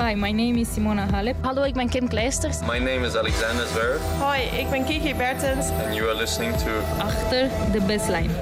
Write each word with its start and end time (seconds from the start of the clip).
Hi, 0.00 0.14
my 0.14 0.32
name 0.32 0.58
is 0.60 0.68
Simona 0.72 1.06
Halep. 1.10 1.36
Hallo, 1.40 1.62
ik 1.62 1.74
ben 1.74 1.88
Kim 1.88 2.08
Kleisters. 2.08 2.60
My 2.60 2.78
name 2.78 3.06
is 3.06 3.16
Alexander 3.16 3.66
Zverev. 3.66 4.00
Hoi, 4.18 4.40
ik 4.40 4.70
ben 4.70 4.84
Kiki 4.84 5.14
Bertens. 5.14 5.66
And 5.84 5.94
you 5.94 6.08
are 6.08 6.16
listening 6.16 6.56
to... 6.56 6.70
Achter 6.98 7.48
de 7.72 7.80
baseline. 7.80 8.32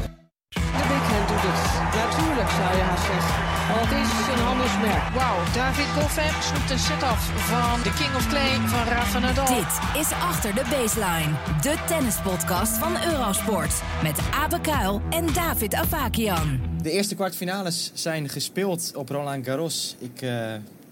De 0.49 0.85
backhand 0.91 1.29
doet 1.29 1.45
het. 1.49 1.61
Natuurlijk 2.05 2.51
zou 2.59 2.77
je 2.77 2.83
haar 2.83 2.99
zeggen. 3.11 3.35
Want 3.75 3.89
het 3.89 3.99
is 4.05 4.35
een 4.35 4.45
handelsmerk. 4.49 5.05
Wauw, 5.15 5.39
David 5.55 5.87
Goffin 5.97 6.43
snoept 6.43 6.71
een 6.71 6.79
set-off 6.79 7.23
van 7.51 7.83
de 7.83 7.93
King 7.99 8.15
of 8.15 8.29
Clay 8.29 8.53
van 8.75 8.85
Rafa 8.95 9.19
Nadal. 9.19 9.47
Dit 9.47 10.01
is 10.03 10.11
Achter 10.13 10.55
de 10.55 10.65
Baseline. 10.71 11.33
De 11.61 11.75
tennispodcast 11.87 12.79
van 12.79 12.93
Eurosport. 13.13 13.83
Met 14.03 14.19
Abe 14.43 14.61
Kuil 14.61 15.01
en 15.11 15.27
David 15.33 15.75
Avakian. 15.75 16.61
De 16.83 16.91
eerste 16.91 17.15
kwartfinales 17.15 17.91
zijn 17.95 18.29
gespeeld 18.29 18.93
op 18.95 19.09
Roland 19.09 19.47
Garros. 19.47 19.97
Ik 19.99 20.23
uh, 20.23 20.31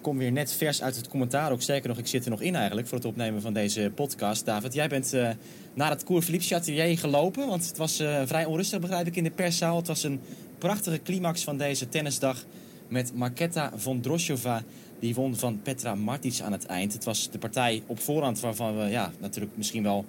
kom 0.06 0.18
weer 0.18 0.32
net 0.32 0.52
vers 0.52 0.82
uit 0.82 0.96
het 0.96 1.08
commentaar. 1.08 1.52
Ook 1.52 1.62
sterker 1.62 1.88
nog, 1.88 1.98
ik 1.98 2.06
zit 2.06 2.24
er 2.24 2.30
nog 2.30 2.40
in 2.40 2.54
eigenlijk 2.54 2.88
voor 2.88 2.98
het 2.98 3.06
opnemen 3.06 3.40
van 3.40 3.52
deze 3.52 3.90
podcast. 3.94 4.44
David, 4.44 4.74
jij 4.74 4.88
bent 4.88 5.14
uh, 5.14 5.28
naar 5.74 5.90
het 5.90 6.04
Cour 6.04 6.22
Philippe 6.22 6.46
Chatelier 6.46 6.98
gelopen. 6.98 7.46
Want 7.46 7.66
het 7.66 7.76
was 7.76 8.00
uh, 8.00 8.22
vrij 8.24 8.44
onrustig, 8.44 8.80
begrijp 8.80 9.06
ik, 9.06 9.16
in 9.16 9.24
de 9.24 9.30
perszaal. 9.30 9.76
Het 9.76 9.86
was 9.86 10.02
een 10.02 10.20
prachtige 10.58 11.02
climax 11.02 11.44
van 11.44 11.58
deze 11.58 11.88
tennisdag 11.88 12.44
met 12.88 13.14
Marketa 13.14 13.72
Vondroshova. 13.76 14.62
Die 15.00 15.14
won 15.14 15.36
van 15.36 15.60
Petra 15.62 15.94
Martic 15.94 16.40
aan 16.40 16.52
het 16.52 16.66
eind. 16.66 16.92
Het 16.92 17.04
was 17.04 17.30
de 17.30 17.38
partij 17.38 17.82
op 17.86 18.00
voorhand 18.00 18.40
waarvan 18.40 18.78
we 18.78 18.84
ja, 18.84 19.12
natuurlijk 19.20 19.56
misschien 19.56 19.82
wel 19.82 20.04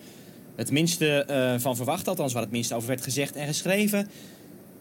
het 0.55 0.71
minste 0.71 1.27
uh, 1.29 1.61
van 1.61 1.75
verwachten. 1.75 2.07
Althans, 2.07 2.33
waar 2.33 2.41
het 2.41 2.52
minste 2.52 2.75
over 2.75 2.88
werd 2.88 3.03
gezegd 3.03 3.35
en 3.35 3.47
geschreven. 3.47 4.09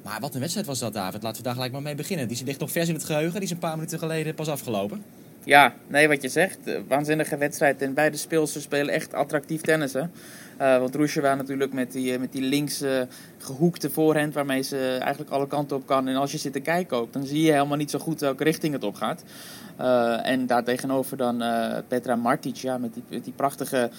Maar 0.06 0.20
wat 0.20 0.34
een 0.34 0.40
wedstrijd 0.40 0.66
was 0.66 0.78
dat, 0.78 0.92
David. 0.92 1.22
Laten 1.22 1.38
we 1.38 1.42
daar 1.42 1.54
gelijk 1.54 1.72
maar 1.72 1.82
mee 1.82 1.94
beginnen. 1.94 2.28
Die 2.28 2.44
ligt 2.44 2.60
nog 2.60 2.70
vers 2.70 2.88
in 2.88 2.94
het 2.94 3.04
geheugen. 3.04 3.32
Die 3.32 3.42
is 3.42 3.50
een 3.50 3.58
paar 3.58 3.76
minuten 3.76 3.98
geleden 3.98 4.34
pas 4.34 4.48
afgelopen. 4.48 5.02
Ja, 5.44 5.74
nee, 5.86 6.08
wat 6.08 6.22
je 6.22 6.28
zegt. 6.28 6.58
Waanzinnige 6.88 7.36
wedstrijd. 7.36 7.82
En 7.82 7.94
beide 7.94 8.16
speelsters 8.16 8.64
spelen 8.64 8.94
echt 8.94 9.14
attractief 9.14 9.60
tennissen. 9.60 10.10
Uh, 10.60 10.78
want 10.78 10.94
Roesjewa 10.94 11.34
natuurlijk 11.34 11.72
met 11.72 11.92
die, 11.92 12.18
met 12.18 12.32
die 12.32 12.42
links 12.42 12.82
uh, 12.82 13.02
gehoekte 13.38 13.90
voorhand 13.90 14.34
waarmee 14.34 14.62
ze 14.62 14.96
eigenlijk 15.00 15.30
alle 15.30 15.46
kanten 15.46 15.76
op 15.76 15.86
kan. 15.86 16.08
En 16.08 16.16
als 16.16 16.32
je 16.32 16.38
zit 16.38 16.52
te 16.52 16.60
kijken 16.60 16.96
ook, 16.96 17.12
dan 17.12 17.26
zie 17.26 17.42
je 17.42 17.52
helemaal 17.52 17.76
niet 17.76 17.90
zo 17.90 17.98
goed 17.98 18.20
welke 18.20 18.44
richting 18.44 18.72
het 18.72 18.84
op 18.84 18.94
gaat. 18.94 19.24
En 20.22 20.46
daartegenover 20.46 21.16
dan 21.16 21.42
Petra 21.88 22.16
Martic, 22.16 22.56
ja, 22.56 22.78
met 22.78 22.94
die, 22.94 23.02
met 23.08 23.24
die 23.24 23.32
prachtige... 23.32 23.90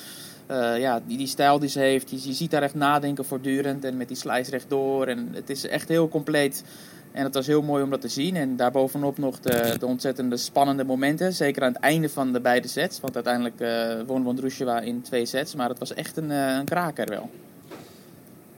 Uh, 0.51 0.79
ja, 0.79 1.01
die, 1.07 1.17
die 1.17 1.27
stijl 1.27 1.59
die 1.59 1.69
ze 1.69 1.79
heeft, 1.79 2.09
je, 2.09 2.33
ziet 2.33 2.51
daar 2.51 2.63
echt 2.63 2.75
nadenken 2.75 3.25
voortdurend 3.25 3.83
en 3.83 3.97
met 3.97 4.07
die 4.07 4.17
slice 4.17 4.51
rechtdoor. 4.51 5.07
En 5.07 5.29
het 5.33 5.49
is 5.49 5.67
echt 5.67 5.89
heel 5.89 6.09
compleet. 6.09 6.63
En 7.11 7.23
het 7.23 7.33
was 7.33 7.47
heel 7.47 7.61
mooi 7.61 7.83
om 7.83 7.89
dat 7.89 8.01
te 8.01 8.07
zien. 8.07 8.35
En 8.35 8.55
daarbovenop 8.55 9.17
nog 9.17 9.39
de, 9.39 9.75
de 9.79 9.85
ontzettende 9.85 10.37
spannende 10.37 10.83
momenten. 10.83 11.33
Zeker 11.33 11.63
aan 11.63 11.73
het 11.73 11.81
einde 11.81 12.09
van 12.09 12.33
de 12.33 12.41
beide 12.41 12.67
sets. 12.67 12.99
Want 12.99 13.15
uiteindelijk 13.15 13.61
uh, 13.61 14.05
won 14.05 14.23
Wondrusheva 14.23 14.79
in 14.79 15.01
twee 15.01 15.25
sets. 15.25 15.55
Maar 15.55 15.69
het 15.69 15.79
was 15.79 15.93
echt 15.93 16.17
een, 16.17 16.29
uh, 16.29 16.55
een 16.55 16.65
kraker 16.65 17.07
wel. 17.07 17.29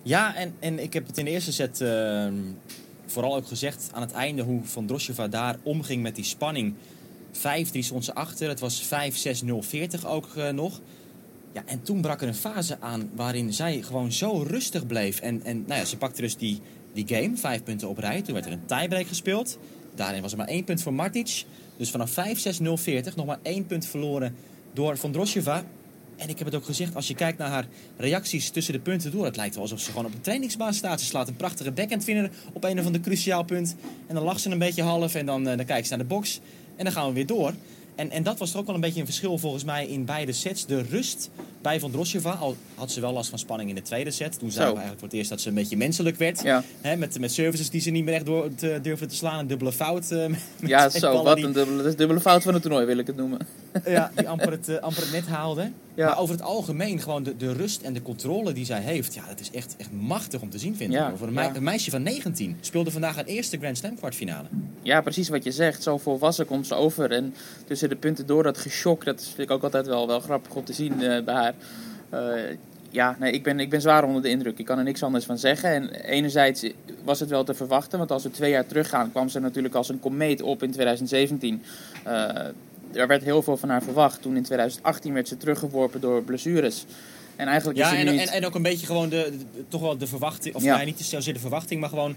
Ja, 0.03 0.35
en, 0.35 0.55
en 0.59 0.79
ik 0.79 0.93
heb 0.93 1.07
het 1.07 1.17
in 1.17 1.25
de 1.25 1.31
eerste 1.31 1.53
set 1.53 1.81
uh, 1.81 2.27
vooral 3.05 3.35
ook 3.35 3.47
gezegd 3.47 3.89
aan 3.93 4.01
het 4.01 4.11
einde 4.11 4.41
hoe 4.41 4.61
Van 4.63 4.85
Drosheva 4.85 5.27
daar 5.27 5.57
omging 5.63 6.01
met 6.01 6.15
die 6.15 6.23
spanning. 6.23 6.73
5-3 7.33 7.39
stond 7.79 8.05
ze 8.05 8.13
achter. 8.13 8.49
Het 8.49 8.59
was 8.59 8.83
5-6-0-40 8.83 10.07
ook 10.07 10.27
nog. 10.51 10.79
Ja, 11.53 11.63
en 11.65 11.81
toen 11.81 12.01
brak 12.01 12.21
er 12.21 12.27
een 12.27 12.35
fase 12.35 12.77
aan 12.79 13.09
waarin 13.15 13.53
zij 13.53 13.81
gewoon 13.81 14.11
zo 14.11 14.43
rustig 14.47 14.87
bleef. 14.87 15.19
En, 15.19 15.43
en 15.43 15.63
nou 15.67 15.79
ja, 15.79 15.85
ze 15.85 15.97
pakte 15.97 16.21
dus 16.21 16.37
die, 16.37 16.61
die 16.93 17.07
game, 17.07 17.37
vijf 17.37 17.63
punten 17.63 17.89
op 17.89 17.97
rij. 17.97 18.21
Toen 18.21 18.33
werd 18.33 18.45
er 18.45 18.51
een 18.51 18.65
tiebreak 18.65 19.07
gespeeld. 19.07 19.57
Daarin 19.95 20.21
was 20.21 20.31
er 20.31 20.37
maar 20.37 20.47
één 20.47 20.63
punt 20.63 20.81
voor 20.81 20.93
Martic. 20.93 21.45
Dus 21.77 21.91
vanaf 21.91 22.11
5-6-0-40 22.11 23.15
nog 23.15 23.25
maar 23.25 23.39
één 23.41 23.65
punt 23.65 23.85
verloren 23.85 24.35
door 24.73 24.97
Vondrosheva. 24.97 25.63
En 26.15 26.29
ik 26.29 26.37
heb 26.37 26.47
het 26.47 26.55
ook 26.55 26.65
gezegd, 26.65 26.95
als 26.95 27.07
je 27.07 27.15
kijkt 27.15 27.37
naar 27.37 27.49
haar 27.49 27.67
reacties 27.97 28.49
tussen 28.49 28.73
de 28.73 28.79
punten 28.79 29.11
door... 29.11 29.25
het 29.25 29.35
lijkt 29.35 29.53
wel 29.53 29.63
alsof 29.63 29.79
ze 29.79 29.89
gewoon 29.89 30.05
op 30.05 30.13
een 30.13 30.21
trainingsbaan 30.21 30.73
staat. 30.73 30.99
Ze 30.99 31.05
slaat 31.05 31.27
een 31.27 31.35
prachtige 31.35 31.71
backhand 31.71 32.05
winner 32.05 32.31
op 32.53 32.63
een 32.63 32.79
of 32.79 32.85
ander 32.85 33.01
cruciaal 33.01 33.43
punt. 33.43 33.75
En 34.07 34.15
dan 34.15 34.23
lacht 34.23 34.41
ze 34.41 34.49
een 34.49 34.57
beetje 34.57 34.81
half 34.81 35.15
en 35.15 35.25
dan, 35.25 35.47
uh, 35.47 35.57
dan 35.57 35.65
kijkt 35.65 35.87
ze 35.87 35.95
naar 35.95 36.07
de 36.07 36.13
box. 36.13 36.39
En 36.75 36.83
dan 36.83 36.93
gaan 36.93 37.07
we 37.07 37.13
weer 37.13 37.25
door. 37.25 37.53
En, 37.99 38.11
en 38.11 38.23
dat 38.23 38.37
was 38.37 38.51
toch 38.51 38.59
ook 38.59 38.65
wel 38.65 38.75
een 38.75 38.81
beetje 38.81 38.99
een 38.99 39.05
verschil 39.05 39.37
volgens 39.37 39.63
mij 39.63 39.87
in 39.87 40.05
beide 40.05 40.31
sets. 40.31 40.65
De 40.65 40.81
rust 40.81 41.29
bij 41.61 41.79
Van 41.79 41.91
Drosheva, 41.91 42.31
al 42.31 42.55
had 42.75 42.91
ze 42.91 43.01
wel 43.01 43.13
last 43.13 43.29
van 43.29 43.39
spanning 43.39 43.69
in 43.69 43.75
de 43.75 43.81
tweede 43.81 44.11
set. 44.11 44.39
Toen 44.39 44.51
zagen 44.51 44.73
we 44.73 44.79
eigenlijk 44.79 44.99
voor 44.99 45.07
het 45.07 45.17
eerst 45.17 45.29
dat 45.29 45.41
ze 45.41 45.47
een 45.47 45.53
beetje 45.53 45.77
menselijk 45.77 46.17
werd. 46.17 46.41
Ja. 46.43 46.63
Hè, 46.81 46.95
met, 46.95 47.19
met 47.19 47.31
services 47.31 47.69
die 47.69 47.81
ze 47.81 47.89
niet 47.89 48.05
meer 48.05 48.13
echt 48.13 48.25
door 48.25 48.55
te, 48.55 48.79
durfde 48.81 49.05
te 49.05 49.15
slaan. 49.15 49.39
Een 49.39 49.47
dubbele 49.47 49.71
fout. 49.71 50.09
Met 50.09 50.39
ja, 50.59 50.89
zo. 50.89 51.23
Wat 51.23 51.35
die... 51.35 51.45
een 51.45 51.51
dubbele, 51.51 51.95
dubbele 51.95 52.19
fout 52.19 52.43
van 52.43 52.53
het 52.53 52.61
toernooi 52.61 52.85
wil 52.85 52.97
ik 52.97 53.07
het 53.07 53.15
noemen. 53.15 53.39
Ja, 53.85 54.11
die 54.15 54.29
amper 54.29 54.51
het, 54.51 54.69
uh, 54.69 54.77
amper 54.77 55.01
het 55.01 55.11
net 55.11 55.27
haalde. 55.27 55.71
Ja. 55.99 56.05
Maar 56.05 56.19
over 56.19 56.35
het 56.35 56.43
algemeen, 56.43 56.99
gewoon 56.99 57.23
de, 57.23 57.37
de 57.37 57.53
rust 57.53 57.81
en 57.81 57.93
de 57.93 58.01
controle 58.01 58.51
die 58.51 58.65
zij 58.65 58.81
heeft. 58.81 59.13
Ja, 59.13 59.27
dat 59.27 59.39
is 59.39 59.51
echt, 59.51 59.75
echt 59.77 59.91
machtig 59.91 60.41
om 60.41 60.49
te 60.49 60.57
zien, 60.57 60.75
vind 60.75 60.89
ik. 60.89 60.97
Ja, 60.97 61.15
Voor 61.15 61.27
een, 61.27 61.63
meisje 61.63 61.91
van 61.91 62.03
19 62.03 62.57
speelde 62.61 62.91
vandaag 62.91 63.15
haar 63.15 63.25
eerste 63.25 63.57
Grand 63.57 63.77
Slam 63.77 63.95
kwartfinale. 63.95 64.47
Ja, 64.81 65.01
precies 65.01 65.29
wat 65.29 65.43
je 65.43 65.51
zegt. 65.51 65.83
Zo 65.83 65.97
volwassen 65.97 66.45
komt 66.45 66.67
ze 66.67 66.75
over. 66.75 67.11
En 67.11 67.33
tussen 67.65 67.89
de 67.89 67.95
punten 67.95 68.25
door 68.25 68.43
dat 68.43 68.57
geschok, 68.57 69.05
dat 69.05 69.23
vind 69.23 69.49
ik 69.49 69.51
ook 69.51 69.63
altijd 69.63 69.87
wel, 69.87 70.07
wel 70.07 70.19
grappig 70.19 70.55
om 70.55 70.63
te 70.63 70.73
zien 70.73 70.93
uh, 71.01 71.23
bij 71.23 71.33
haar. 71.33 71.53
Uh, 72.13 72.57
ja, 72.89 73.15
nee, 73.19 73.31
ik 73.31 73.43
ben, 73.43 73.59
ik 73.59 73.69
ben 73.69 73.81
zwaar 73.81 74.03
onder 74.03 74.21
de 74.21 74.29
indruk. 74.29 74.59
Ik 74.59 74.65
kan 74.65 74.77
er 74.77 74.83
niks 74.83 75.03
anders 75.03 75.25
van 75.25 75.37
zeggen. 75.37 75.69
En 75.69 75.91
enerzijds 75.91 76.65
was 77.03 77.19
het 77.19 77.29
wel 77.29 77.43
te 77.43 77.53
verwachten, 77.53 77.97
want 77.97 78.11
als 78.11 78.23
we 78.23 78.31
twee 78.31 78.51
jaar 78.51 78.65
teruggaan, 78.65 79.11
kwam 79.11 79.29
ze 79.29 79.39
natuurlijk 79.39 79.75
als 79.75 79.89
een 79.89 79.99
komeet 79.99 80.41
op 80.41 80.63
in 80.63 80.71
2017. 80.71 81.61
Uh, 82.07 82.31
er 82.93 83.07
werd 83.07 83.23
heel 83.23 83.41
veel 83.41 83.57
van 83.57 83.69
haar 83.69 83.83
verwacht. 83.83 84.21
Toen 84.21 84.35
in 84.35 84.43
2018 84.43 85.13
werd 85.13 85.27
ze 85.27 85.37
teruggeworpen 85.37 86.01
door 86.01 86.23
blessures. 86.23 86.85
En 87.35 87.47
eigenlijk 87.47 87.77
ja, 87.77 87.91
is 87.91 88.05
en, 88.05 88.11
niet... 88.11 88.21
en, 88.21 88.27
en 88.27 88.45
ook 88.45 88.55
een 88.55 88.61
beetje 88.61 88.85
gewoon 88.85 89.09
de, 89.09 89.33
de, 89.53 89.63
toch 89.67 89.81
wel 89.81 89.97
de 89.97 90.07
verwachting, 90.07 90.55
of 90.55 90.63
ja. 90.63 90.75
nee, 90.75 90.85
niet 90.85 90.99
zozeer 90.99 91.33
de 91.33 91.39
verwachting, 91.39 91.79
maar 91.79 91.89
gewoon 91.89 92.15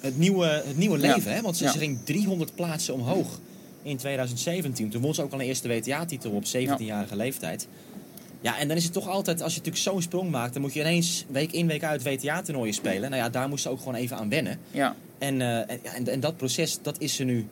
het 0.00 0.18
nieuwe, 0.18 0.46
het 0.46 0.76
nieuwe 0.76 0.98
leven. 0.98 1.30
Ja. 1.30 1.36
Hè? 1.36 1.42
Want 1.42 1.56
ze, 1.56 1.64
ja. 1.64 1.70
ging 1.70 1.98
300 2.04 2.54
plaatsen 2.54 2.94
omhoog 2.94 3.40
in 3.82 3.96
2017. 3.96 4.90
Toen 4.90 5.02
won 5.02 5.14
ze 5.14 5.22
ook 5.22 5.32
al 5.32 5.40
een 5.40 5.46
eerste 5.46 5.68
WTA-titel 5.68 6.30
op 6.30 6.44
17-jarige 6.44 7.16
leeftijd. 7.16 7.68
Ja, 8.40 8.58
en 8.58 8.68
dan 8.68 8.76
is 8.76 8.84
het 8.84 8.92
toch 8.92 9.08
altijd, 9.08 9.42
als 9.42 9.52
je 9.52 9.58
natuurlijk 9.58 9.84
zo'n 9.84 10.02
sprong 10.02 10.30
maakt, 10.30 10.52
dan 10.52 10.62
moet 10.62 10.72
je 10.72 10.80
ineens 10.80 11.24
week 11.28 11.52
in, 11.52 11.66
week 11.66 11.82
uit 11.82 12.02
WTA-toernooien 12.02 12.74
spelen. 12.74 13.10
Nou 13.10 13.22
ja, 13.22 13.28
daar 13.28 13.48
moest 13.48 13.62
ze 13.62 13.68
ook 13.68 13.78
gewoon 13.78 13.94
even 13.94 14.16
aan 14.16 14.28
wennen. 14.28 14.58
Ja. 14.70 14.96
En, 15.18 15.40
uh, 15.40 15.58
en, 15.58 15.80
en, 15.82 16.08
en, 16.08 16.20
dat 16.20 16.36
proces, 16.36 16.78
dat 16.82 17.00
is 17.00 17.14
ze 17.14 17.24
nu, 17.24 17.46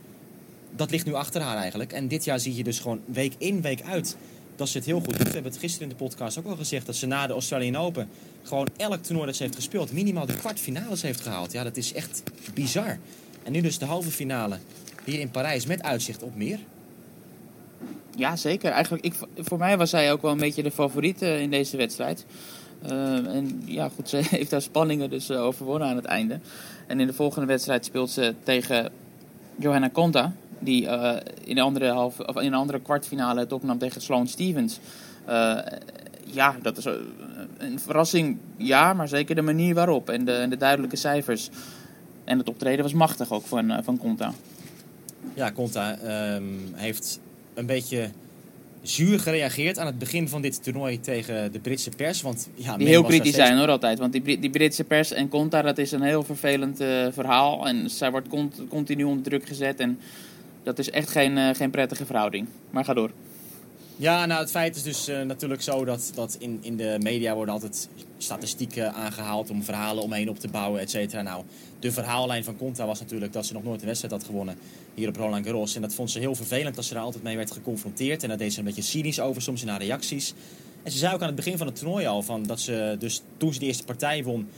dat 0.76 0.90
ligt 0.90 1.06
nu 1.06 1.14
achter 1.14 1.40
haar 1.40 1.56
eigenlijk. 1.56 1.92
En 1.92 2.08
dit 2.08 2.24
jaar 2.24 2.40
zie 2.40 2.56
je 2.56 2.64
dus 2.64 2.78
gewoon 2.78 3.00
week 3.04 3.34
in, 3.38 3.60
week 3.60 3.82
uit 3.82 4.16
dat 4.56 4.68
ze 4.68 4.76
het 4.76 4.86
heel 4.86 5.00
goed 5.00 5.18
doet. 5.18 5.26
We 5.26 5.32
hebben 5.32 5.52
het 5.52 5.60
gisteren 5.60 5.90
in 5.90 5.96
de 5.96 6.04
podcast 6.04 6.38
ook 6.38 6.46
al 6.46 6.56
gezegd 6.56 6.86
dat 6.86 6.96
ze 6.96 7.06
na 7.06 7.26
de 7.26 7.32
Australian 7.32 7.76
Open 7.76 8.08
gewoon 8.42 8.68
elk 8.76 9.02
toernooi 9.02 9.26
dat 9.26 9.36
ze 9.36 9.42
heeft 9.42 9.54
gespeeld 9.54 9.92
minimaal 9.92 10.26
de 10.26 10.36
kwartfinales 10.36 11.02
heeft 11.02 11.20
gehaald. 11.20 11.52
Ja, 11.52 11.62
dat 11.62 11.76
is 11.76 11.92
echt 11.92 12.22
bizar. 12.54 12.98
En 13.42 13.52
nu 13.52 13.60
dus 13.60 13.78
de 13.78 13.84
halve 13.84 14.10
finale 14.10 14.58
hier 15.04 15.20
in 15.20 15.30
Parijs 15.30 15.66
met 15.66 15.82
uitzicht 15.82 16.22
op 16.22 16.36
meer. 16.36 16.58
Ja, 18.16 18.36
zeker. 18.36 18.70
Eigenlijk, 18.70 19.04
ik, 19.04 19.14
voor 19.36 19.58
mij 19.58 19.76
was 19.76 19.90
zij 19.90 20.12
ook 20.12 20.22
wel 20.22 20.30
een 20.30 20.38
beetje 20.38 20.62
de 20.62 20.70
favoriet 20.70 21.22
uh, 21.22 21.40
in 21.40 21.50
deze 21.50 21.76
wedstrijd. 21.76 22.26
Uh, 22.84 23.34
en 23.34 23.62
ja, 23.64 23.88
goed, 23.88 24.08
ze 24.08 24.16
heeft 24.36 24.50
haar 24.50 24.62
spanningen 24.62 25.10
dus 25.10 25.30
uh, 25.30 25.42
overwonnen 25.42 25.88
aan 25.88 25.96
het 25.96 26.04
einde. 26.04 26.40
En 26.86 27.00
in 27.00 27.06
de 27.06 27.12
volgende 27.12 27.46
wedstrijd 27.46 27.84
speelt 27.84 28.10
ze 28.10 28.34
tegen 28.42 28.92
Johanna 29.56 29.90
Conta. 29.90 30.34
Die 30.64 30.82
uh, 30.82 31.16
in, 31.44 31.54
de 31.54 31.60
andere 31.60 31.90
half, 31.90 32.20
of 32.20 32.36
in 32.36 32.46
een 32.46 32.54
andere 32.54 32.80
kwartfinale 32.80 33.40
het 33.40 33.52
opnam 33.52 33.78
tegen 33.78 34.00
Sloane 34.00 34.26
Stevens. 34.26 34.80
ja, 36.24 36.56
dat 36.62 36.76
is 36.76 36.84
een 37.58 37.80
verrassing, 37.80 38.38
ja, 38.56 38.92
maar 38.92 39.08
zeker 39.08 39.34
de 39.34 39.42
manier 39.42 39.74
waarop. 39.74 40.08
En 40.08 40.24
de, 40.24 40.32
en 40.32 40.50
de 40.50 40.56
duidelijke 40.56 40.96
cijfers. 40.96 41.50
En 42.24 42.38
het 42.38 42.48
optreden 42.48 42.82
was 42.82 42.92
machtig 42.92 43.32
ook 43.32 43.46
van, 43.46 43.84
van 43.84 43.98
Conta. 43.98 44.32
Ja, 45.34 45.52
Conta 45.52 45.98
um, 46.34 46.72
heeft 46.74 47.20
een 47.54 47.66
beetje 47.66 48.10
zuur 48.82 49.20
gereageerd 49.20 49.78
aan 49.78 49.86
het 49.86 49.98
begin 49.98 50.28
van 50.28 50.42
dit 50.42 50.62
toernooi 50.62 51.00
tegen 51.00 51.52
de 51.52 51.60
Britse 51.60 51.90
pers. 51.90 52.22
Want, 52.22 52.48
ja, 52.54 52.76
die 52.76 52.86
heel 52.86 53.02
kritisch 53.02 53.34
zijn 53.34 53.58
hoor 53.58 53.68
altijd. 53.68 53.98
Want 53.98 54.12
die, 54.12 54.38
die 54.38 54.50
Britse 54.50 54.84
pers 54.84 55.12
en 55.12 55.28
Conta, 55.28 55.62
dat 55.62 55.78
is 55.78 55.92
een 55.92 56.02
heel 56.02 56.22
vervelend 56.22 56.80
uh, 56.80 57.06
verhaal. 57.10 57.68
En 57.68 57.90
zij 57.90 58.10
wordt 58.10 58.28
cont 58.28 58.62
continu 58.68 59.04
onder 59.04 59.22
druk 59.22 59.46
gezet. 59.46 59.80
En 59.80 59.98
dat 60.62 60.78
is 60.78 60.90
echt 60.90 61.10
geen, 61.10 61.36
uh, 61.36 61.54
geen 61.54 61.70
prettige 61.70 62.06
verhouding. 62.06 62.48
Maar 62.70 62.84
ga 62.84 62.94
door. 62.94 63.10
Ja, 63.96 64.26
nou 64.26 64.40
het 64.40 64.50
feit 64.50 64.76
is 64.76 64.82
dus 64.82 65.08
uh, 65.08 65.22
natuurlijk 65.22 65.62
zo 65.62 65.84
dat, 65.84 66.12
dat 66.14 66.36
in, 66.38 66.58
in 66.60 66.76
de 66.76 66.96
media 67.02 67.34
worden 67.34 67.54
altijd 67.54 67.88
statistieken 68.18 68.94
aangehaald 68.94 69.50
om 69.50 69.62
verhalen 69.62 70.02
omheen 70.02 70.28
op 70.28 70.38
te 70.38 70.48
bouwen, 70.48 70.80
et 70.80 70.90
cetera. 70.90 71.22
Nou, 71.22 71.44
de 71.78 71.92
verhaallijn 71.92 72.44
van 72.44 72.56
Conta 72.56 72.86
was 72.86 73.00
natuurlijk 73.00 73.32
dat 73.32 73.46
ze 73.46 73.52
nog 73.52 73.64
nooit 73.64 73.80
een 73.80 73.86
wedstrijd 73.86 74.14
had 74.14 74.24
gewonnen 74.24 74.58
hier 74.94 75.08
op 75.08 75.16
Roland 75.16 75.44
Garros. 75.44 75.74
En 75.74 75.82
dat 75.82 75.94
vond 75.94 76.10
ze 76.10 76.18
heel 76.18 76.34
vervelend 76.34 76.74
dat 76.74 76.84
ze 76.84 76.94
daar 76.94 77.02
altijd 77.02 77.24
mee 77.24 77.36
werd 77.36 77.50
geconfronteerd. 77.50 78.22
En 78.22 78.28
daar 78.28 78.38
deed 78.38 78.52
ze 78.52 78.58
een 78.58 78.64
beetje 78.64 78.82
cynisch 78.82 79.20
over, 79.20 79.42
soms 79.42 79.62
in 79.62 79.68
haar 79.68 79.82
reacties. 79.82 80.34
En 80.82 80.92
ze 80.92 80.98
zei 80.98 81.14
ook 81.14 81.20
aan 81.20 81.26
het 81.26 81.36
begin 81.36 81.58
van 81.58 81.66
het 81.66 81.76
toernooi 81.76 82.06
al 82.06 82.22
van 82.22 82.42
dat 82.42 82.60
ze, 82.60 82.96
dus 82.98 83.22
toen 83.36 83.52
ze 83.52 83.58
de 83.58 83.66
eerste 83.66 83.84
partij 83.84 84.24
won, 84.24 84.48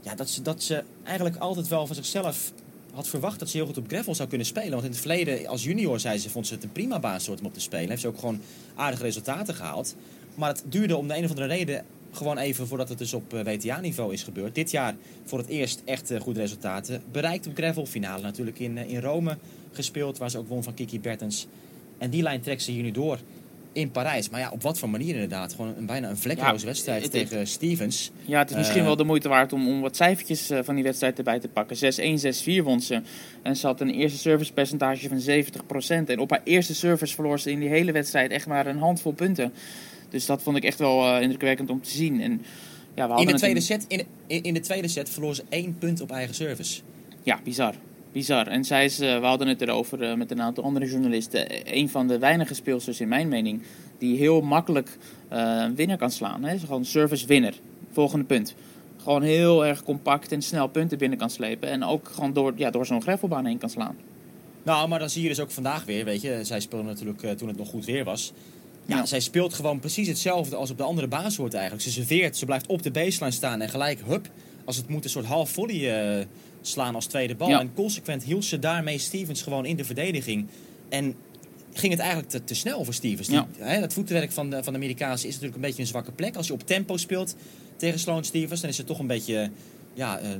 ja, 0.00 0.14
dat, 0.14 0.30
ze, 0.30 0.42
dat 0.42 0.62
ze 0.62 0.84
eigenlijk 1.02 1.36
altijd 1.36 1.68
wel 1.68 1.86
van 1.86 1.96
zichzelf 1.96 2.52
had 2.92 3.08
verwacht 3.08 3.38
dat 3.38 3.48
ze 3.48 3.56
heel 3.56 3.66
goed 3.66 3.78
op 3.78 3.88
gravel 3.88 4.14
zou 4.14 4.28
kunnen 4.28 4.46
spelen. 4.46 4.70
Want 4.70 4.84
in 4.84 4.90
het 4.90 5.00
verleden, 5.00 5.46
als 5.46 5.64
junior, 5.64 6.00
zei 6.00 6.18
ze, 6.18 6.30
vond 6.30 6.46
ze 6.46 6.54
het 6.54 6.62
een 6.62 6.72
prima 6.72 7.00
baansoort 7.00 7.40
om 7.40 7.46
op 7.46 7.54
te 7.54 7.60
spelen. 7.60 7.88
Heeft 7.88 8.00
ze 8.00 8.08
ook 8.08 8.18
gewoon 8.18 8.40
aardige 8.74 9.02
resultaten 9.02 9.54
gehaald. 9.54 9.96
Maar 10.34 10.48
het 10.48 10.64
duurde 10.68 10.96
om 10.96 11.08
de 11.08 11.16
een 11.16 11.24
of 11.24 11.30
andere 11.30 11.46
reden 11.46 11.84
gewoon 12.12 12.38
even 12.38 12.66
voordat 12.66 12.88
het 12.88 12.98
dus 12.98 13.14
op 13.14 13.34
eh, 13.34 13.44
WTA-niveau 13.44 14.12
is 14.12 14.22
gebeurd. 14.22 14.54
Dit 14.54 14.70
jaar 14.70 14.96
voor 15.24 15.38
het 15.38 15.48
eerst 15.48 15.82
echt 15.84 16.10
eh, 16.10 16.20
goede 16.20 16.40
resultaten. 16.40 17.02
Bereikt 17.12 17.46
op 17.46 17.54
gravel, 17.54 17.86
finale 17.86 18.22
natuurlijk 18.22 18.58
in, 18.58 18.78
eh, 18.78 18.90
in 18.90 19.00
Rome 19.00 19.38
gespeeld, 19.72 20.18
waar 20.18 20.30
ze 20.30 20.38
ook 20.38 20.48
won 20.48 20.62
van 20.62 20.74
Kiki 20.74 21.00
Bertens. 21.00 21.46
En 21.98 22.10
die 22.10 22.22
lijn 22.22 22.40
trekt 22.40 22.62
ze 22.62 22.70
hier 22.70 22.82
nu 22.82 22.90
door 22.90 23.18
in 23.72 23.90
Parijs. 23.90 24.28
Maar 24.28 24.40
ja, 24.40 24.50
op 24.50 24.62
wat 24.62 24.78
voor 24.78 24.90
manier 24.90 25.14
inderdaad. 25.14 25.54
Gewoon 25.54 25.74
een, 25.76 25.86
bijna 25.86 26.08
een 26.08 26.16
vlekkeloze 26.16 26.60
Ja, 26.60 26.66
wedstrijd 26.66 27.10
tegen 27.10 27.46
Stevens. 27.46 28.10
Ja, 28.24 28.38
het 28.38 28.50
is 28.50 28.56
misschien 28.56 28.80
Eh, 28.80 28.86
wel 28.86 28.96
de 28.96 29.04
moeite 29.04 29.28
waard 29.28 29.52
om, 29.52 29.68
om 29.68 29.80
wat 29.80 29.96
cijfertjes 29.96 30.50
eh, 30.50 30.58
van 30.62 30.74
die 30.74 30.84
wedstrijd 30.84 31.18
erbij 31.18 31.38
te 31.38 31.48
pakken. 31.48 31.76
6-1, 31.76 32.60
6-4 32.60 32.62
won 32.64 32.80
ze. 32.80 33.02
En 33.42 33.56
ze 33.56 33.66
had 33.66 33.80
een 33.80 33.90
eerste 33.90 34.18
servicepercentage 34.18 35.08
van 35.08 35.20
70%. 35.20 36.08
En 36.10 36.18
op 36.18 36.30
haar 36.30 36.40
eerste 36.44 36.74
service 36.74 37.14
verloor 37.14 37.40
ze 37.40 37.50
in 37.50 37.60
die 37.60 37.68
hele 37.68 37.92
wedstrijd 37.92 38.30
echt 38.30 38.46
maar 38.46 38.66
een 38.66 38.78
handvol 38.78 39.12
punten. 39.12 39.52
Dus 40.08 40.26
dat 40.26 40.42
vond 40.42 40.56
ik 40.56 40.64
echt 40.64 40.78
wel 40.78 41.06
eh, 41.06 41.22
indrukwekkend 41.22 41.70
om 41.70 41.82
te 41.82 41.90
zien. 41.90 42.20
En, 42.20 42.42
ja, 42.94 43.14
we 43.14 43.20
In 43.20 43.26
de, 43.26 43.34
tweede 43.34 43.60
set, 43.60 43.84
in, 43.88 44.06
in, 44.26 44.42
in 44.42 44.54
de 44.54 44.60
tweede 44.60 44.88
set 44.88 45.10
verloor 45.10 45.34
ze 45.34 45.42
één 45.48 45.78
punt 45.78 46.00
op 46.00 46.10
eigen 46.10 46.34
service. 46.34 46.80
Ja, 47.22 47.40
bizar. 47.44 47.74
Bizar. 48.12 48.46
En 48.46 48.64
zij 48.64 48.84
is, 48.84 49.00
eh, 49.00 49.18
we 49.20 49.26
hadden 49.26 49.48
het 49.48 49.60
erover 49.60 50.02
eh, 50.02 50.16
met 50.16 50.30
een 50.30 50.42
aantal 50.42 50.64
andere 50.64 50.86
journalisten. 50.86 51.46
Een 51.76 51.88
van 51.88 52.08
de 52.08 52.18
weinige 52.18 52.54
speelsters 52.54 53.00
in 53.00 53.08
mijn 53.08 53.28
mening 53.28 53.62
die 53.98 54.16
heel 54.16 54.40
makkelijk 54.40 54.98
eh, 55.28 55.38
een 55.58 55.74
winnaar 55.74 55.96
kan 55.96 56.10
slaan. 56.10 56.44
Hè? 56.44 56.54
Is 56.54 56.62
Gewoon 56.62 56.84
service 56.84 57.26
winner. 57.26 57.54
Volgende 57.92 58.24
punt. 58.24 58.54
Gewoon 58.96 59.22
heel 59.22 59.66
erg 59.66 59.82
compact 59.82 60.32
en 60.32 60.42
snel 60.42 60.68
punten 60.68 60.98
binnen 60.98 61.18
kan 61.18 61.30
slepen. 61.30 61.68
En 61.68 61.84
ook 61.84 62.08
gewoon 62.08 62.32
door, 62.32 62.52
ja, 62.56 62.70
door 62.70 62.86
zo'n 62.86 63.02
gravelbaan 63.02 63.44
heen 63.44 63.58
kan 63.58 63.70
slaan. 63.70 63.96
Nou, 64.62 64.88
maar 64.88 64.98
dan 64.98 65.10
zie 65.10 65.22
je 65.22 65.28
dus 65.28 65.40
ook 65.40 65.50
vandaag 65.50 65.84
weer, 65.84 66.04
weet 66.04 66.20
je. 66.20 66.38
Zij 66.42 66.60
speelde 66.60 66.84
natuurlijk 66.84 67.36
toen 67.38 67.48
het 67.48 67.56
nog 67.56 67.68
goed 67.68 67.84
weer 67.84 68.04
was. 68.04 68.32
Ja, 68.86 68.96
Ja. 68.96 69.06
zij 69.06 69.20
speelt 69.20 69.54
gewoon 69.54 69.78
precies 69.78 70.08
hetzelfde 70.08 70.56
als 70.56 70.70
op 70.70 70.76
de 70.76 70.82
andere 70.82 71.06
baansoort 71.08 71.54
eigenlijk. 71.54 71.82
Ze 71.82 71.90
serveert, 71.90 72.36
ze 72.36 72.44
blijft 72.44 72.66
op 72.66 72.82
de 72.82 72.90
baseline 72.90 73.30
staan 73.30 73.60
en 73.60 73.68
gelijk, 73.68 74.00
hup, 74.06 74.28
als 74.64 74.76
het 74.76 74.88
moet, 74.88 75.04
een 75.04 75.10
soort 75.10 75.26
half 75.26 75.50
volley 75.50 76.18
eh, 76.18 76.26
slaan 76.60 76.94
als 76.94 77.06
tweede 77.06 77.34
bal. 77.34 77.48
Ja. 77.48 77.60
En 77.60 77.74
consequent 77.74 78.22
hield 78.22 78.44
ze 78.44 78.58
daarmee 78.58 78.98
Stevens 78.98 79.42
gewoon 79.42 79.66
in 79.66 79.76
de 79.76 79.84
verdediging. 79.84 80.46
En 80.88 81.14
ging 81.72 81.92
het 81.92 82.00
eigenlijk 82.00 82.30
te, 82.30 82.44
te 82.44 82.54
snel 82.54 82.84
voor 82.84 82.94
Stevens. 82.94 83.28
Die, 83.28 83.36
Ja. 83.36 83.46
hè, 83.58 83.80
dat 83.80 83.92
voetenwerk 83.92 84.32
van 84.32 84.50
de, 84.50 84.62
van 84.64 84.72
de 84.72 84.78
Amerikaanse 84.78 85.26
is 85.26 85.32
natuurlijk 85.32 85.54
een 85.56 85.66
beetje 85.68 85.80
een 85.82 85.88
zwakke 85.88 86.12
plek. 86.12 86.36
Als 86.36 86.46
je 86.46 86.52
op 86.52 86.66
tempo 86.66 86.96
speelt 86.96 87.34
tegen 87.76 87.98
Sloane 87.98 88.24
Stevens, 88.24 88.60
dan 88.60 88.70
is 88.70 88.78
het 88.78 88.86
toch 88.86 88.98
een 88.98 89.06
beetje 89.06 89.50
ja, 89.94 90.18
eh, 90.18 90.30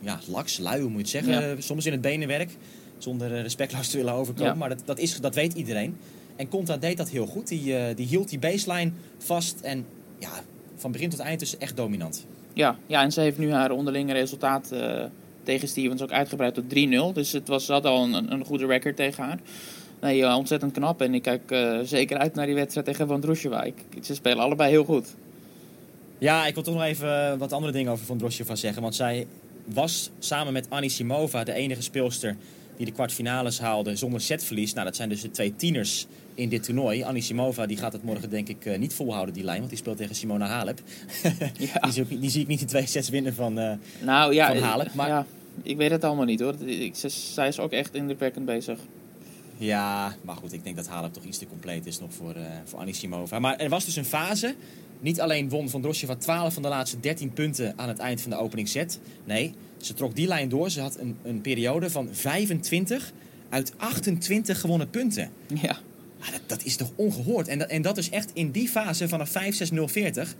ja, 0.00 0.20
laks, 0.26 0.58
lui, 0.58 0.80
hoe 0.80 0.90
moet 0.90 1.10
je 1.10 1.18
het 1.18 1.26
zeggen. 1.26 1.48
Ja. 1.48 1.54
Eh, 1.54 1.60
Soms 1.62 1.86
in 1.86 1.92
het 1.92 2.00
benenwerk, 2.00 2.50
zonder 2.98 3.42
respectloos 3.42 3.88
te 3.88 3.96
willen 3.96 4.12
overkomen. 4.12 4.52
Ja. 4.52 4.58
Maar 4.58 4.68
dat, 4.68 4.82
dat, 4.84 4.98
is, 4.98 5.20
dat 5.20 5.34
weet 5.34 5.52
iedereen. 5.52 5.96
En 6.36 6.48
Conta 6.48 6.76
deed 6.76 6.96
dat 6.96 7.08
heel 7.08 7.26
goed. 7.26 7.48
Die, 7.48 7.94
die 7.94 8.06
hield 8.06 8.28
die 8.28 8.38
baseline 8.38 8.90
vast 9.18 9.60
en 9.60 9.86
ja, 10.18 10.30
van 10.76 10.92
begin 10.92 11.08
tot 11.10 11.18
eind 11.18 11.40
dus 11.40 11.58
echt 11.58 11.76
dominant. 11.76 12.26
Ja, 12.58 12.78
ja, 12.86 13.02
en 13.02 13.12
ze 13.12 13.20
heeft 13.20 13.38
nu 13.38 13.52
haar 13.52 13.70
onderlinge 13.70 14.12
resultaat 14.12 14.72
eh, 14.72 15.04
tegen 15.42 15.68
Stevens 15.68 16.02
ook 16.02 16.10
uitgebreid 16.10 16.54
tot 16.54 16.64
3-0. 16.64 17.14
Dus 17.14 17.32
het 17.32 17.48
was, 17.48 17.64
ze 17.64 17.72
had 17.72 17.84
al 17.84 18.02
een, 18.02 18.32
een 18.32 18.44
goede 18.44 18.66
record 18.66 18.96
tegen 18.96 19.24
haar. 19.24 19.38
Nee, 20.00 20.16
ja, 20.16 20.36
ontzettend 20.36 20.72
knap. 20.72 21.00
En 21.00 21.14
ik 21.14 21.22
kijk 21.22 21.50
eh, 21.50 21.78
zeker 21.82 22.18
uit 22.18 22.34
naar 22.34 22.46
die 22.46 22.54
wedstrijd 22.54 22.86
tegen 22.86 23.06
Van 23.06 23.20
Drusjewa. 23.20 23.62
Ik, 23.62 23.74
ze 24.02 24.14
spelen 24.14 24.38
allebei 24.38 24.70
heel 24.70 24.84
goed. 24.84 25.14
Ja, 26.18 26.46
ik 26.46 26.54
wil 26.54 26.62
toch 26.62 26.74
nog 26.74 26.82
even 26.82 27.38
wat 27.38 27.52
andere 27.52 27.72
dingen 27.72 27.92
over 27.92 28.06
Van 28.06 28.18
Drosjeva 28.18 28.54
zeggen. 28.54 28.82
Want 28.82 28.94
zij 28.94 29.26
was 29.64 30.10
samen 30.18 30.52
met 30.52 30.70
Annie 30.70 30.90
Simova 30.90 31.44
de 31.44 31.52
enige 31.52 31.82
speelster 31.82 32.36
die 32.76 32.86
de 32.86 32.92
kwartfinales 32.92 33.60
haalde 33.60 33.96
zonder 33.96 34.20
setverlies. 34.20 34.72
Nou, 34.72 34.86
dat 34.86 34.96
zijn 34.96 35.08
dus 35.08 35.20
de 35.20 35.30
twee 35.30 35.56
tieners 35.56 36.06
in 36.38 36.48
dit 36.48 36.62
toernooi. 36.62 37.02
Annie 37.02 37.22
Simova 37.22 37.66
die 37.66 37.76
gaat 37.76 37.92
het 37.92 38.02
morgen 38.02 38.30
denk 38.30 38.48
ik 38.48 38.64
eh, 38.64 38.78
niet 38.78 38.94
volhouden, 38.94 39.34
die 39.34 39.44
lijn. 39.44 39.58
Want 39.58 39.70
die 39.70 39.78
speelt 39.78 39.96
tegen 39.96 40.14
Simona 40.14 40.46
Halep. 40.46 40.80
Ja. 41.58 41.80
die, 41.80 41.92
zie 41.92 42.04
ik, 42.08 42.20
die 42.20 42.30
zie 42.30 42.40
ik 42.42 42.46
niet 42.46 42.60
in 42.60 42.66
twee 42.66 42.86
sets 42.86 43.08
winnen 43.08 43.34
van... 43.34 43.58
eh, 43.58 43.72
Nou 44.02 44.34
ja, 44.34 44.46
van 44.46 44.56
eh, 44.56 44.62
Halep, 44.62 44.94
maar- 44.94 45.08
ja, 45.08 45.26
ik 45.62 45.76
weet 45.76 45.90
het 45.90 46.04
allemaal 46.04 46.24
niet 46.24 46.40
hoor. 46.40 46.54
Ik, 46.64 46.96
ze- 46.96 47.08
zij 47.08 47.48
is 47.48 47.58
ook 47.58 47.72
echt 47.72 47.94
indrukwekkend 47.94 48.44
bezig. 48.46 48.78
Ja, 49.56 50.14
maar 50.22 50.36
goed, 50.36 50.52
ik 50.52 50.64
denk 50.64 50.76
dat 50.76 50.86
Halep 50.88 51.12
toch 51.12 51.24
iets 51.24 51.38
te 51.38 51.46
compleet 51.46 51.86
is 51.86 52.00
nog 52.00 52.12
voor, 52.12 52.34
eh 52.34 52.42
voor 52.64 52.78
Anisimova. 52.78 53.38
Maar 53.38 53.56
er 53.56 53.68
was 53.68 53.84
dus 53.84 53.96
een 53.96 54.04
fase. 54.04 54.54
Niet 55.00 55.20
alleen 55.20 55.48
won 55.48 55.68
Van 55.68 55.80
Drosjeva 55.82 56.14
12 56.16 56.54
van 56.54 56.62
de 56.62 56.68
laatste 56.68 57.00
13 57.00 57.32
punten 57.32 57.72
aan 57.76 57.88
het 57.88 57.98
eind 57.98 58.20
van 58.20 58.30
de 58.30 58.36
opening 58.36 58.68
set. 58.68 59.00
Nee, 59.24 59.54
ze 59.76 59.94
trok 59.94 60.14
die 60.14 60.26
lijn 60.26 60.48
door. 60.48 60.70
Ze 60.70 60.80
had 60.80 60.98
een, 60.98 61.16
een 61.22 61.40
periode 61.40 61.90
van 61.90 62.08
25 62.12 63.12
uit 63.48 63.72
28 63.76 64.60
gewonnen 64.60 64.90
punten. 64.90 65.30
Ja, 65.62 65.78
Ah, 66.20 66.30
dat, 66.30 66.40
dat 66.46 66.64
is 66.64 66.76
toch 66.76 66.90
ongehoord. 66.94 67.48
En 67.48 67.58
dat, 67.58 67.68
en 67.68 67.82
dat 67.82 67.96
is 67.98 68.10
echt 68.10 68.30
in 68.34 68.50
die 68.50 68.68
fase 68.68 69.08
vanaf 69.08 69.28
5, 69.30 69.54
6, 69.54 69.70
0, 69.70 69.88
40. 69.88 70.34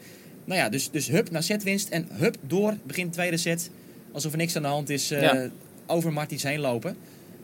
Nou 0.45 0.61
ja, 0.61 0.69
dus, 0.69 0.91
dus 0.91 1.09
hup 1.09 1.31
naar 1.31 1.43
setwinst 1.43 1.89
en 1.89 2.09
hup 2.13 2.37
door, 2.47 2.77
begin 2.87 3.11
tweede 3.11 3.37
set. 3.37 3.71
Alsof 4.13 4.33
er 4.33 4.39
niks 4.39 4.57
aan 4.57 4.63
de 4.63 4.69
hand 4.69 4.91
is, 4.91 5.11
eh, 5.11 5.23
Ja. 5.23 5.49
over 5.87 6.13
Martins 6.13 6.43
heen 6.43 6.61
lopen. 6.61 6.97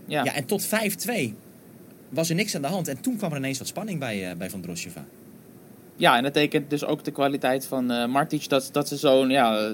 ja. 0.07 0.25
Ja, 0.25 0.35
en 0.35 0.45
tot 0.45 0.65
5-2 0.65 1.35
was 2.09 2.29
er 2.29 2.35
niks 2.35 2.55
aan 2.55 2.63
de 2.63 2.69
hand. 2.69 2.89
En 2.89 3.01
toen 3.01 3.17
kwam 3.17 3.31
er 3.31 3.37
ineens 3.37 3.59
wat 3.59 3.67
spanning 3.67 3.99
bij, 3.99 4.31
eh, 4.31 4.37
bij 4.37 4.51
Van 4.51 4.61
Drosjeva. 4.61 5.05
ja 5.97 6.17
en 6.17 6.23
dat 6.23 6.33
tekent 6.33 6.71
dus 6.71 6.85
ook 6.85 7.05
de 7.05 7.11
kwaliteit 7.11 7.67
van 7.67 7.91
eh 7.91 8.07
Martic. 8.07 8.49
Dat, 8.49 8.69
dat 8.73 8.89
ze 8.89 8.97
zo'n 8.97 9.31
ja, 9.31 9.73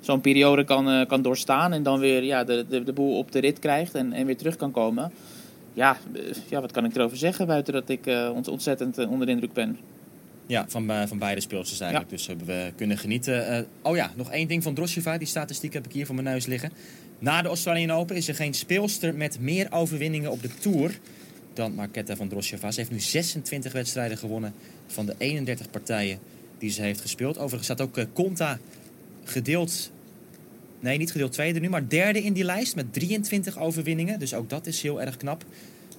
zo'n 0.00 0.20
periode 0.20 0.64
kan, 0.64 1.06
kan 1.06 1.22
doorstaan. 1.22 1.72
En 1.72 1.82
dan 1.82 1.98
weer 2.00 2.22
ja, 2.24 2.44
de, 2.44 2.64
de, 2.68 2.82
de 2.84 2.92
boel 2.92 3.18
op 3.18 3.32
de 3.32 3.38
rit 3.38 3.58
krijgt 3.58 3.94
en, 3.94 4.12
en 4.12 4.26
weer 4.26 4.36
terug 4.36 4.56
kan 4.56 4.70
komen. 4.70 5.12
Ja, 5.76 5.98
ja, 6.48 6.60
wat 6.60 6.72
kan 6.72 6.84
ik 6.84 6.94
erover 6.96 7.16
zeggen 7.16 7.46
buiten 7.46 7.72
dat 7.72 7.88
ik 7.88 8.06
eh, 8.06 8.30
ont- 8.34 8.48
ontzettend 8.48 8.98
eh, 8.98 9.10
onder 9.10 9.26
de 9.26 9.32
indruk 9.32 9.52
ben. 9.52 9.78
Ja, 10.46 10.64
van, 10.68 10.90
eh, 10.90 11.06
van 11.06 11.18
beide 11.18 11.40
speelsters 11.40 11.80
eigenlijk. 11.80 12.10
Dus 12.10 12.26
hebben 12.26 12.46
we 12.46 12.72
kunnen 12.76 12.98
genieten. 12.98 13.66
Oh 13.82 13.96
ja, 13.96 14.10
nog 14.14 14.30
één 14.30 14.48
ding 14.48 14.62
van 14.62 14.74
Drosjeva. 14.74 15.18
Die 15.18 15.26
statistiek 15.28 15.72
heb 15.72 15.86
ik 15.86 15.92
hier 15.92 16.06
voor 16.06 16.14
mijn 16.14 16.26
neus 16.26 16.46
liggen. 16.46 16.72
Na 17.18 17.42
de 17.42 17.48
Australian 17.48 17.90
Open 17.98 18.16
is 18.16 18.28
er 18.28 18.34
geen 18.34 18.54
speelster 18.54 19.14
met 19.14 19.40
meer 19.40 19.72
overwinningen 19.72 20.30
op 20.30 20.42
de 20.42 20.50
Tour 20.60 20.98
dan 21.54 21.74
Marketa 21.74 22.16
van 22.16 22.28
Drosjeva. 22.28 22.70
Ze 22.70 22.80
heeft 22.80 22.92
nu 22.92 23.00
26 23.00 23.72
wedstrijden 23.72 24.18
gewonnen 24.18 24.54
van 24.86 25.06
de 25.06 25.14
31 25.18 25.70
partijen 25.70 26.18
die 26.58 26.70
ze 26.70 26.82
heeft 26.82 27.00
gespeeld. 27.00 27.38
Overigens 27.38 27.64
staat 27.64 27.80
ook 27.80 27.98
Conta 28.12 28.58
gedeeld... 29.24 29.90
Nee, 30.86 30.98
niet 30.98 31.10
gedeeld 31.10 31.32
tweede 31.32 31.60
nu, 31.60 31.68
maar 31.68 31.88
derde 31.88 32.22
in 32.22 32.32
die 32.32 32.44
lijst 32.44 32.76
met 32.76 32.92
23 32.92 33.58
overwinningen. 33.58 34.18
Dus 34.18 34.34
ook 34.34 34.50
dat 34.50 34.66
is 34.66 34.82
heel 34.82 35.00
erg 35.00 35.16
knap. 35.16 35.44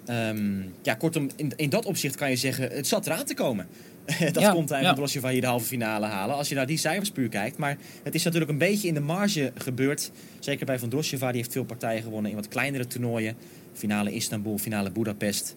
Ehm, 0.05 0.61
ja, 0.81 0.93
kortom, 0.93 1.29
in, 1.35 1.51
in 1.55 1.69
dat 1.69 1.85
opzicht 1.85 2.15
kan 2.15 2.29
je 2.29 2.35
zeggen, 2.35 2.69
het 2.71 2.87
zat 2.87 3.05
eraan 3.05 3.25
te 3.25 3.33
komen. 3.33 3.67
dat 4.33 4.39
Ja, 4.39 4.51
komt 4.51 4.69
ja. 4.69 4.75
eigenlijk 4.75 5.13
je 5.13 5.19
van 5.19 5.29
hier 5.29 5.41
de 5.41 5.47
halve 5.47 5.65
finale 5.65 6.05
halen. 6.05 6.35
Als 6.35 6.49
je 6.49 6.55
naar 6.55 6.65
die 6.65 6.77
cijfers 6.77 7.11
puur 7.11 7.29
kijkt. 7.29 7.57
Maar 7.57 7.77
het 8.03 8.15
is 8.15 8.23
natuurlijk 8.23 8.51
een 8.51 8.57
beetje 8.57 8.87
in 8.87 8.93
de 8.93 8.99
marge 8.99 9.51
gebeurd. 9.55 10.11
Zeker 10.39 10.65
bij 10.65 10.79
Van 10.79 10.89
Drosjeva, 10.89 11.27
die 11.27 11.41
heeft 11.41 11.51
veel 11.51 11.65
partijen 11.65 12.03
gewonnen 12.03 12.31
in 12.31 12.37
wat 12.37 12.47
kleinere 12.47 12.87
toernooien. 12.87 13.35
Finale 13.73 14.11
Istanbul, 14.11 14.57
finale 14.57 14.91
Budapest. 14.91 15.55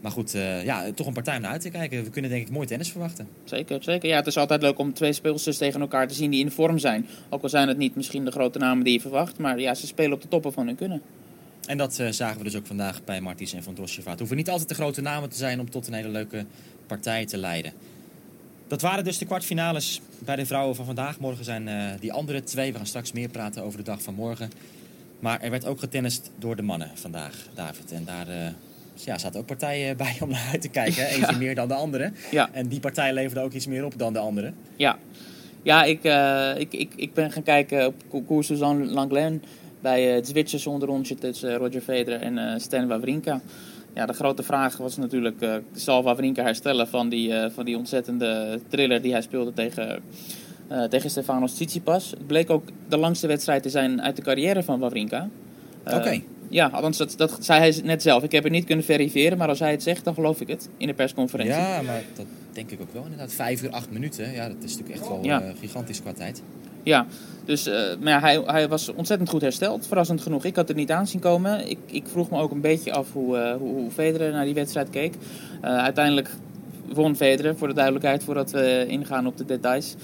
Maar 0.00 0.10
goed, 0.10 0.34
eh, 0.34 0.64
ja, 0.64 0.92
toch 0.92 1.06
een 1.06 1.12
partij 1.12 1.36
om 1.36 1.42
naar 1.42 1.50
uit 1.50 1.60
te 1.60 1.70
kijken. 1.70 2.04
We 2.04 2.10
kunnen 2.10 2.30
denk 2.30 2.46
ik 2.46 2.52
mooi 2.52 2.66
tennis 2.66 2.90
verwachten. 2.90 3.28
Zeker, 3.44 3.82
zeker. 3.82 4.08
Ja, 4.08 4.16
het 4.16 4.26
is 4.26 4.36
altijd 4.36 4.62
leuk 4.62 4.78
om 4.78 4.94
twee 4.94 5.12
speelsters 5.12 5.56
tegen 5.56 5.80
elkaar 5.80 6.08
te 6.08 6.14
zien 6.14 6.30
die 6.30 6.44
in 6.44 6.50
vorm 6.50 6.78
zijn. 6.78 7.06
Ook 7.28 7.42
al 7.42 7.48
zijn 7.48 7.68
het 7.68 7.78
niet 7.78 7.96
misschien 7.96 8.24
de 8.24 8.30
grote 8.30 8.58
namen 8.58 8.84
die 8.84 8.92
je 8.92 9.00
verwacht. 9.00 9.38
Maar 9.38 9.60
ja, 9.60 9.74
ze 9.74 9.86
spelen 9.86 10.12
op 10.12 10.22
de 10.22 10.28
toppen 10.28 10.52
van 10.52 10.66
hun 10.66 10.76
kunnen. 10.76 11.02
En 11.66 11.78
dat 11.78 11.98
eh, 11.98 12.08
zagen 12.10 12.38
we 12.38 12.44
dus 12.44 12.56
ook 12.56 12.66
vandaag 12.66 13.04
bij 13.04 13.20
Martins 13.20 13.52
en 13.52 13.62
Van 13.62 13.74
Drosjeva. 13.74 14.10
Het 14.10 14.18
hoeven 14.18 14.36
niet 14.36 14.50
altijd 14.50 14.68
de 14.68 14.74
grote 14.74 15.00
namen 15.00 15.28
te 15.28 15.36
zijn 15.36 15.60
om 15.60 15.70
tot 15.70 15.86
een 15.86 15.92
hele 15.92 16.08
leuke 16.08 16.44
partij 16.86 17.26
te 17.26 17.36
leiden. 17.36 17.72
Dat 18.66 18.80
waren 18.80 19.04
dus 19.04 19.18
de 19.18 19.26
kwartfinales 19.26 20.00
bij 20.18 20.36
de 20.36 20.46
vrouwen 20.46 20.76
van 20.76 20.84
vandaag. 20.84 21.18
Morgen 21.18 21.44
zijn 21.44 21.68
eh, 21.68 22.00
die 22.00 22.12
andere 22.12 22.42
twee. 22.42 22.72
We 22.72 22.76
gaan 22.76 22.86
straks 22.86 23.12
meer 23.12 23.28
praten 23.28 23.62
over 23.62 23.78
de 23.78 23.84
dag 23.84 24.02
van 24.02 24.14
morgen. 24.14 24.50
Maar 25.18 25.40
er 25.40 25.50
werd 25.50 25.66
ook 25.66 25.78
getennist 25.78 26.30
door 26.38 26.56
de 26.56 26.62
mannen 26.62 26.90
vandaag, 26.94 27.46
David. 27.54 27.92
En 27.92 28.04
daar 28.04 28.54
ja, 28.94 29.18
zaten 29.18 29.40
ook 29.40 29.46
partijen 29.46 29.96
bij 30.04 30.16
om 30.20 30.28
naar 30.28 30.48
uit 30.52 30.60
te 30.60 30.68
kijken. 30.68 31.06
Eentje 31.14 31.36
meer 31.36 31.54
dan 31.54 31.68
de 31.68 31.74
andere. 31.74 32.12
Ja. 32.30 32.48
En 32.52 32.68
die 32.68 32.80
partij 32.80 33.12
leverde 33.12 33.40
ook 33.40 33.52
iets 33.52 33.66
meer 33.66 33.84
op 33.84 33.98
dan 33.98 34.12
de 34.12 34.18
andere. 34.18 34.52
Ja, 34.76 34.98
ja 35.62 35.84
ik, 35.84 36.04
eh, 36.04 36.50
ik, 36.56 36.72
ik, 36.72 36.92
ik 36.96 37.14
ben 37.14 37.32
gaan 37.32 37.42
kijken 37.42 37.86
op 37.86 38.26
koers 38.26 38.46
Suzanne 38.46 38.84
Langlen 38.84 39.42
bij 39.80 40.08
eh, 40.08 40.14
het 40.14 40.28
Zwitserse 40.28 40.70
onderrondje 40.70 41.14
tussen 41.14 41.50
eh, 41.50 41.56
Roger 41.56 41.80
Federer 41.80 42.20
en 42.20 42.60
Stan 42.60 42.88
Wawrinka. 42.88 43.40
Ja, 43.94 44.06
de 44.06 44.12
grote 44.12 44.42
vraag 44.42 44.76
was 44.76 44.96
natuurlijk, 44.96 45.62
zal 45.72 46.02
Wawrinka 46.02 46.42
herstellen 46.42 46.88
van 46.88 47.08
die, 47.08 47.32
van 47.54 47.64
die 47.64 47.76
ontzettende 47.76 48.60
thriller 48.68 49.02
die 49.02 49.12
hij 49.12 49.22
speelde 49.22 49.52
tegen, 49.52 50.02
eh, 50.70 50.82
tegen 50.82 51.10
Stefanos 51.10 51.52
Tsitsipas. 51.52 52.10
Het 52.10 52.26
bleek 52.26 52.50
ook 52.50 52.68
de 52.88 52.96
langste 52.96 53.26
wedstrijd 53.26 53.62
te 53.62 53.70
zijn 53.70 54.02
uit 54.02 54.16
de 54.16 54.22
carrière 54.22 54.62
van 54.62 54.78
Wawrinka. 54.78 55.28
Oké. 55.84 56.22
Ja, 56.52 56.66
althans 56.72 56.96
dat, 56.96 57.14
dat 57.16 57.36
zei 57.40 57.60
hij 57.60 57.80
net 57.84 58.02
zelf. 58.02 58.22
Ik 58.22 58.32
heb 58.32 58.42
het 58.44 58.52
niet 58.52 58.64
kunnen 58.64 58.84
verifiëren, 58.84 59.38
maar 59.38 59.48
als 59.48 59.58
hij 59.58 59.70
het 59.70 59.82
zegt, 59.82 60.04
dan 60.04 60.14
geloof 60.14 60.40
ik 60.40 60.48
het 60.48 60.68
in 60.76 60.86
de 60.86 60.94
persconferentie. 60.94 61.54
Ja, 61.54 61.82
maar 61.82 62.02
dat 62.14 62.26
denk 62.52 62.70
ik 62.70 62.80
ook 62.80 62.92
wel 62.92 63.02
inderdaad. 63.02 63.32
Vijf 63.32 63.62
uur, 63.62 63.70
acht 63.70 63.90
minuten. 63.90 64.32
Ja, 64.32 64.48
dat 64.48 64.56
is 64.64 64.70
natuurlijk 64.76 64.98
echt 65.00 65.08
wel 65.08 65.18
Ja. 65.24 65.42
eh, 65.42 65.50
gigantisch 65.60 66.00
qua 66.02 66.12
tijd. 66.12 66.42
Ja, 66.82 67.06
dus 67.44 67.66
uh, 67.66 67.74
maar 68.00 68.12
ja, 68.12 68.20
hij, 68.20 68.42
hij 68.46 68.68
was 68.68 68.88
ontzettend 68.94 69.30
goed 69.30 69.40
hersteld, 69.40 69.86
verrassend 69.86 70.20
genoeg. 70.20 70.44
Ik 70.44 70.56
had 70.56 70.68
het 70.68 70.76
niet 70.76 70.90
aan 70.90 71.06
zien 71.06 71.20
komen. 71.20 71.70
Ik, 71.70 71.78
ik 71.86 72.04
vroeg 72.06 72.30
me 72.30 72.38
ook 72.40 72.50
een 72.50 72.60
beetje 72.60 72.92
af 72.92 73.12
hoe, 73.12 73.36
uh, 73.36 73.52
hoe, 73.52 73.74
hoe 73.74 73.90
Federer 73.90 74.32
naar 74.32 74.44
die 74.44 74.54
wedstrijd 74.54 74.90
keek. 74.90 75.14
Uiteindelijk 75.60 76.30
won 76.92 77.16
Federer, 77.16 77.56
voor 77.56 77.68
de 77.68 77.74
duidelijkheid, 77.74 78.24
voordat 78.24 78.50
we 78.50 78.84
ingaan 78.88 79.26
op 79.26 79.36
de 79.36 79.44
details. 79.44 79.94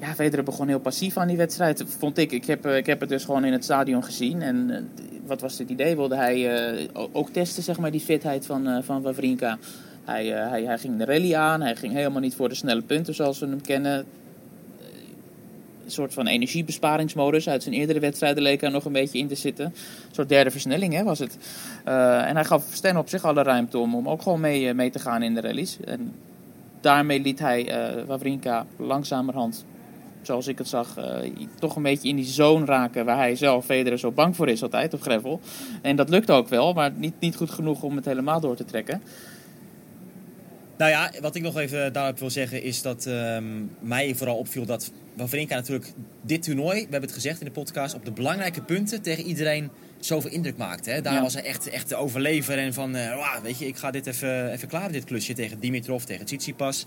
Ja, 0.00 0.14
Federer 0.14 0.44
begon 0.44 0.68
heel 0.68 0.80
passief 0.80 1.16
aan 1.16 1.28
die 1.28 1.36
wedstrijd, 1.36 1.84
vond 1.98 2.18
ik. 2.18 2.32
Ik 2.32 2.44
heb, 2.44 2.66
ik 2.66 2.86
heb 2.86 3.00
het 3.00 3.08
dus 3.08 3.24
gewoon 3.24 3.44
in 3.44 3.52
het 3.52 3.64
stadion 3.64 4.04
gezien. 4.04 4.42
En 4.42 4.88
wat 5.28 5.40
was 5.40 5.58
het 5.58 5.70
idee? 5.70 5.96
Wilde 5.96 6.16
hij 6.16 6.88
ook 7.12 7.30
testen, 7.30 7.62
zeg 7.62 7.78
maar, 7.78 7.90
die 7.90 8.00
fitheid 8.00 8.46
van, 8.46 8.84
van 8.84 9.02
Wawrinka? 9.02 9.58
Hij, 10.04 10.26
hij, 10.26 10.62
hij 10.64 10.78
ging 10.78 10.98
de 10.98 11.04
rally 11.04 11.34
aan, 11.34 11.60
hij 11.60 11.76
ging 11.76 11.92
helemaal 11.92 12.20
niet 12.20 12.34
voor 12.34 12.48
de 12.48 12.54
snelle 12.54 12.82
punten 12.82 13.14
zoals 13.14 13.38
we 13.38 13.46
hem 13.46 13.60
kennen 13.60 14.06
een 15.84 15.94
soort 15.94 16.14
van 16.14 16.26
energiebesparingsmodus. 16.26 17.48
Uit 17.48 17.62
zijn 17.62 17.74
eerdere 17.74 18.00
wedstrijden 18.00 18.42
leek 18.42 18.62
er 18.62 18.70
nog 18.70 18.84
een 18.84 18.92
beetje 18.92 19.18
in 19.18 19.28
te 19.28 19.34
zitten. 19.34 19.64
Een 19.64 19.72
soort 20.10 20.28
derde 20.28 20.50
versnelling 20.50 20.94
hè, 20.94 21.04
was 21.04 21.18
het. 21.18 21.38
En 21.84 22.34
hij 22.34 22.44
gaf 22.44 22.64
Sten 22.72 22.96
op 22.96 23.08
zich 23.08 23.24
alle 23.24 23.42
ruimte 23.42 23.78
om, 23.78 23.94
om 23.94 24.08
ook 24.08 24.22
gewoon 24.22 24.40
mee, 24.40 24.74
mee 24.74 24.90
te 24.90 24.98
gaan 24.98 25.22
in 25.22 25.34
de 25.34 25.40
rallies. 25.40 25.78
En 25.84 26.14
daarmee 26.80 27.20
liet 27.20 27.38
hij 27.38 27.96
uh, 27.96 28.04
Wawrinka 28.04 28.66
langzamerhand, 28.76 29.64
zoals 30.22 30.46
ik 30.46 30.58
het 30.58 30.68
zag, 30.68 30.98
uh, 30.98 31.30
toch 31.58 31.76
een 31.76 31.82
beetje 31.82 32.08
in 32.08 32.16
die 32.16 32.24
zone 32.24 32.64
raken 32.64 33.04
waar 33.04 33.16
hij 33.16 33.36
zelf 33.36 33.64
Federer 33.64 33.98
zo 33.98 34.12
bang 34.12 34.36
voor 34.36 34.48
is 34.48 34.62
altijd 34.62 34.94
op 34.94 35.02
gravel. 35.02 35.40
En 35.82 35.96
dat 35.96 36.08
lukte 36.08 36.32
ook 36.32 36.48
wel, 36.48 36.72
maar 36.72 36.92
niet, 36.92 37.14
niet 37.20 37.36
goed 37.36 37.50
genoeg 37.50 37.82
om 37.82 37.96
het 37.96 38.04
helemaal 38.04 38.40
door 38.40 38.56
te 38.56 38.64
trekken. 38.64 39.02
Nou 40.78 40.90
ja, 40.90 41.12
wat 41.20 41.34
ik 41.34 41.42
nog 41.42 41.56
even 41.56 41.92
daarop 41.92 42.18
wil 42.18 42.30
zeggen 42.30 42.62
is 42.62 42.82
dat 42.82 43.06
um, 43.06 43.70
mij 43.80 44.14
vooral 44.14 44.36
opviel 44.36 44.66
dat 44.66 44.92
Wawrinka 45.16 45.54
natuurlijk 45.54 45.92
dit 46.22 46.42
toernooi, 46.42 46.74
we 46.74 46.80
hebben 46.80 47.00
het 47.00 47.12
gezegd 47.12 47.40
in 47.40 47.46
de 47.46 47.52
podcast, 47.52 47.94
op 47.94 48.04
de 48.04 48.10
belangrijke 48.10 48.62
punten 48.62 49.02
tegen 49.02 49.24
iedereen 49.24 49.70
zoveel 49.98 50.30
indruk 50.30 50.56
maakte. 50.56 50.90
Hè? 50.90 51.00
Daar 51.00 51.14
ja. 51.14 51.22
was 51.22 51.34
hij 51.34 51.44
echt, 51.44 51.68
echt 51.68 51.88
de 51.88 51.96
overlever 51.96 52.58
en 52.58 52.74
van, 52.74 52.96
uh, 52.96 53.14
wow, 53.14 53.42
weet 53.42 53.58
je, 53.58 53.66
ik 53.66 53.76
ga 53.76 53.90
dit 53.90 54.06
even, 54.06 54.52
even 54.52 54.68
klaren, 54.68 54.92
dit 54.92 55.04
klusje 55.04 55.32
tegen 55.32 55.60
Dimitrov, 55.60 56.02
tegen 56.02 56.24
Tsitsipas. 56.24 56.86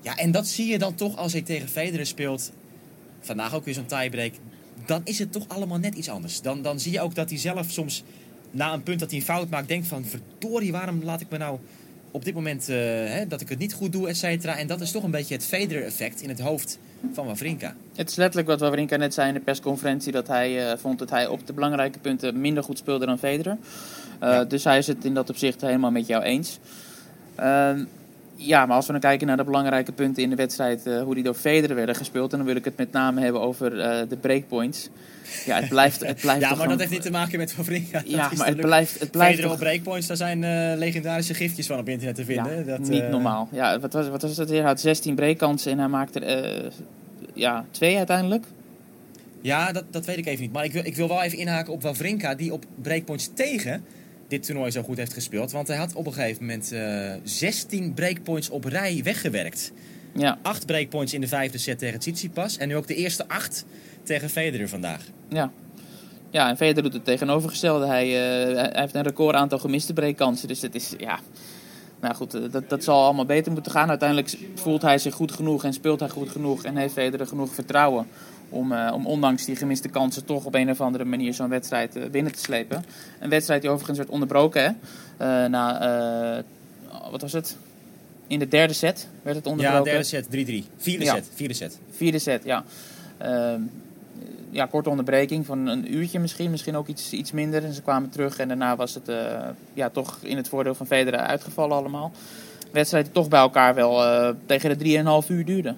Ja, 0.00 0.16
en 0.16 0.30
dat 0.30 0.46
zie 0.46 0.66
je 0.66 0.78
dan 0.78 0.94
toch 0.94 1.16
als 1.16 1.32
hij 1.32 1.42
tegen 1.42 1.68
Federer 1.68 2.06
speelt. 2.06 2.52
Vandaag 3.20 3.54
ook 3.54 3.64
weer 3.64 3.74
zo'n 3.74 3.86
tiebreak. 3.86 4.32
Dan 4.86 5.00
is 5.04 5.18
het 5.18 5.32
toch 5.32 5.48
allemaal 5.48 5.78
net 5.78 5.94
iets 5.94 6.08
anders. 6.08 6.40
Dan, 6.40 6.62
dan 6.62 6.80
zie 6.80 6.92
je 6.92 7.00
ook 7.00 7.14
dat 7.14 7.30
hij 7.30 7.38
zelf 7.38 7.70
soms 7.70 8.04
na 8.50 8.72
een 8.72 8.82
punt 8.82 9.00
dat 9.00 9.10
hij 9.10 9.18
een 9.18 9.24
fout 9.24 9.50
maakt, 9.50 9.68
denkt 9.68 9.86
van 9.86 10.04
verdorie, 10.04 10.72
waarom 10.72 11.04
laat 11.04 11.20
ik 11.20 11.30
me 11.30 11.38
nou 11.38 11.58
op 12.10 12.24
dit 12.24 12.34
moment 12.34 12.68
uh, 12.68 12.76
hè, 12.76 13.26
dat 13.26 13.40
ik 13.40 13.48
het 13.48 13.58
niet 13.58 13.74
goed 13.74 13.92
doe, 13.92 14.08
et 14.08 14.16
cetera. 14.16 14.56
En 14.56 14.66
dat 14.66 14.80
is 14.80 14.90
toch 14.90 15.02
een 15.02 15.10
beetje 15.10 15.34
het 15.34 15.44
Federer-effect 15.44 16.22
in 16.22 16.28
het 16.28 16.40
hoofd 16.40 16.78
van 17.12 17.26
Wawrinka. 17.26 17.74
Het 17.94 18.10
is 18.10 18.16
letterlijk 18.16 18.48
wat 18.48 18.60
Wawrinka 18.60 18.96
net 18.96 19.14
zei 19.14 19.28
in 19.28 19.34
de 19.34 19.40
persconferentie, 19.40 20.12
dat 20.12 20.28
hij 20.28 20.70
uh, 20.72 20.78
vond 20.78 20.98
dat 20.98 21.10
hij 21.10 21.26
op 21.26 21.46
de 21.46 21.52
belangrijke 21.52 21.98
punten 21.98 22.40
minder 22.40 22.62
goed 22.62 22.78
speelde 22.78 23.06
dan 23.06 23.18
Federer. 23.18 23.56
Uh, 24.22 24.28
ja. 24.28 24.44
Dus 24.44 24.64
hij 24.64 24.78
is 24.78 24.86
het 24.86 25.04
in 25.04 25.14
dat 25.14 25.30
opzicht 25.30 25.60
helemaal 25.60 25.90
met 25.90 26.06
jou 26.06 26.22
eens. 26.22 26.58
Ehm, 27.34 27.84
ja, 28.38 28.66
maar 28.66 28.76
als 28.76 28.86
we 28.86 28.92
dan 28.92 29.00
kijken 29.00 29.26
naar 29.26 29.36
de 29.36 29.44
belangrijke 29.44 29.92
punten 29.92 30.22
in 30.22 30.30
de 30.30 30.36
wedstrijd, 30.36 30.84
hoe 30.84 31.14
die 31.14 31.24
door 31.24 31.34
Federer 31.34 31.76
werden 31.76 31.94
gespeeld, 31.94 32.32
en 32.32 32.38
dan 32.38 32.46
wil 32.46 32.56
ik 32.56 32.64
het 32.64 32.76
met 32.76 32.92
name 32.92 33.20
hebben 33.20 33.40
over 33.40 33.70
de 34.08 34.16
breakpoints. 34.20 34.88
Ja, 35.46 35.56
het 35.56 35.68
blijft, 35.68 36.06
het 36.06 36.20
blijft 36.20 36.40
ja, 36.48 36.54
maar 36.54 36.68
dat 36.68 36.78
heeft 36.78 36.90
niet 36.90 37.02
te 37.02 37.10
maken 37.10 37.38
met 37.38 37.56
Wawrinka. 37.56 38.02
Ja, 38.04 38.30
maar 38.36 38.46
het 38.46 38.60
blijft, 38.60 39.00
het 39.00 39.10
blijft 39.10 39.42
toch... 39.42 39.58
breakpoints, 39.58 40.06
daar 40.06 40.16
zijn 40.16 40.42
uh, 40.42 40.78
legendarische 40.78 41.34
giftjes 41.34 41.66
van 41.66 41.78
op 41.78 41.88
internet 41.88 42.16
te 42.16 42.24
vinden. 42.24 42.56
Ja, 42.56 42.62
dat, 42.62 42.88
niet 42.88 43.02
uh... 43.02 43.08
normaal. 43.08 43.48
Ja, 43.52 43.80
wat 43.80 43.92
was, 43.92 44.08
wat 44.08 44.22
was 44.22 44.36
het? 44.36 44.48
Hij 44.48 44.60
had 44.60 44.80
16 44.80 45.14
breakkansen 45.14 45.72
en 45.72 45.78
hij 45.78 45.88
maakte 45.88 46.20
er 46.20 46.64
uh, 46.64 46.70
ja, 47.34 47.64
twee 47.70 47.96
uiteindelijk. 47.96 48.44
Ja, 49.40 49.72
dat, 49.72 49.84
dat 49.90 50.06
weet 50.06 50.18
ik 50.18 50.26
even 50.26 50.42
niet. 50.42 50.52
Maar 50.52 50.64
ik 50.64 50.72
wil, 50.72 50.84
ik 50.84 50.96
wil 50.96 51.08
wel 51.08 51.22
even 51.22 51.38
inhaken 51.38 51.72
op 51.72 51.82
Wawrinka, 51.82 52.34
die 52.34 52.52
op 52.52 52.64
breakpoints 52.82 53.30
tegen 53.34 53.84
dit 54.28 54.42
toernooi 54.42 54.70
zo 54.70 54.82
goed 54.82 54.96
heeft 54.96 55.12
gespeeld. 55.12 55.52
Want 55.52 55.68
hij 55.68 55.76
had 55.76 55.94
op 55.94 56.06
een 56.06 56.12
gegeven 56.12 56.46
moment 56.46 56.74
16 57.22 57.94
breakpoints 57.94 58.50
op 58.50 58.64
rij 58.64 59.00
weggewerkt. 59.04 59.72
Ja. 60.14 60.38
Acht 60.42 60.66
breakpoints 60.66 61.14
in 61.14 61.20
de 61.20 61.28
vijfde 61.28 61.58
set 61.58 61.78
tegen 61.78 61.98
Tsitsipas. 61.98 62.56
En 62.56 62.68
nu 62.68 62.76
ook 62.76 62.86
de 62.86 62.94
eerste 62.94 63.28
acht 63.28 63.64
tegen 64.02 64.30
Federer 64.30 64.68
vandaag. 64.68 65.04
Ja. 65.28 65.52
Ja, 66.30 66.48
en 66.48 66.56
Federer 66.56 66.82
doet 66.82 66.92
het 66.92 67.04
tegenovergestelde. 67.04 67.86
Hij, 67.86 68.06
uh, 68.06 68.56
hij 68.56 68.80
heeft 68.80 68.94
een 68.94 69.02
record 69.02 69.34
aantal 69.34 69.58
gemiste 69.58 69.92
breakkansen. 69.92 70.48
Dus 70.48 70.62
het 70.62 70.74
is, 70.74 70.94
ja... 70.98 71.18
Nou 72.00 72.14
goed, 72.14 72.52
dat, 72.52 72.68
dat 72.68 72.84
zal 72.84 73.04
allemaal 73.04 73.24
beter 73.24 73.52
moeten 73.52 73.72
gaan. 73.72 73.88
Uiteindelijk 73.88 74.36
voelt 74.54 74.82
hij 74.82 74.98
zich 74.98 75.14
goed 75.14 75.32
genoeg 75.32 75.64
en 75.64 75.72
speelt 75.72 76.00
hij 76.00 76.08
goed 76.08 76.28
genoeg. 76.28 76.64
En 76.64 76.76
heeft 76.76 76.92
Federer 76.92 77.26
genoeg 77.26 77.54
vertrouwen 77.54 78.06
om, 78.48 78.72
uh, 78.72 78.90
om 78.94 79.06
ondanks 79.06 79.44
die 79.44 79.56
gemiste 79.56 79.88
kansen 79.88 80.24
toch 80.24 80.44
op 80.44 80.54
een 80.54 80.70
of 80.70 80.80
andere 80.80 81.04
manier 81.04 81.34
zo'n 81.34 81.48
wedstrijd 81.48 81.96
uh, 81.96 82.06
binnen 82.10 82.32
te 82.32 82.38
slepen. 82.38 82.84
Een 83.20 83.30
wedstrijd 83.30 83.60
die 83.60 83.70
overigens 83.70 83.98
werd 83.98 84.10
onderbroken 84.10 84.62
hè. 84.62 84.68
Uh, 85.44 85.50
na, 85.50 86.44
wat 87.10 87.20
was 87.20 87.32
het? 87.32 87.56
In 88.26 88.38
de 88.38 88.48
derde 88.48 88.72
set 88.72 89.08
werd 89.22 89.36
het 89.36 89.46
onderbroken. 89.46 89.84
Ja, 89.84 89.90
derde 89.90 90.04
set 90.04 90.26
3-3. 90.26 90.28
Vierde 90.76 91.04
Ja. 91.04 91.14
set, 91.14 91.30
vierde 91.34 91.54
set. 91.54 91.78
Vierde 91.90 92.18
set, 92.18 92.44
ja. 92.44 92.64
Ehm, 93.18 93.60
ja, 94.50 94.66
korte 94.66 94.90
onderbreking 94.90 95.46
van 95.46 95.66
een 95.66 95.94
uurtje 95.94 96.18
misschien, 96.18 96.50
misschien 96.50 96.76
ook 96.76 96.86
iets, 96.86 97.12
iets 97.12 97.32
minder. 97.32 97.64
En 97.64 97.72
ze 97.72 97.82
kwamen 97.82 98.10
terug 98.10 98.38
en 98.38 98.48
daarna 98.48 98.76
was 98.76 98.94
het 98.94 99.08
eh, 99.08 99.16
ja, 99.74 99.88
toch 99.88 100.18
in 100.22 100.36
het 100.36 100.48
voordeel 100.48 100.74
van 100.74 100.86
Federer 100.86 101.20
uitgevallen 101.20 101.76
allemaal. 101.76 102.12
Wedstrijd 102.72 103.04
die 103.04 103.14
toch 103.14 103.28
bij 103.28 103.40
elkaar 103.40 103.74
wel 103.74 104.04
eh, 104.04 104.34
tegen 104.46 104.78
de 104.78 105.22
3,5 105.22 105.30
uur 105.30 105.44
duurde. 105.44 105.74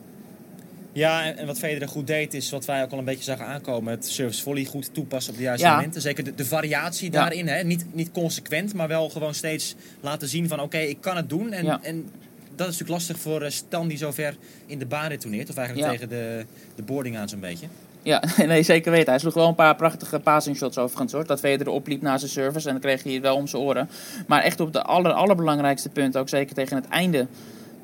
Ja, 0.93 1.25
en, 1.25 1.37
en 1.37 1.47
wat 1.47 1.59
Federer 1.59 1.89
goed 1.89 2.07
deed 2.07 2.35
is 2.35 2.51
wat 2.51 2.65
wij 2.65 2.83
ook 2.83 2.91
al 2.93 2.99
een 2.99 3.05
beetje 3.05 3.25
zagen 3.25 3.47
aankomen. 3.47 3.93
Het 3.93 4.07
service 4.07 4.43
volley 4.43 4.65
goed 4.65 4.95
toepassen 4.95 5.33
op 5.33 5.39
de 5.39 5.45
juiste 5.45 5.67
Ja. 5.67 5.75
momenten. 5.75 6.01
Zeker 6.01 6.25
de, 6.25 6.35
de 6.35 6.45
variatie 6.45 7.11
daarin. 7.11 7.49
Hè? 7.49 7.63
Niet, 7.63 7.85
niet 7.93 8.11
consequent, 8.11 8.75
maar 8.75 8.89
wel 8.89 9.09
gewoon 9.09 9.35
steeds 9.35 9.75
laten 10.01 10.29
zien 10.29 10.49
van 10.49 10.61
oké, 10.61 10.79
ik 10.79 11.01
kan 11.01 11.17
het 11.17 11.29
doen. 11.29 11.53
En, 11.53 11.67
en 11.83 12.11
dat 12.57 12.69
is 12.69 12.79
natuurlijk 12.79 12.91
lastig 12.91 13.19
voor 13.19 13.43
eh, 13.43 13.51
Stan 13.51 13.89
die 13.89 13.99
zo 13.99 14.11
ver 14.11 14.37
in 14.67 14.79
de 14.79 14.87
baan 14.87 15.09
retourneert. 15.09 15.51
Of 15.51 15.57
eigenlijk 15.57 15.91
tegen 15.91 16.09
de, 16.09 16.45
de 16.75 16.83
boarding 16.83 17.17
aan 17.19 17.29
zo'n 17.29 17.41
beetje. 17.41 17.67
Ja, 18.03 18.23
nee, 18.47 18.63
zeker 18.63 18.91
weten. 18.93 19.09
Hij 19.11 19.19
sloeg 19.19 19.35
wel 19.35 19.49
een 19.49 19.55
paar 19.55 19.77
prachtige 19.77 20.19
passing 20.19 20.57
shots 20.57 20.79
overigens 20.79 21.13
hoor. 21.13 21.27
Dat 21.27 21.41
Federer 21.41 21.73
opliep 21.73 22.03
na 22.03 22.19
zijn 22.19 22.31
service 22.31 22.67
en 22.67 22.73
dan 22.73 22.83
kreeg 22.83 23.03
hij 23.03 23.13
het 23.13 23.23
wel 23.23 23.37
om 23.37 23.47
zijn 23.47 23.63
oren. 23.63 23.89
Maar 24.27 24.43
echt 24.43 24.61
op 24.61 24.73
de 24.73 24.83
aller, 24.83 25.13
allerbelangrijkste 25.13 25.89
punten, 25.89 26.21
ook 26.21 26.29
zeker 26.29 26.55
tegen 26.55 26.77
het 26.77 26.89
einde. 26.89 27.27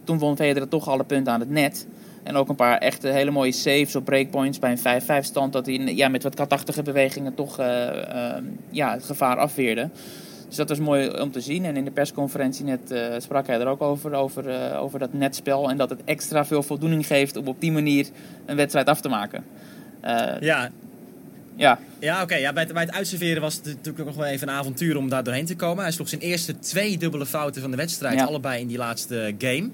Toen 0.04 0.18
won 0.18 0.36
Federer 0.36 0.68
toch 0.68 0.88
alle 0.88 1.04
punten 1.04 1.32
aan 1.32 1.40
het 1.40 1.50
net. 1.50 1.86
En 2.26 2.36
ook 2.36 2.48
een 2.48 2.56
paar 2.56 2.78
echte 2.78 3.08
hele 3.08 3.30
mooie 3.30 3.52
saves 3.52 3.96
op 3.96 4.04
breakpoints 4.04 4.58
bij 4.58 4.78
een 4.86 5.02
5-5 5.02 5.24
stand. 5.24 5.52
Dat 5.52 5.66
hij 5.66 5.74
ja, 5.74 6.08
met 6.08 6.22
wat 6.22 6.34
katachtige 6.34 6.82
bewegingen 6.82 7.34
toch 7.34 7.58
eh, 7.58 8.34
eh, 8.36 8.42
ja, 8.70 8.92
het 8.92 9.04
gevaar 9.04 9.36
afweerde. 9.36 9.90
Dus 10.46 10.56
dat 10.56 10.68
was 10.68 10.78
mooi 10.78 11.08
om 11.08 11.32
te 11.32 11.40
zien. 11.40 11.64
En 11.64 11.76
in 11.76 11.84
de 11.84 11.90
persconferentie 11.90 12.64
net 12.64 12.90
eh, 12.90 13.14
sprak 13.18 13.46
hij 13.46 13.60
er 13.60 13.66
ook 13.66 13.82
over, 13.82 14.12
over, 14.12 14.48
eh, 14.48 14.82
over 14.82 14.98
dat 14.98 15.12
netspel. 15.12 15.70
En 15.70 15.76
dat 15.76 15.90
het 15.90 16.04
extra 16.04 16.44
veel 16.44 16.62
voldoening 16.62 17.06
geeft 17.06 17.36
om 17.36 17.46
op 17.46 17.60
die 17.60 17.72
manier 17.72 18.06
een 18.46 18.56
wedstrijd 18.56 18.86
af 18.86 19.00
te 19.00 19.08
maken. 19.08 19.44
Ja, 20.40 20.70
ja, 21.56 21.78
Ja, 21.98 22.22
oké. 22.22 22.34
Ja, 22.34 22.52
bij, 22.52 22.62
het, 22.62 22.72
bij 22.72 22.82
het 22.82 22.94
uitserveren 22.94 23.42
was 23.42 23.54
het 23.54 23.64
natuurlijk 23.64 24.06
nog 24.06 24.14
wel 24.14 24.24
even 24.24 24.48
een 24.48 24.54
avontuur 24.54 24.96
om 24.96 25.08
daar 25.08 25.24
doorheen 25.24 25.46
te 25.46 25.56
komen. 25.56 25.82
Hij 25.82 25.92
sloeg 25.92 26.08
zijn 26.08 26.20
eerste 26.20 26.58
twee 26.58 26.98
dubbele 26.98 27.26
fouten 27.26 27.62
van 27.62 27.70
de 27.70 27.76
wedstrijd. 27.76 28.18
Ja. 28.18 28.24
Allebei 28.24 28.60
in 28.60 28.66
die 28.66 28.78
laatste 28.78 29.34
game. 29.38 29.70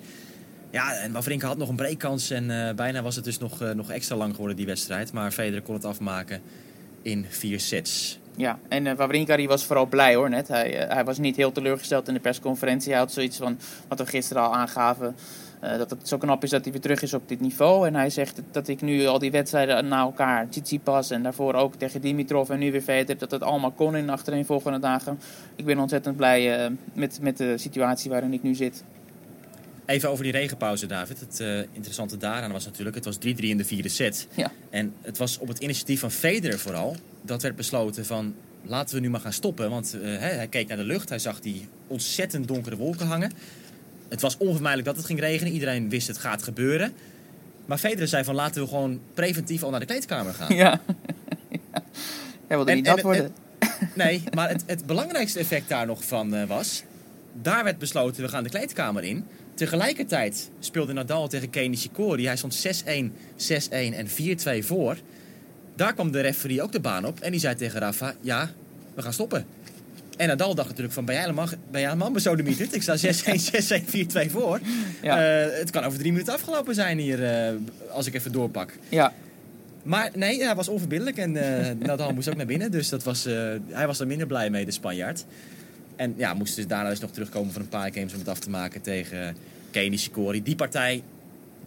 Ja, 0.73 0.95
en 0.95 1.12
Wawrinka 1.12 1.47
had 1.47 1.59
nog 1.59 1.69
een 1.69 1.76
breakkans. 1.76 2.31
En 2.31 2.67
eh, 2.69 2.75
bijna 2.75 3.02
was 3.02 3.17
het 3.17 3.25
dus 3.25 3.38
nog, 3.38 3.61
eh, 3.61 3.71
nog 3.71 3.91
extra 3.91 4.17
lang 4.17 4.33
geworden, 4.33 4.57
die 4.57 4.67
wedstrijd. 4.67 5.12
Maar 5.12 5.31
Federer 5.31 5.62
kon 5.62 5.75
het 5.75 5.85
afmaken 5.85 6.41
in 7.02 7.26
vier 7.29 7.61
sets. 7.61 8.19
ja. 8.37 8.59
en 8.69 8.87
uh, 8.87 8.93
Wawrinka 8.93 9.37
die 9.37 9.49
was 9.49 9.64
vooral 9.64 9.87
blij 9.87 10.14
hoor 10.14 10.31
net. 10.31 10.49
Hij, 10.49 10.87
hij 10.88 11.05
was 11.05 11.19
niet 11.19 11.37
heel 11.37 11.52
teleurgesteld 11.52 12.09
in 12.09 12.14
de 12.14 12.21
persconferentie. 12.21 12.91
Hij 12.91 13.00
had 13.00 13.12
zoiets 13.12 13.37
van, 13.37 13.59
wat 13.88 13.99
we 13.99 14.07
gisteren 14.07 14.43
al 14.43 14.55
aangaven... 14.55 15.17
dat 15.61 15.91
het 15.91 16.09
zo 16.09 16.19
knap 16.19 16.43
is 16.43 16.50
dat 16.50 16.62
hij 16.62 16.73
weer 16.73 16.81
terug 16.81 17.02
is 17.02 17.14
op 17.14 17.29
dit 17.29 17.41
niveau. 17.41 17.87
En 17.87 17.95
hij 17.95 18.11
zegt 18.11 18.41
dat 18.50 18.69
ik 18.69 18.81
nu 18.81 19.07
al 19.07 19.19
die 19.19 19.31
wedstrijden 19.31 19.88
na 19.88 20.00
elkaar, 20.00 20.49
Tsitsipas 20.49 21.11
en 21.11 21.23
daarvoor 21.23 21.55
ook 21.55 21.75
tegen 21.75 22.00
Dimitrov 22.00 22.50
en 22.50 22.59
nu 22.59 22.73
weer 22.73 22.83
Federer, 22.83 23.19
dat 23.19 23.31
het 23.31 23.43
allemaal 23.43 23.71
kon 23.71 23.97
in 23.97 24.07
de 24.07 24.12
achtereenvolgende 24.12 24.79
dagen. 24.79 25.19
Ik 25.57 25.64
ben 25.64 25.79
ontzettend 25.79 26.17
blij 26.17 26.71
met, 26.93 27.19
met 27.21 27.37
de 27.37 27.59
situatie 27.59 28.11
waarin 28.11 28.33
ik 28.33 28.43
nu 28.43 28.55
zit. 28.55 28.85
Even 29.87 30.11
over 30.11 30.25
die 30.25 30.33
regenpauze, 30.33 30.87
David. 30.87 31.21
Het 31.21 31.41
eh, 31.41 31.59
interessante 31.59 32.17
daaraan 32.17 32.53
was 32.53 32.65
natuurlijk, 32.65 32.97
het 32.97 33.05
was 33.05 33.17
3-3 33.17 33.19
in 33.37 33.57
de 33.57 33.65
vierde 33.65 33.89
set. 33.89 34.27
Ja. 34.35 34.53
En 34.71 34.95
het 35.03 35.19
was 35.19 35.39
op 35.39 35.49
het 35.49 35.59
initiatief 35.59 36.01
van 36.01 36.11
Federer 36.11 36.59
vooral, 36.59 36.97
dat 37.23 37.43
werd 37.43 37.57
besloten 37.57 38.07
van 38.07 38.35
laten 38.65 38.95
we 38.95 39.01
nu 39.01 39.11
maar 39.11 39.21
gaan 39.21 39.33
stoppen. 39.33 39.71
Want 39.71 39.97
eh, 40.03 40.19
hij 40.19 40.47
keek 40.51 40.69
naar 40.69 40.77
de 40.77 40.83
lucht, 40.85 41.09
hij 41.09 41.19
zag 41.19 41.41
die 41.41 41.69
ontzettend 41.87 42.49
donkere 42.49 42.77
wolken 42.77 43.07
hangen. 43.07 43.33
Het 44.09 44.21
was 44.21 44.37
onvermijdelijk 44.37 44.89
dat 44.89 44.97
het 44.97 45.07
ging 45.07 45.21
regenen, 45.21 45.53
iedereen 45.53 45.89
wist 45.89 46.07
het 46.07 46.19
gaat 46.19 46.43
gebeuren. 46.43 46.93
Maar 47.67 47.79
Federer 47.79 48.09
zei 48.09 48.25
van 48.25 48.35
laten 48.35 48.62
we 48.62 48.69
gewoon 48.69 49.01
preventief 49.15 49.62
al 49.62 49.71
naar 49.71 49.81
de 49.81 49.87
kleedkamer 49.87 50.35
gaan. 50.35 50.55
Ja. 50.55 50.81
ja. 51.51 51.83
Hij 52.47 52.57
wilde 52.57 52.71
En- 52.71 52.77
niet 52.77 52.87
en 52.87 52.95
dat 52.95 53.05
worden. 53.05 53.33
Nee, 53.95 54.23
maar 54.35 54.49
het, 54.55 54.62
het 54.67 54.87
belangrijkste 54.87 55.39
effect 55.39 55.69
daar 55.69 55.87
nog 55.87 56.05
van 56.05 56.35
eh, 56.35 56.49
was... 56.49 56.83
Daar 57.43 57.65
werd 57.65 57.79
besloten, 57.79 58.23
we 58.23 58.29
gaan 58.29 58.43
de 58.43 58.49
kleedkamer 58.49 59.05
in. 59.05 59.25
Tegelijkertijd 59.55 60.51
speelde 60.59 60.93
Nadal 60.93 61.29
tegen 61.29 61.51
Kei 61.51 61.69
Nishikori. 61.69 62.27
Hij 62.27 62.37
stond 62.37 62.67
6-1, 62.85 62.89
6-1 63.37 63.71
en 63.71 64.07
4-2 64.63 64.65
voor. 64.65 64.97
Daar 65.77 65.95
kwam 65.95 66.11
de 66.13 66.21
referee 66.21 66.63
ook 66.63 66.73
de 66.73 66.81
baan 66.81 67.05
op 67.07 67.21
en 67.21 67.31
die 67.31 67.41
zei 67.41 67.55
tegen 67.55 67.81
Rafa, 67.81 68.15
ja, 68.21 68.51
we 68.95 69.03
gaan 69.03 69.13
stoppen. 69.13 69.47
En 70.17 70.29
Nadal 70.29 70.55
dacht 70.55 70.69
natuurlijk 70.69 70.95
van, 70.95 71.05
ben 71.05 71.15
jij 71.15 71.25
helemaal, 71.25 71.47
ben 71.47 71.81
jij 71.81 71.91
helemaal 71.91 72.11
besodemieterd? 72.11 72.75
Ik 72.75 72.83
sta 72.83 72.97
6-1, 72.97 73.01
6-1, 73.83 74.29
4-2 74.29 74.31
voor. 74.31 74.61
Ja. 75.03 75.43
Eh, 75.45 75.59
het 75.59 75.71
kan 75.71 75.85
over 75.85 75.99
drie 75.99 76.13
minuten 76.13 76.35
afgelopen 76.35 76.75
zijn 76.75 76.99
hier, 76.99 77.25
eh, 77.25 77.55
als 77.91 78.07
ik 78.07 78.15
even 78.15 78.33
doorpak. 78.33 78.73
Ja, 78.89 79.13
Maar 79.83 80.11
nee, 80.15 80.45
hij 80.45 80.55
was 80.55 80.69
onverbiddelijk 80.69 81.17
en 81.17 81.37
eh 81.37 81.71
Nadal 81.79 82.13
moest 82.13 82.29
ook 82.29 82.37
naar 82.37 82.47
binnen. 82.47 82.71
Dus 82.71 82.89
dat 82.89 83.03
was, 83.03 83.25
hij 83.69 83.87
was 83.87 84.01
er 84.01 84.07
minder 84.07 84.27
blij 84.27 84.51
mee, 84.51 84.65
de 84.65 84.71
Spanjaard. 84.71 85.25
En 85.97 86.15
ja, 86.17 86.35
moest 86.35 86.57
dus 86.57 86.67
daarna 86.67 86.89
dus 86.89 87.01
nog 87.01 87.11
terugkomen 87.11 87.53
van 87.53 87.63
een 87.63 87.69
paar 87.69 87.93
games 87.93 88.13
om 88.13 88.19
het 88.19 88.29
af 88.29 88.39
te 88.39 88.51
maken 88.51 88.81
tegen 88.81 89.37
Kei 89.71 89.89
Nishikori. 89.89 90.43
Die 90.43 90.57
partij, 90.57 91.03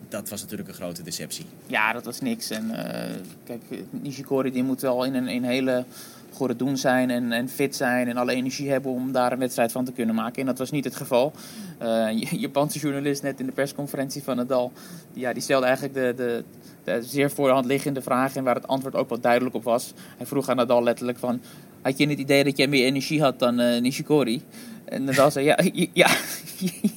dat 0.09 0.29
was 0.29 0.41
natuurlijk 0.41 0.69
een 0.69 0.75
grote 0.75 1.03
deceptie. 1.03 1.45
Ja, 1.67 1.93
dat 1.93 2.05
was 2.05 2.21
niks. 2.21 2.49
En 2.49 2.71
eh, 2.71 3.15
kijk, 3.43 3.61
Nishikori 3.89 4.51
die 4.51 4.63
moet 4.63 4.81
wel 4.81 5.03
in 5.03 5.13
een, 5.13 5.43
hele 5.43 5.85
goede 6.31 6.55
doen 6.55 6.77
zijn 6.77 7.09
en, 7.09 7.31
en 7.31 7.49
fit 7.49 7.75
zijn 7.75 8.07
en 8.07 8.17
alle 8.17 8.33
energie 8.33 8.69
hebben 8.69 8.91
om 8.91 9.11
daar 9.11 9.31
een 9.31 9.39
wedstrijd 9.39 9.71
van 9.71 9.85
te 9.85 9.91
kunnen 9.91 10.15
maken. 10.15 10.39
En 10.39 10.45
dat 10.45 10.57
was 10.57 10.71
niet 10.71 10.83
het 10.83 10.95
geval. 10.95 11.33
Een 11.77 12.17
Japanse 12.17 12.79
journalist 12.79 13.23
net 13.23 13.39
in 13.39 13.45
de 13.45 13.51
persconferentie 13.51 14.23
van 14.23 14.35
Nadal, 14.35 14.71
die, 15.13 15.21
ja, 15.21 15.33
die 15.33 15.41
stelde 15.41 15.65
eigenlijk 15.65 15.95
de, 15.95 16.13
de, 16.15 16.43
de 16.83 17.03
zeer 17.03 17.31
voor 17.31 17.47
de 17.47 17.53
hand 17.53 17.65
liggende 17.65 18.01
vraag 18.01 18.35
en 18.35 18.43
waar 18.43 18.55
het 18.55 18.67
antwoord 18.67 18.95
ook 18.95 19.09
wel 19.09 19.19
duidelijk 19.19 19.55
op 19.55 19.63
was. 19.63 19.93
Hij 20.17 20.25
vroeg 20.25 20.49
aan 20.49 20.55
Nadal 20.55 20.83
letterlijk 20.83 21.17
van, 21.17 21.41
had 21.85 21.97
je 21.97 22.07
het 22.07 22.19
idee 22.19 22.43
dat 22.43 22.57
jij 22.57 22.67
meer 22.67 22.85
energie 22.85 23.21
had 23.21 23.39
dan 23.39 23.59
eh, 23.59 23.81
Nishikori? 23.81 24.41
En 24.85 25.03
Nadal 25.03 25.31
zei, 25.31 25.45
ja, 25.49 25.57
ja, 25.93 26.17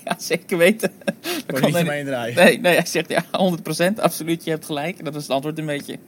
ja 0.04 0.16
zeker 0.18 0.58
weten. 0.58 0.92
Dat 1.46 1.60
kan 1.60 1.72
niet 1.72 1.86
mee 1.86 1.98
indraaien. 1.98 2.36
Nee, 2.36 2.60
nee, 2.60 2.74
hij 2.74 2.86
zegt 2.86 3.08
ja, 3.08 3.24
100% 3.24 3.94
absoluut, 3.96 4.44
je 4.44 4.50
hebt 4.50 4.64
gelijk. 4.64 5.04
Dat 5.04 5.14
was 5.14 5.22
het 5.22 5.32
antwoord 5.32 5.58
een 5.58 5.66
beetje. 5.66 5.98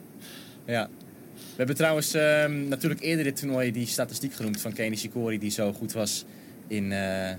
Ja. 0.64 0.88
We 1.34 1.56
hebben 1.56 1.76
trouwens 1.76 2.14
ehm, 2.14 2.68
natuurlijk 2.68 3.00
eerder 3.00 3.24
dit 3.24 3.36
toernooi 3.36 3.72
die 3.72 3.86
statistiek 3.86 4.34
genoemd 4.34 4.60
van 4.60 4.72
Kei 4.72 4.88
Nishikori 4.88 5.38
die 5.38 5.50
zo 5.50 5.72
goed 5.72 5.92
was 5.92 6.24
in, 6.66 6.92
eh 6.92 7.30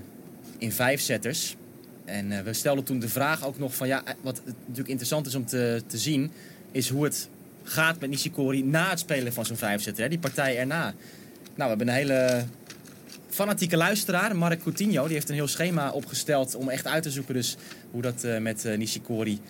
in 0.58 0.72
vijfzetters. 0.72 1.56
En 2.04 2.32
eh, 2.32 2.40
we 2.40 2.52
stelden 2.52 2.84
toen 2.84 2.98
de 2.98 3.08
vraag 3.08 3.46
ook 3.46 3.58
nog 3.58 3.74
van 3.74 3.86
ja, 3.86 4.02
wat 4.20 4.42
natuurlijk 4.44 4.88
interessant 4.88 5.26
is 5.26 5.34
om 5.34 5.46
te, 5.46 5.82
te 5.86 5.98
zien, 5.98 6.30
is 6.72 6.88
hoe 6.88 7.04
het 7.04 7.28
gaat 7.62 8.00
met 8.00 8.10
Nishikori 8.10 8.64
na 8.64 8.90
het 8.90 8.98
spelen 8.98 9.32
van 9.32 9.46
zo'n 9.46 9.56
vijfzetter. 9.56 10.02
Hè? 10.02 10.08
Die 10.08 10.18
partij 10.18 10.58
erna. 10.58 10.94
Nou, 11.54 11.70
we 11.70 11.76
hebben 11.76 11.88
een 11.88 11.94
hele 11.94 12.44
fanatieke 13.28 13.76
luisteraar, 13.76 14.36
Mark 14.36 14.62
Coutinho, 14.62 15.04
die 15.04 15.14
heeft 15.14 15.28
een 15.28 15.34
heel 15.34 15.48
schema 15.48 15.90
opgesteld 15.90 16.54
om 16.54 16.68
echt 16.68 16.86
uit 16.86 17.02
te 17.02 17.10
zoeken 17.10 17.34
dus 17.34 17.56
hoe 17.90 18.02
dat 18.02 18.24
eh, 18.24 18.38
met 18.38 18.64
eh, 18.64 18.78
Nishikori 18.78 19.40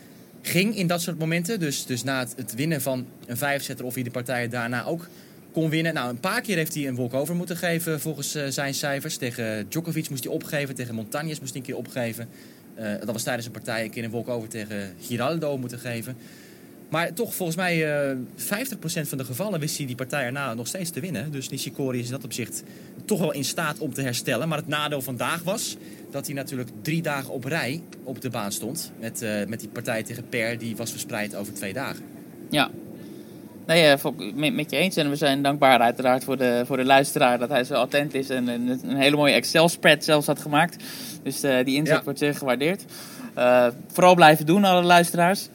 ging 0.43 0.77
in 0.77 0.87
dat 0.87 1.03
soort 1.03 1.19
momenten. 1.19 1.61
Dus, 1.61 1.87
dus 1.87 2.03
na 2.03 2.19
het, 2.19 2.35
het 2.37 2.55
winnen 2.55 2.83
van 2.83 3.07
een 3.27 3.37
vijfzetter 3.37 3.85
of 3.85 3.95
hij 3.95 4.03
de 4.03 4.11
partijen 4.11 4.51
daarna 4.51 4.85
ook 4.85 5.09
kon 5.53 5.71
winnen. 5.71 5.95
Nou, 5.95 6.09
een 6.09 6.21
paar 6.21 6.41
keer 6.41 6.57
heeft 6.57 6.75
hij 6.75 6.89
een 6.89 6.95
walkover 6.95 7.35
moeten 7.35 7.57
geven 7.57 8.01
volgens 8.01 8.35
eh, 8.35 8.47
zijn 8.49 8.75
cijfers. 8.75 9.17
Tegen 9.17 9.67
Djokovic 9.69 10.11
moest 10.11 10.25
hij 10.25 10.33
opgeven, 10.33 10.75
tegen 10.75 10.95
Montañez 10.95 11.41
moest 11.41 11.41
hij 11.41 11.55
een 11.55 11.63
keer 11.63 11.77
opgeven. 11.77 12.29
Dat 12.77 13.13
was 13.13 13.23
tijdens 13.23 13.47
een 13.47 13.53
partij 13.53 13.85
een 13.85 13.91
keer 13.91 14.05
een 14.05 14.11
walkover 14.11 14.49
tegen 14.49 14.95
Giraldo 15.01 15.59
moeten 15.59 15.79
geven. 15.79 16.17
Maar 16.93 17.13
toch, 17.13 17.35
volgens 17.35 17.57
mij, 17.57 18.07
eh 18.11 18.17
50% 18.37 19.09
van 19.09 19.19
de 19.19 19.25
gevallen 19.25 19.61
wist 19.61 19.77
hij 19.77 19.87
die 19.87 19.97
partij 19.97 20.25
erna 20.25 20.55
nog 20.55 20.67
steeds 20.67 20.91
te 20.91 21.01
winnen. 21.01 21.31
Dus 21.31 21.49
Nishikori 21.49 21.99
is 21.99 22.07
in 22.07 22.13
dat 22.13 22.25
opzicht 22.25 22.63
toch 23.05 23.19
wel 23.19 23.33
in 23.33 23.45
staat 23.45 23.79
om 23.79 23.95
te 23.95 24.03
herstellen. 24.03 24.49
Maar 24.49 24.59
het 24.59 24.69
nadeel 24.69 25.03
vandaag 25.03 25.43
was 25.43 25.77
dat 26.11 26.27
hij 26.27 26.35
natuurlijk 26.35 26.71
drie 26.83 27.03
dagen 27.03 27.33
op 27.33 27.45
rij 27.45 27.83
op 28.05 28.21
de 28.21 28.31
baan 28.31 28.53
stond. 28.53 28.93
Met, 29.01 29.23
eh, 29.23 29.47
met 29.47 29.61
die 29.61 29.69
partij 29.69 30.03
tegen 30.03 30.29
Per, 30.29 30.59
die 30.59 30.77
was 30.77 30.91
verspreid 30.91 31.35
over 31.35 31.55
twee 31.55 31.73
dagen. 31.73 32.05
Ja. 32.51 32.71
Nee, 33.67 33.83
eh, 33.85 34.53
met, 34.53 34.71
je 34.71 34.77
eens. 34.77 34.97
En 34.97 35.11
we 35.11 35.17
zijn 35.17 35.43
dankbaar 35.43 35.79
uiteraard 35.79 36.25
voor 36.25 36.37
de, 36.37 36.63
voor 36.67 36.77
de 36.77 36.85
luisteraar 36.85 37.39
dat 37.39 37.49
hij 37.49 37.65
zo 37.65 37.75
attent 37.75 38.15
is 38.15 38.29
en 38.31 38.49
een, 38.49 38.69
een 38.69 38.97
hele 38.97 39.17
mooie 39.17 39.35
Excel-spread 39.35 40.05
zelfs 40.05 40.27
had 40.27 40.41
gemaakt. 40.41 40.77
Dus 41.23 41.43
eh, 41.43 41.65
die 41.65 41.77
inzet 41.77 41.97
Ja. 41.97 42.03
wordt 42.05 42.19
zeer 42.19 42.35
gewaardeerd. 42.35 42.85
Eh, 43.35 43.67
vooral 43.93 44.15
blijven 44.15 44.47
doen, 44.47 44.65
alle 44.65 44.83
luisteraars. 44.83 45.49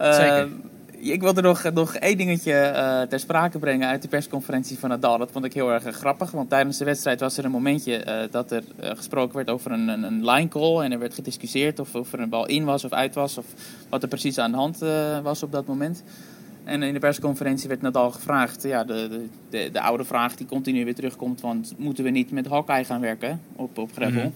Eh, 0.00 0.14
Zeker. 0.14 0.48
Ik 0.96 1.20
wilde 1.20 1.42
nog, 1.42 1.72
nog 1.72 1.94
één 1.94 2.16
dingetje 2.16 2.52
eh, 2.52 3.02
ter 3.02 3.20
sprake 3.20 3.58
brengen 3.58 3.88
uit 3.88 4.02
de 4.02 4.08
persconferentie 4.08 4.78
van 4.78 4.88
Nadal. 4.88 5.18
Dat 5.18 5.30
vond 5.32 5.44
ik 5.44 5.52
heel 5.52 5.72
erg 5.72 5.84
eh, 5.84 5.92
grappig, 5.92 6.30
want 6.30 6.50
tijdens 6.50 6.78
de 6.78 6.84
wedstrijd 6.84 7.20
was 7.20 7.36
er 7.36 7.44
een 7.44 7.50
momentje 7.50 8.28
dat 8.30 8.50
er 8.50 8.62
gesproken 8.78 9.36
werd 9.36 9.50
over 9.50 9.72
een, 9.72 9.88
een, 9.88 10.02
een 10.02 10.24
line 10.24 10.48
call. 10.48 10.80
En 10.80 10.92
er 10.92 10.98
werd 10.98 11.14
gediscussieerd 11.14 11.78
of, 11.78 11.94
of 11.94 12.12
er 12.12 12.20
een 12.20 12.28
bal 12.28 12.46
in 12.46 12.64
was 12.64 12.84
of 12.84 12.92
uit 12.92 13.14
was, 13.14 13.38
of 13.38 13.44
wat 13.88 14.02
er 14.02 14.08
precies 14.08 14.38
aan 14.38 14.50
de 14.50 14.56
hand 14.56 14.78
was 15.22 15.42
op 15.42 15.52
dat 15.52 15.66
moment. 15.66 16.02
En 16.64 16.82
in 16.82 16.92
de 16.92 16.98
persconferentie 16.98 17.68
werd 17.68 17.82
Nadal 17.82 18.10
gevraagd, 18.10 18.62
ja, 18.62 18.84
de, 18.84 19.08
de, 19.08 19.26
de, 19.50 19.70
de 19.72 19.80
oude 19.80 20.04
vraag 20.04 20.36
die 20.36 20.46
continu 20.46 20.84
weer 20.84 20.94
terugkomt, 20.94 21.40
want 21.40 21.74
moeten 21.76 22.04
we 22.04 22.10
niet 22.10 22.30
met 22.30 22.46
Hawkeye 22.46 22.84
gaan 22.84 23.00
werken 23.00 23.40
op, 23.56 23.78
op 23.78 23.92
gravel? 23.92 24.32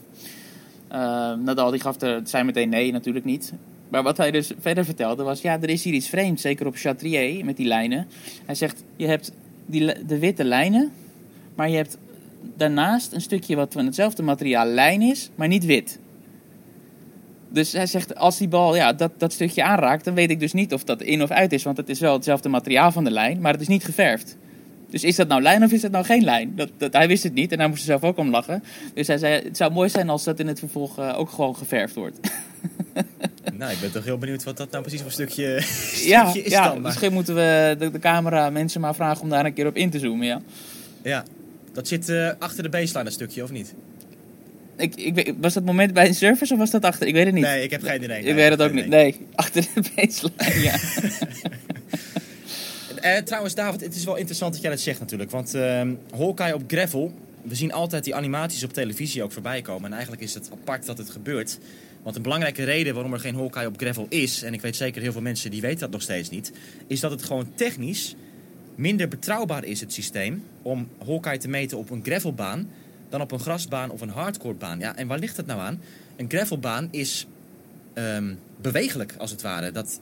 Mhm. 0.88 1.44
Nadal 1.44 1.70
die 1.70 1.80
gaf 1.80 2.00
er, 2.00 2.20
zei 2.24 2.44
meteen 2.44 2.68
nee, 2.68 2.92
natuurlijk 2.92 3.24
niet. 3.24 3.52
Maar 3.88 4.02
wat 4.02 4.16
hij 4.16 4.30
dus 4.30 4.52
verder 4.58 4.84
vertelde 4.84 5.22
was, 5.22 5.40
ja, 5.40 5.60
er 5.60 5.68
is 5.68 5.84
hier 5.84 5.94
iets 5.94 6.08
vreemds, 6.08 6.42
zeker 6.42 6.66
op 6.66 6.76
Chatrier 6.76 7.44
met 7.44 7.56
die 7.56 7.66
lijnen. 7.66 8.08
Hij 8.46 8.54
zegt, 8.54 8.84
je 8.96 9.06
hebt 9.06 9.32
die, 9.66 10.04
de 10.06 10.18
witte 10.18 10.44
lijnen, 10.44 10.92
maar 11.54 11.70
je 11.70 11.76
hebt 11.76 11.98
daarnaast 12.56 13.12
een 13.12 13.20
stukje 13.20 13.56
wat 13.56 13.72
van 13.72 13.84
hetzelfde 13.84 14.22
materiaal 14.22 14.66
lijn 14.66 15.02
is, 15.02 15.30
maar 15.34 15.48
niet 15.48 15.64
wit. 15.64 15.98
Dus 17.48 17.72
hij 17.72 17.86
zegt, 17.86 18.16
als 18.16 18.38
die 18.38 18.48
bal 18.48 18.76
ja, 18.76 18.92
dat, 18.92 19.12
dat 19.18 19.32
stukje 19.32 19.64
aanraakt, 19.64 20.04
dan 20.04 20.14
weet 20.14 20.30
ik 20.30 20.40
dus 20.40 20.52
niet 20.52 20.72
of 20.72 20.84
dat 20.84 21.02
in 21.02 21.22
of 21.22 21.30
uit 21.30 21.52
is. 21.52 21.62
Want 21.62 21.76
het 21.76 21.88
is 21.88 22.00
wel 22.00 22.12
hetzelfde 22.12 22.48
materiaal 22.48 22.92
van 22.92 23.04
de 23.04 23.10
lijn, 23.10 23.40
maar 23.40 23.52
het 23.52 23.60
is 23.60 23.68
niet 23.68 23.84
geverfd. 23.84 24.36
Dus 24.90 25.04
is 25.04 25.16
dat 25.16 25.28
nou 25.28 25.42
lijn 25.42 25.64
of 25.64 25.72
is 25.72 25.80
dat 25.80 25.90
nou 25.90 26.04
geen 26.04 26.24
lijn? 26.24 26.52
Dat, 26.56 26.70
dat, 26.76 26.92
hij 26.92 27.08
wist 27.08 27.22
het 27.22 27.34
niet 27.34 27.52
en 27.52 27.58
hij 27.58 27.68
moest 27.68 27.80
er 27.80 27.86
zelf 27.86 28.02
ook 28.02 28.18
om 28.18 28.30
lachen. 28.30 28.62
Dus 28.94 29.06
hij 29.06 29.18
zei, 29.18 29.42
het 29.42 29.56
zou 29.56 29.72
mooi 29.72 29.88
zijn 29.88 30.08
als 30.08 30.24
dat 30.24 30.38
in 30.40 30.46
het 30.46 30.58
vervolg 30.58 30.98
eh, 30.98 31.18
ook 31.18 31.30
gewoon 31.30 31.56
geverfd 31.56 31.94
wordt. 31.94 32.18
nou, 33.58 33.72
ik 33.72 33.80
ben 33.80 33.92
toch 33.92 34.04
heel 34.04 34.18
benieuwd 34.18 34.44
wat 34.44 34.56
dat 34.56 34.70
nou 34.70 34.82
precies 34.82 35.02
voor 35.02 35.10
stukje, 35.10 35.44
ja, 36.04 36.30
stukje 36.30 36.42
is 36.42 36.52
ja 36.52 36.68
dan. 36.68 36.82
Misschien 36.82 37.12
moeten 37.12 37.34
we 37.34 37.76
de, 37.78 37.90
de 37.90 37.98
camera 37.98 38.50
mensen 38.50 38.80
maar 38.80 38.94
vragen 38.94 39.22
om 39.22 39.28
daar 39.28 39.44
een 39.44 39.52
keer 39.54 39.66
op 39.66 39.76
in 39.76 39.90
te 39.90 39.98
zoomen, 39.98 40.26
ja. 40.26 40.42
ja, 41.02 41.24
dat 41.72 41.88
zit 41.88 42.08
eh, 42.08 42.30
achter 42.38 42.62
de 42.62 42.68
baseline, 42.68 43.04
dat 43.04 43.12
stukje, 43.12 43.42
of 43.42 43.50
niet? 43.50 43.74
Ik, 44.76 44.94
ik, 44.94 45.34
was 45.40 45.54
dat 45.54 45.64
moment 45.64 45.92
bij 45.92 46.06
een 46.06 46.14
service 46.14 46.52
of 46.52 46.58
was 46.58 46.70
dat 46.70 46.84
achter? 46.84 47.06
Ik 47.06 47.14
weet 47.14 47.24
het 47.24 47.34
niet. 47.34 47.44
Nee, 47.44 47.62
ik 47.62 47.70
heb 47.70 47.82
geen 47.82 48.02
idee. 48.02 48.18
ik 48.18 48.24
Nee, 48.24 48.34
weet 48.34 48.50
het 48.50 48.62
ook 48.62 48.72
niet. 48.72 48.86
Nee, 48.86 49.20
achter 49.34 49.66
de 49.74 49.82
baseline, 49.96 50.62
ja. 50.62 50.78
Eh, 53.00 53.16
trouwens, 53.16 53.54
David, 53.54 53.80
het 53.80 53.94
is 53.94 54.04
wel 54.04 54.16
interessant 54.16 54.52
dat 54.52 54.62
jij 54.62 54.70
dat 54.70 54.80
zegt 54.80 55.00
natuurlijk. 55.00 55.30
Want 55.30 55.54
ehm 55.54 55.94
Hawkeye 56.16 56.54
op 56.54 56.62
gravel, 56.66 57.14
we 57.42 57.54
zien 57.54 57.72
altijd 57.72 58.04
die 58.04 58.14
animaties 58.14 58.64
op 58.64 58.72
televisie 58.72 59.22
ook 59.22 59.32
voorbij 59.32 59.62
komen. 59.62 59.84
En 59.84 59.92
eigenlijk 59.92 60.22
is 60.22 60.34
het 60.34 60.50
apart 60.52 60.86
dat 60.86 60.98
het 60.98 61.10
gebeurt. 61.10 61.58
Want 62.04 62.16
een 62.16 62.22
belangrijke 62.22 62.64
reden 62.64 62.94
waarom 62.94 63.12
er 63.12 63.20
geen 63.20 63.34
Hawkeye 63.34 63.66
op 63.66 63.76
gravel 63.76 64.06
is... 64.08 64.42
en 64.42 64.54
ik 64.54 64.60
weet 64.60 64.76
zeker 64.76 65.02
heel 65.02 65.12
veel 65.12 65.20
mensen 65.20 65.50
die 65.50 65.60
weten 65.60 65.78
dat 65.78 65.90
nog 65.90 66.02
steeds 66.02 66.30
niet... 66.30 66.52
is 66.86 67.00
dat 67.00 67.10
het 67.10 67.22
gewoon 67.22 67.54
technisch 67.54 68.14
minder 68.74 69.08
betrouwbaar 69.08 69.64
is, 69.64 69.80
het 69.80 69.92
systeem... 69.92 70.44
om 70.62 70.88
Hawkeye 71.06 71.38
te 71.38 71.48
meten 71.48 71.78
op 71.78 71.90
een 71.90 72.04
gravelbaan... 72.04 72.68
dan 73.08 73.20
op 73.20 73.32
een 73.32 73.40
grasbaan 73.40 73.90
of 73.90 74.00
een 74.00 74.08
hardcorebaan. 74.08 74.78
Ja, 74.78 74.96
en 74.96 75.06
waar 75.06 75.18
ligt 75.18 75.36
het 75.36 75.46
nou 75.46 75.60
aan? 75.60 75.80
Een 76.16 76.30
gravelbaan 76.30 76.88
is 76.90 77.26
ehm, 77.92 78.34
bewegelijk, 78.60 79.14
als 79.18 79.30
het 79.30 79.42
ware. 79.42 79.72
Dat, 79.72 80.00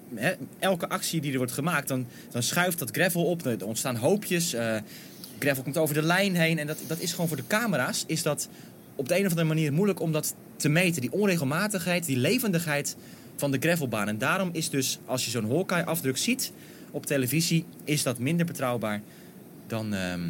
elke 0.59 0.89
actie 0.89 1.21
die 1.21 1.33
er 1.33 1.39
wordt 1.39 1.53
gemaakt, 1.53 1.89
dan, 1.89 2.07
dan 2.31 2.43
schuift 2.43 2.79
dat 2.79 2.91
gravel 2.91 3.25
op. 3.25 3.47
Er 3.47 3.67
ontstaan 3.67 3.97
hoopjes. 3.97 4.53
eh, 4.53 4.77
gravel 5.39 5.63
komt 5.63 5.79
over 5.79 5.95
de 5.95 6.03
lijn 6.03 6.37
heen. 6.37 6.59
En 6.59 6.67
dat, 6.67 6.79
dat 6.87 7.01
is 7.01 7.11
gewoon 7.11 7.29
voor 7.29 7.37
de 7.37 7.47
camera's... 7.47 8.05
is 8.07 8.23
dat 8.23 8.49
op 8.95 9.09
de 9.09 9.19
een 9.19 9.25
of 9.25 9.31
andere 9.31 9.49
manier 9.49 9.73
moeilijk 9.73 10.01
om 10.01 10.13
dat 10.13 10.35
te 10.63 10.69
meten. 10.69 11.01
Die 11.01 11.13
onregelmatigheid, 11.13 12.07
die 12.07 12.17
levendigheid 12.17 12.97
van 13.37 13.51
de 13.51 13.59
gravelbaan. 13.61 14.09
En 14.09 14.19
daarom 14.19 14.49
is 14.53 14.71
dus, 14.71 14.99
als 15.05 15.25
je 15.25 15.31
zo'n 15.31 15.51
Hawkeye-afdruk 15.51 16.17
ziet 16.17 16.53
op 16.91 17.07
televisie... 17.07 17.65
is 17.85 18.03
dat 18.03 18.19
minder 18.19 18.47
betrouwbaar 18.47 19.01
dan, 19.67 19.95
ehm, 19.95 20.21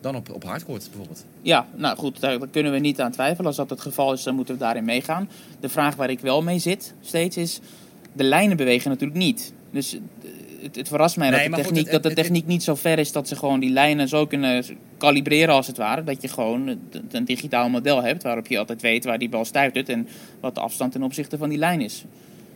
dan 0.00 0.16
op, 0.16 0.30
op 0.30 0.44
hardcore 0.44 0.78
bijvoorbeeld. 0.78 1.24
Ja, 1.42 1.66
nou 1.74 1.96
goed, 1.96 2.20
daar, 2.20 2.38
daar 2.38 2.48
kunnen 2.48 2.72
we 2.72 2.78
niet 2.78 3.00
aan 3.00 3.12
twijfelen. 3.12 3.46
Als 3.46 3.56
dat 3.56 3.70
het 3.70 3.80
geval 3.80 4.12
is, 4.12 4.22
dan 4.22 4.34
moeten 4.34 4.54
we 4.54 4.60
daarin 4.60 4.84
meegaan. 4.84 5.28
De 5.60 5.68
vraag 5.68 5.96
waar 5.96 6.10
ik 6.10 6.20
wel 6.20 6.42
mee 6.42 6.58
zit 6.58 6.94
steeds 7.00 7.36
is... 7.36 7.60
De 8.16 8.24
lijnen 8.24 8.56
bewegen 8.56 8.90
natuurlijk 8.90 9.18
niet. 9.18 9.52
Dus 9.70 9.94
eh, 9.94 10.00
het, 10.64 10.76
het 10.76 10.88
verrast 10.88 11.16
mij 11.16 11.30
Nee, 11.30 11.38
dat, 11.38 11.48
de 11.48 11.54
goed, 11.54 11.64
techniek, 11.64 11.92
het- 11.92 12.02
dat 12.02 12.02
de 12.16 12.22
techniek 12.22 12.46
niet 12.46 12.62
zo 12.62 12.74
ver 12.74 12.98
is... 12.98 13.12
dat 13.12 13.28
ze 13.28 13.36
gewoon 13.36 13.60
die 13.60 13.70
lijnen 13.70 14.08
zo 14.08 14.26
kunnen 14.26 14.64
kalibreren 14.98 15.54
als 15.54 15.66
het 15.66 15.76
ware. 15.76 16.04
Dat 16.04 16.22
je 16.22 16.28
gewoon 16.28 16.78
een, 17.10 17.24
digitaal 17.24 17.68
model 17.68 18.02
hebt... 18.02 18.22
waarop 18.22 18.46
je 18.46 18.58
altijd 18.58 18.82
weet 18.82 19.04
waar 19.04 19.18
die 19.18 19.28
bal 19.28 19.44
stuitert... 19.44 19.88
en 19.88 20.08
wat 20.40 20.54
de 20.54 20.60
afstand 20.60 20.92
ten 20.92 21.02
opzichte 21.02 21.38
van 21.38 21.48
die 21.48 21.58
lijn 21.58 21.80
is. 21.80 22.04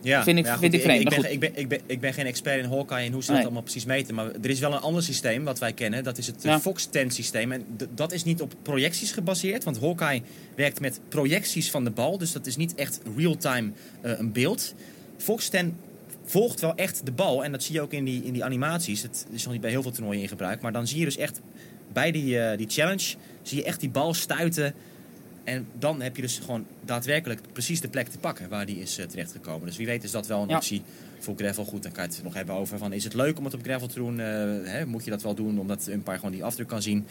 Ja, 0.01 0.23
Vind 0.23 0.37
ik- 0.39 0.45
vind 0.59 0.73
ik 0.73 0.81
vreemd, 0.81 1.01
Ik, 1.01 1.09
ben, 1.09 1.17
goed. 1.17 1.31
ik, 1.31 1.39
ben, 1.39 1.51
ik, 1.55 1.67
ben, 1.67 1.79
ik 1.85 1.99
ben 1.99 2.13
geen 2.13 2.25
expert 2.25 2.63
in 2.63 2.69
Hawkeye 2.69 3.05
en 3.05 3.11
hoe 3.11 3.21
ze 3.21 3.27
dat 3.27 3.35
Nee. 3.35 3.43
allemaal 3.45 3.61
precies 3.63 3.85
meten. 3.85 4.15
Maar 4.15 4.25
er 4.41 4.49
is 4.49 4.59
wel 4.59 4.73
een 4.73 4.79
ander 4.79 5.03
systeem 5.03 5.43
wat 5.43 5.59
wij 5.59 5.73
kennen. 5.73 6.03
Dat 6.03 6.17
is 6.17 6.27
het 6.27 6.43
Ja. 6.43 6.59
Fox 6.59 6.85
10 6.85 7.11
systeem. 7.11 7.51
En 7.51 7.65
dat 7.95 8.11
is 8.11 8.23
niet 8.23 8.41
op 8.41 8.53
projecties 8.61 9.11
gebaseerd. 9.11 9.63
Want 9.63 9.79
Hawkeye 9.79 10.21
werkt 10.55 10.79
met 10.79 10.99
projecties 11.09 11.71
van 11.71 11.83
de 11.83 11.89
bal. 11.91 12.17
Dus 12.17 12.31
dat 12.31 12.45
is 12.45 12.55
niet 12.55 12.75
echt 12.75 12.99
real-time 13.17 13.71
eh, 14.01 14.11
een 14.17 14.31
beeld. 14.31 14.73
Fox 15.17 15.49
10 15.49 15.75
volgt 16.29 16.59
wel 16.59 16.75
echt 16.75 17.05
de 17.05 17.11
bal. 17.11 17.43
En 17.43 17.51
dat 17.51 17.63
zie 17.63 17.73
je 17.75 17.81
ook 17.81 17.93
in 17.93 18.03
die, 18.05 18.23
in 18.23 18.33
die 18.33 18.43
animaties. 18.43 19.01
Het 19.01 19.25
is 19.31 19.43
nog 19.43 19.51
niet 19.51 19.61
bij 19.61 19.69
heel 19.69 19.81
veel 19.81 19.91
toernooien 19.91 20.21
in 20.21 20.27
gebruik. 20.27 20.61
Maar 20.61 20.71
dan 20.71 20.87
zie 20.87 20.99
je 20.99 21.05
dus 21.05 21.17
echt 21.17 21.41
bij 21.93 22.11
die, 22.11 22.39
eh, 22.39 22.57
die 22.57 22.67
challenge... 22.69 23.15
zie 23.41 23.57
je 23.57 23.63
echt 23.63 23.79
die 23.79 23.89
bal 23.89 24.13
stuiten 24.13 24.73
en 25.43 25.67
dan 25.79 26.01
heb 26.01 26.15
je 26.15 26.21
dus 26.21 26.39
gewoon 26.39 26.65
daadwerkelijk 26.85 27.41
precies 27.53 27.81
de 27.81 27.87
plek 27.87 28.07
te 28.07 28.17
pakken 28.17 28.49
waar 28.49 28.65
die 28.65 28.81
is 28.81 28.97
eh, 28.97 29.05
terechtgekomen. 29.05 29.67
Dus 29.67 29.77
wie 29.77 29.85
weet 29.85 30.03
is 30.03 30.11
dat 30.11 30.27
wel 30.27 30.41
een 30.41 30.49
Ja. 30.49 30.55
optie 30.55 30.81
voor 31.19 31.35
gravel. 31.37 31.65
Goed, 31.65 31.83
dan 31.83 31.91
kan 31.91 32.03
je 32.03 32.09
het 32.09 32.23
nog 32.23 32.33
hebben 32.33 32.55
over 32.55 32.77
van 32.77 32.93
is 32.93 33.03
het 33.03 33.13
leuk 33.13 33.37
om 33.37 33.43
het 33.45 33.53
op 33.53 33.61
gravel 33.63 33.87
te 33.87 33.95
doen? 33.95 34.19
Eh, 34.19 34.25
hè, 34.71 34.85
moet 34.85 35.03
je 35.03 35.09
dat 35.09 35.21
wel 35.21 35.33
doen 35.35 35.59
omdat 35.59 35.87
een 35.87 36.03
paar 36.03 36.15
gewoon 36.15 36.31
die 36.31 36.43
afdruk 36.43 36.67
kan 36.67 36.81
zien? 36.81 37.05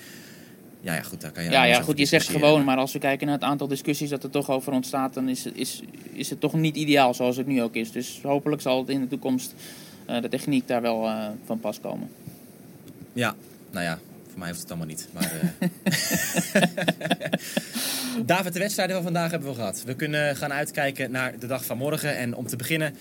Ja, 0.80 0.94
ja, 0.94 1.02
goed, 1.02 1.20
daar 1.20 1.30
kan 1.30 1.44
je 1.44 1.50
Ja, 1.50 1.64
ja, 1.64 1.80
goed, 1.82 1.98
je 1.98 2.04
zegt 2.04 2.28
gewoon, 2.28 2.64
maar 2.64 2.76
als 2.76 2.92
we 2.92 2.98
kijken 2.98 3.26
naar 3.26 3.34
het 3.36 3.44
aantal 3.44 3.68
discussies 3.68 4.08
dat 4.10 4.24
er 4.24 4.30
toch 4.30 4.50
over 4.50 4.72
ontstaat, 4.72 5.14
dan 5.14 5.28
is, 5.28 5.44
het- 5.44 5.56
is, 5.56 5.82
is 6.12 6.30
het 6.30 6.40
toch 6.40 6.52
niet 6.54 6.76
ideaal 6.76 7.14
zoals 7.14 7.36
het 7.36 7.46
nu 7.46 7.62
ook 7.62 7.74
is. 7.74 7.92
Dus 7.92 8.20
hopelijk 8.22 8.62
zal 8.62 8.78
het 8.78 8.88
in 8.88 9.00
de 9.00 9.08
toekomst 9.08 9.54
eh, 10.06 10.20
de 10.22 10.28
techniek 10.28 10.68
daar 10.68 10.82
wel 10.82 11.06
eh, 11.06 11.26
van 11.46 11.60
pas 11.60 11.80
komen. 11.80 12.08
Ja, 13.12 13.34
nou 13.70 13.84
ja, 13.84 13.98
voor 14.30 14.38
mij 14.38 14.48
hoeft 14.48 14.60
het 14.60 14.68
allemaal 14.70 14.86
niet. 14.88 15.08
Maar, 15.12 15.32
eh. 15.32 15.68
David, 18.26 18.52
de 18.52 18.58
wedstrijden 18.58 18.94
van 18.94 19.04
vandaag 19.04 19.30
hebben 19.30 19.48
we 19.48 19.54
gehad. 19.54 19.82
We 19.86 19.94
kunnen 19.94 20.36
gaan 20.36 20.52
uitkijken 20.52 21.10
naar 21.10 21.38
de 21.38 21.46
dag 21.46 21.64
van 21.64 21.76
morgen. 21.76 22.16
En 22.16 22.34
om 22.34 22.46
te 22.46 22.56
beginnen 22.56 22.94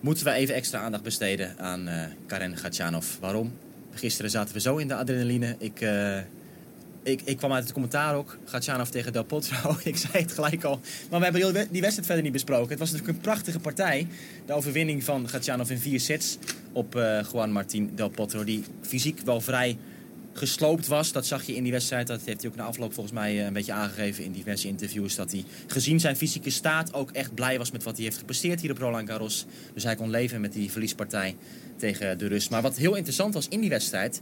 moeten 0.00 0.24
we 0.24 0.32
even 0.32 0.54
extra 0.54 0.80
aandacht 0.80 1.02
besteden 1.02 1.58
aan 1.58 1.88
Karen 2.26 2.56
Gatjanov. 2.56 3.06
Waarom? 3.20 3.52
Gisteren 3.94 4.30
zaten 4.30 4.54
we 4.54 4.60
zo 4.60 4.76
in 4.76 4.88
de 4.88 4.94
adrenaline. 4.94 5.54
Ik, 5.58 5.80
ik, 7.06 7.20
ik 7.24 7.36
kwam 7.36 7.52
uit 7.52 7.62
het 7.62 7.72
commentaar 7.72 8.14
ook. 8.14 8.38
Gatjanov 8.44 8.88
tegen 8.88 9.12
Del 9.12 9.24
Potro. 9.24 9.76
ik 9.84 9.96
zei 9.96 10.22
het 10.22 10.32
gelijk 10.32 10.64
al. 10.64 10.80
Maar 11.10 11.18
we 11.18 11.24
hebben 11.24 11.68
die 11.70 11.80
wedstrijd 11.80 12.06
verder 12.06 12.22
niet 12.22 12.32
besproken. 12.32 12.68
Het 12.68 12.78
was 12.78 12.90
natuurlijk 12.90 13.16
een 13.16 13.22
prachtige 13.22 13.58
partij. 13.58 14.06
De 14.46 14.52
overwinning 14.52 15.04
van 15.04 15.28
Gatjanov 15.28 15.70
in 15.70 15.78
vier 15.78 16.00
sets 16.00 16.38
op 16.72 16.96
eh, 16.96 17.20
Juan 17.32 17.52
Martín 17.52 17.90
Del 17.94 18.08
Potro. 18.08 18.44
Die 18.44 18.64
fysiek 18.82 19.20
wel 19.20 19.40
vrij 19.40 19.78
gesloopt 20.32 20.86
was. 20.86 21.12
Dat 21.12 21.26
zag 21.26 21.42
je 21.42 21.54
in 21.54 21.62
die 21.62 21.72
wedstrijd. 21.72 22.06
Dat 22.06 22.20
heeft 22.24 22.42
hij 22.42 22.50
ook 22.50 22.56
na 22.56 22.64
afloop 22.64 22.92
volgens 22.94 23.14
mij 23.14 23.38
eh, 23.38 23.44
een 23.44 23.52
beetje 23.52 23.72
aangegeven 23.72 24.24
in 24.24 24.32
diverse 24.32 24.68
interviews. 24.68 25.14
Dat 25.14 25.30
hij 25.30 25.44
gezien 25.66 26.00
zijn 26.00 26.16
fysieke 26.16 26.50
staat 26.50 26.94
ook 26.94 27.10
echt 27.10 27.34
blij 27.34 27.58
was 27.58 27.70
met 27.70 27.82
wat 27.82 27.96
hij 27.96 28.04
heeft 28.04 28.18
gepresteerd 28.18 28.60
hier 28.60 28.70
op 28.70 28.78
Roland 28.78 29.08
Garros. 29.08 29.46
Dus 29.74 29.82
hij 29.82 29.94
kon 29.94 30.10
leven 30.10 30.40
met 30.40 30.52
die 30.52 30.70
verliespartij 30.70 31.36
tegen 31.76 32.18
de 32.18 32.26
Rus. 32.26 32.48
Maar 32.48 32.62
wat 32.62 32.76
heel 32.76 32.94
interessant 32.94 33.34
was 33.34 33.48
in 33.48 33.60
die 33.60 33.70
wedstrijd. 33.70 34.20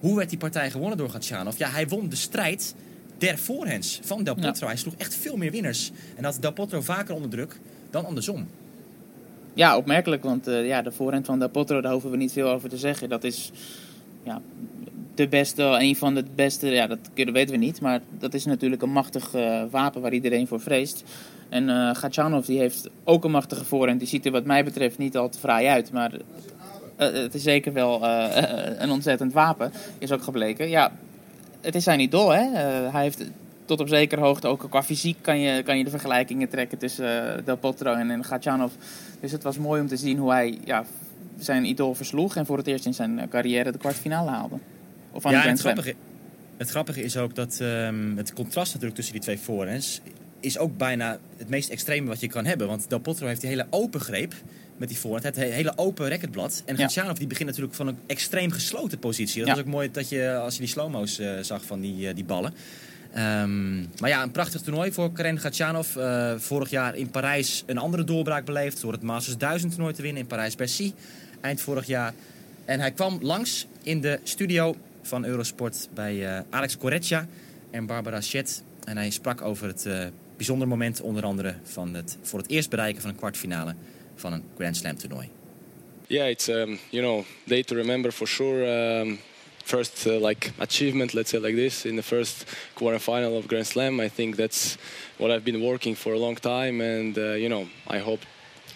Hoe 0.00 0.16
werd 0.16 0.28
die 0.28 0.38
partij 0.38 0.70
gewonnen 0.70 0.98
door 0.98 1.10
Gatchanov? 1.10 1.58
Ja, 1.58 1.68
hij 1.68 1.88
won 1.88 2.08
de 2.08 2.16
strijd 2.16 2.74
der 3.18 3.38
voorhands 3.38 4.00
van 4.04 4.24
Del 4.24 4.36
Ja. 4.40 4.46
Potro. 4.50 4.66
Hij 4.66 4.76
sloeg 4.76 4.94
echt 4.96 5.14
veel 5.14 5.36
meer 5.36 5.50
winners. 5.50 5.90
En 6.16 6.24
had 6.24 6.38
Del 6.40 6.52
Potro 6.52 6.80
vaker 6.80 7.14
onder 7.14 7.30
druk 7.30 7.58
dan 7.90 8.04
andersom. 8.04 8.46
Ja, 9.54 9.76
opmerkelijk, 9.76 10.22
want 10.22 10.46
eh, 10.46 10.66
ja, 10.66 10.82
de 10.82 10.92
voorhand 10.92 11.26
van 11.26 11.38
Del 11.38 11.48
Potro, 11.48 11.80
daar 11.80 11.92
hoeven 11.92 12.10
we 12.10 12.16
niet 12.16 12.32
veel 12.32 12.48
over 12.48 12.68
te 12.68 12.78
zeggen. 12.78 13.08
Dat 13.08 13.24
is 13.24 13.50
ja, 14.22 14.40
de 15.14 15.28
beste, 15.28 15.62
een 15.62 15.96
van 15.96 16.14
de 16.14 16.24
beste, 16.34 16.66
ja, 16.66 16.86
dat 16.86 16.98
kunnen- 17.14 17.34
weten 17.34 17.58
we 17.58 17.64
niet. 17.64 17.80
Maar 17.80 18.00
dat 18.18 18.34
is 18.34 18.44
natuurlijk 18.44 18.82
een 18.82 18.90
machtig 18.92 19.34
eh, 19.34 19.62
wapen 19.70 20.00
waar 20.00 20.12
iedereen 20.12 20.46
voor 20.46 20.60
vreest. 20.60 21.04
En 21.48 21.96
Gatchanov 21.96 22.46
die 22.46 22.58
heeft 22.58 22.88
ook 23.04 23.24
een 23.24 23.30
machtige 23.30 23.64
voorhand. 23.64 23.98
Die 23.98 24.08
ziet 24.08 24.26
er 24.26 24.32
wat 24.32 24.44
mij 24.44 24.64
betreft 24.64 24.98
niet 24.98 25.16
al 25.16 25.28
te 25.28 25.38
fraai 25.38 25.66
uit. 25.66 25.92
Maar 25.92 26.12
eh, 26.96 27.12
het 27.12 27.34
is 27.34 27.42
zeker 27.42 27.72
wel 27.72 28.04
eh, 28.06 28.70
een 28.78 28.90
ontzettend 28.90 29.32
wapen, 29.32 29.72
is 29.98 30.12
ook 30.12 30.22
gebleken. 30.22 30.68
Ja, 30.68 30.92
het 31.66 31.74
is 31.74 31.84
zijn 31.84 32.00
idool, 32.00 32.30
hè. 32.30 32.42
Eh, 32.42 32.92
hij 32.92 33.02
heeft 33.02 33.24
tot 33.64 33.80
op 33.80 33.88
zekere 33.88 34.20
hoogte, 34.20 34.46
ook 34.46 34.66
qua 34.70 34.82
fysiek, 34.82 35.16
kan 35.20 35.38
je, 35.38 35.62
kan 35.62 35.78
je 35.78 35.84
de 35.84 35.90
vergelijkingen 35.90 36.48
trekken 36.48 36.78
tussen 36.78 37.36
eh, 37.36 37.44
Del 37.44 37.56
Potro 37.56 37.92
en, 37.92 38.10
en. 38.10 38.70
Dus 39.20 39.32
het 39.32 39.42
was 39.42 39.58
mooi 39.58 39.80
om 39.80 39.86
te 39.86 39.96
zien 39.96 40.18
hoe 40.18 40.30
hij 40.30 40.58
ja, 40.64 40.84
zijn 41.38 41.64
idool 41.64 41.94
versloeg 41.94 42.36
en 42.36 42.46
voor 42.46 42.56
het 42.56 42.66
eerst 42.66 42.86
in 42.86 42.94
zijn 42.94 43.18
eh, 43.18 43.28
carrière 43.28 43.72
de 43.72 43.78
kwartfinale 43.78 44.30
haalde. 44.30 44.56
Of 45.10 45.26
aan 45.26 45.32
Ja, 45.32 45.40
het 45.40 45.60
grappige, 45.60 45.94
het 46.56 46.70
grappige 46.70 47.02
is 47.02 47.16
ook 47.16 47.34
dat 47.34 47.58
ehm, 47.60 48.16
het 48.16 48.32
contrast 48.32 48.68
natuurlijk 48.68 48.94
tussen 48.94 49.14
die 49.14 49.22
twee 49.22 49.38
forehands 49.38 50.00
is 50.40 50.58
ook 50.58 50.76
bijna 50.76 51.18
het 51.36 51.48
meest 51.48 51.70
extreme 51.70 52.08
wat 52.08 52.20
je 52.20 52.28
kan 52.28 52.44
hebben. 52.44 52.66
Want 52.66 52.88
Del 52.88 52.98
Potro 52.98 53.26
heeft 53.26 53.40
die 53.40 53.50
hele 53.50 53.66
open 53.70 54.00
greep 54.00 54.34
met 54.76 54.88
die 54.88 54.98
voorhand, 54.98 55.22
het 55.24 55.36
he- 55.36 55.50
hele 55.50 55.72
open 55.76 56.08
racketblad. 56.08 56.62
En 56.64 56.76
Ja. 56.76 56.82
Gatchanov 56.82 57.16
die 57.18 57.26
begint 57.26 57.48
natuurlijk 57.48 57.74
van 57.74 57.86
een 57.86 57.98
extreem 58.06 58.50
gesloten 58.50 58.98
positie. 58.98 59.38
Dat 59.38 59.46
Ja. 59.48 59.54
was 59.54 59.62
ook 59.64 59.70
mooi 59.70 59.90
dat 59.90 60.08
je, 60.08 60.34
als 60.36 60.54
je 60.54 60.60
die 60.60 60.68
slow-mo's 60.68 61.18
eh, 61.18 61.30
zag 61.40 61.64
van 61.64 61.80
die, 61.80 62.08
eh, 62.08 62.14
die 62.14 62.24
ballen. 62.24 62.52
Ehm, 63.12 63.76
maar 63.80 64.08
ja, 64.08 64.22
een 64.22 64.30
prachtig 64.30 64.60
toernooi 64.60 64.92
voor 64.92 65.12
Karen 65.12 65.38
Gatchanov. 65.40 65.96
Eh, 65.96 66.32
vorig 66.36 66.70
jaar 66.70 66.94
in 66.96 67.10
Parijs 67.10 67.62
een 67.66 67.78
andere 67.78 68.04
doorbraak 68.04 68.44
beleefd 68.44 68.80
door 68.80 68.92
het 68.92 69.02
Masters 69.02 69.36
1000 69.36 69.72
toernooi 69.72 69.94
te 69.94 70.02
winnen 70.02 70.20
in 70.22 70.26
Parijs-Bercy. 70.28 70.92
Eind 71.40 71.60
vorig 71.60 71.86
jaar. 71.86 72.14
En 72.64 72.80
hij 72.80 72.90
kwam 72.92 73.18
langs 73.22 73.66
in 73.82 74.00
de 74.00 74.20
studio 74.22 74.76
van 75.02 75.24
Eurosport 75.24 75.88
bij 75.94 76.44
Alex 76.50 76.76
Corretja 76.76 77.26
en 77.70 77.86
Barbara 77.86 78.20
Chet. 78.20 78.62
En 78.84 78.96
hij 78.96 79.10
sprak 79.10 79.42
over 79.42 79.66
het 79.66 79.86
eh 79.86 79.98
bijzonder 80.36 80.68
moment 80.68 81.00
onder 81.00 81.24
andere 81.24 81.54
van 81.64 81.94
het 81.94 82.16
voor 82.22 82.38
het 82.38 82.48
eerst 82.50 82.70
bereiken 82.70 83.00
van 83.02 83.10
een 83.10 83.16
kwartfinale 83.16 83.74
van 84.16 84.32
een 84.32 84.44
Grand 84.56 84.76
Slam 84.76 84.96
toernooi. 84.96 85.28
Yeah, 86.08 86.28
it's 86.28 86.48
um, 86.48 86.78
you 86.90 87.02
know 87.02 87.24
day 87.44 87.62
to 87.62 87.74
remember 87.74 88.12
for 88.12 88.26
sure. 88.26 88.64
Um, 89.00 89.18
first 89.64 90.06
uh, 90.06 90.20
like 90.20 90.52
achievement, 90.58 91.14
let's 91.14 91.30
say 91.30 91.38
like 91.38 91.56
this, 91.56 91.84
in 91.84 91.96
the 91.96 92.02
first 92.02 92.44
quarterfinal 92.76 93.36
of 93.36 93.46
Grand 93.48 93.66
Slam. 93.66 94.00
I 94.00 94.08
think 94.08 94.36
that's 94.36 94.78
what 95.18 95.30
I've 95.30 95.44
been 95.44 95.60
working 95.60 95.96
for 95.96 96.12
a 96.14 96.18
long 96.18 96.36
time, 96.36 96.80
and 96.80 97.18
uh, 97.18 97.32
you 97.32 97.48
know 97.48 97.66
I 97.88 97.98
hope 97.98 98.20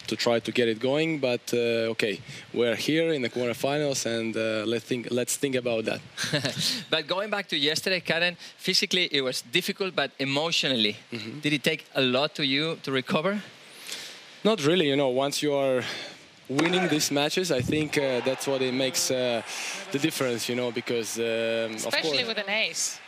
to 0.07 0.15
try 0.15 0.39
to 0.39 0.51
get 0.51 0.67
it 0.67 0.79
going. 0.79 1.19
But 1.19 1.53
uh, 1.53 1.91
okay, 1.93 2.19
we're 2.53 2.75
here 2.75 3.13
in 3.13 3.21
the 3.21 3.29
quarterfinals, 3.29 4.05
and 4.05 4.35
uh, 4.35 4.65
let's 4.65 4.83
think 4.83 5.07
let's 5.09 5.37
think 5.37 5.55
about 5.55 5.85
that. 5.85 6.01
But 6.89 7.07
going 7.07 7.29
back 7.29 7.47
to 7.49 7.55
yesterday, 7.55 8.01
Karen, 8.01 8.35
physically 8.57 9.07
it 9.11 9.21
was 9.21 9.41
difficult, 9.41 9.95
but 9.95 10.11
emotionally, 10.19 10.97
did 11.41 11.53
it 11.53 11.63
take 11.63 11.85
a 11.95 12.01
lot 12.01 12.35
to 12.35 12.43
you 12.43 12.77
to 12.83 12.91
recover? 12.91 13.41
Not 14.43 14.65
really, 14.65 14.87
you 14.87 14.95
know. 14.95 15.09
Once 15.09 15.43
you 15.43 15.53
are 15.53 15.83
winning 16.49 16.87
these 16.87 17.11
matches, 17.11 17.51
I 17.51 17.61
think 17.61 17.97
uh, 17.97 18.21
that's 18.25 18.47
what 18.47 18.61
it 18.61 18.73
makes 18.73 19.11
uh, 19.11 19.41
the 19.91 19.99
difference, 19.99 20.49
you 20.49 20.55
know, 20.55 20.71
because 20.71 21.17
um, 21.19 21.23
of 21.23 21.75
Especially 21.75 22.23
course. 22.23 22.27
with 22.27 22.37
an 22.39 22.49
ace. 22.49 22.99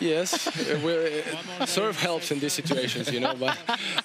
Yes, 0.00 0.46
uh, 0.46 1.22
uh, 1.60 1.66
serve 1.66 1.98
helps 1.98 2.30
in 2.30 2.40
these 2.40 2.52
situations, 2.52 3.10
you 3.10 3.20
know. 3.20 3.34
But, 3.34 3.56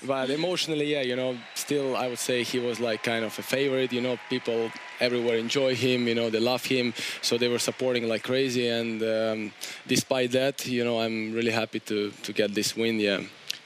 but 0.08 0.30
emotionally, 0.30 0.86
yeah, 0.94 1.02
you 1.02 1.16
know, 1.16 1.36
still 1.56 1.98
I 1.98 2.08
would 2.08 2.20
say 2.20 2.44
he 2.44 2.60
was 2.60 2.80
like 2.80 3.04
kind 3.04 3.26
of 3.26 3.38
a 3.38 3.44
favorite. 3.44 3.92
You 3.92 4.02
know, 4.02 4.18
people 4.30 4.72
everywhere 5.00 5.38
enjoy 5.38 5.76
him. 5.76 6.08
You 6.08 6.16
know, 6.16 6.30
they 6.30 6.40
love 6.40 6.64
him, 6.64 6.94
so 7.22 7.38
they 7.38 7.50
were 7.50 7.60
supporting 7.60 8.08
like 8.08 8.24
crazy. 8.24 8.70
And 8.70 9.04
um, 9.04 9.52
despite 9.88 10.32
that, 10.32 10.66
you 10.66 10.86
know, 10.86 11.02
I'm 11.02 11.34
really 11.34 11.52
happy 11.52 11.82
to 11.82 12.12
to 12.24 12.32
get 12.32 12.56
this 12.56 12.78
win. 12.78 13.00
Yeah. 13.00 13.22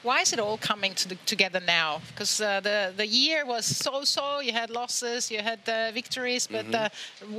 Why 0.06 0.20
is 0.20 0.32
it 0.32 0.38
all 0.38 0.56
coming 0.56 0.94
to 0.94 1.08
the, 1.08 1.16
together 1.26 1.60
now? 1.66 2.00
Because 2.10 2.40
uh, 2.40 2.60
the 2.60 2.92
the 2.96 3.06
year 3.06 3.44
was 3.44 3.66
so-so. 3.66 4.38
You 4.38 4.52
had 4.52 4.70
losses, 4.70 5.30
you 5.32 5.40
had 5.42 5.58
uh, 5.68 5.90
victories, 5.92 6.46
but 6.46 6.72
uh, 6.72 6.88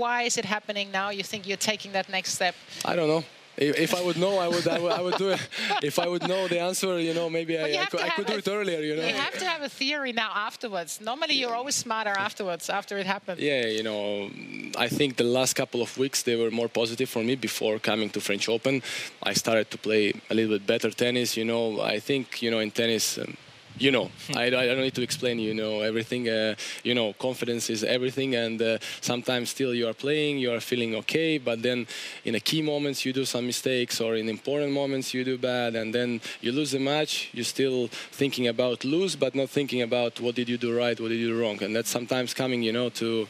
why 0.02 0.24
is 0.24 0.38
it 0.38 0.46
happening 0.46 0.92
now? 0.92 1.10
You 1.10 1.24
think 1.24 1.48
you're 1.48 1.66
taking 1.72 1.94
that 1.94 2.10
next 2.10 2.34
step? 2.34 2.56
I 2.84 2.94
don't 2.98 3.08
know. 3.08 3.24
If, 3.58 3.78
if 3.80 3.96
I 3.96 4.02
would 4.04 4.18
know, 4.18 4.38
I 4.38 4.48
would, 4.48 4.68
I 4.68 4.80
would, 4.80 4.92
I 4.92 5.02
would 5.02 5.16
do 5.16 5.30
it. 5.30 5.42
If 5.82 5.98
I 6.00 6.08
would 6.08 6.28
know 6.28 6.48
the 6.48 6.60
answer, 6.60 7.00
you 7.00 7.14
know, 7.14 7.30
maybe 7.30 7.54
you 7.54 7.60
I, 7.60 7.82
I 7.82 7.86
could, 7.86 8.02
I 8.02 8.10
could 8.10 8.28
do 8.28 8.38
it 8.38 8.48
earlier, 8.48 8.80
you 8.80 8.96
know. 8.96 9.06
You 9.06 9.14
have 9.14 9.38
to 9.40 9.46
have 9.46 9.64
a 9.64 9.70
theory 9.70 10.14
now 10.14 10.32
afterwards. 10.34 11.02
Normally, 11.02 11.36
you're 11.36 11.56
always 11.56 11.76
smarter 11.76 12.12
afterwards, 12.12 12.70
after 12.70 12.98
it 12.98 13.08
happens. 13.08 13.40
Yeah, 13.40 13.66
you 13.66 13.84
know, 13.84 14.30
I 14.78 14.88
think 14.88 15.18
the 15.18 15.24
last 15.24 15.56
couple 15.56 15.82
of 15.82 15.98
weeks 15.98 16.24
they 16.24 16.36
were 16.36 16.52
more 16.52 16.68
positive 16.68 17.10
for 17.10 17.24
me 17.24 17.36
before 17.36 17.80
coming 17.80 18.10
to 18.12 18.22
French 18.22 18.48
Open. 18.48 18.84
I 19.24 19.34
started 19.34 19.72
to 19.72 19.78
play 19.78 20.14
a 20.30 20.34
little 20.36 20.58
bit 20.58 20.68
better 20.68 20.92
tennis. 20.92 21.36
You 21.36 21.46
know, 21.46 21.82
I 21.82 22.00
think 22.00 22.42
you 22.44 22.52
know 22.52 22.60
in 22.60 22.72
tennis. 22.72 23.18
Um, 23.18 23.38
you 23.80 23.92
know, 23.92 24.10
I, 24.36 24.46
I 24.48 24.50
don't 24.50 24.82
need 24.82 24.96
to 24.96 25.02
explain. 25.02 25.40
You 25.40 25.54
know 25.54 25.82
everything. 25.82 26.28
Uh, 26.30 26.56
you 26.84 26.94
know, 26.96 27.14
confidence 27.14 27.70
is 27.70 27.84
everything, 27.84 28.36
and 28.36 28.62
uh, 28.62 28.78
sometimes 29.02 29.50
still 29.50 29.74
you 29.74 29.88
are 29.88 29.94
playing, 29.94 30.40
you 30.40 30.52
are 30.54 30.60
feeling 30.60 30.96
okay, 30.96 31.38
but 31.38 31.62
then 31.62 31.88
in 32.26 32.34
the 32.34 32.40
key 32.40 32.62
moments 32.62 33.06
you 33.06 33.14
do 33.14 33.26
some 33.26 33.46
mistakes, 33.46 34.02
or 34.02 34.16
in 34.16 34.30
important 34.30 34.72
moments 34.72 35.14
you 35.14 35.24
do 35.24 35.38
bad, 35.38 35.76
and 35.76 35.94
then 35.94 36.22
you 36.42 36.52
lose 36.52 36.72
the 36.72 36.80
match. 36.80 37.30
You're 37.34 37.46
still 37.46 37.88
thinking 38.12 38.48
about 38.48 38.84
lose, 38.84 39.16
but 39.16 39.36
not 39.36 39.50
thinking 39.50 39.82
about 39.82 40.20
what 40.20 40.36
did 40.36 40.50
you 40.50 40.58
do 40.58 40.78
right, 40.78 41.00
what 41.00 41.10
did 41.10 41.20
you 41.20 41.30
do 41.30 41.42
wrong, 41.42 41.62
and 41.64 41.76
that's 41.76 41.90
sometimes 41.90 42.34
coming, 42.34 42.64
you 42.64 42.74
know, 42.74 42.90
to 42.90 43.28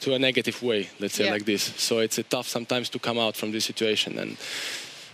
to 0.00 0.14
a 0.14 0.18
negative 0.18 0.62
way. 0.62 0.88
Let's 0.98 1.14
say 1.14 1.24
Yeah. 1.24 1.32
like 1.32 1.44
this. 1.44 1.62
So 1.76 1.98
it's 1.98 2.18
tough 2.30 2.48
sometimes 2.48 2.88
to 2.90 2.98
come 2.98 3.18
out 3.18 3.36
from 3.36 3.52
this 3.52 3.64
situation 3.64 4.18
and. 4.18 4.36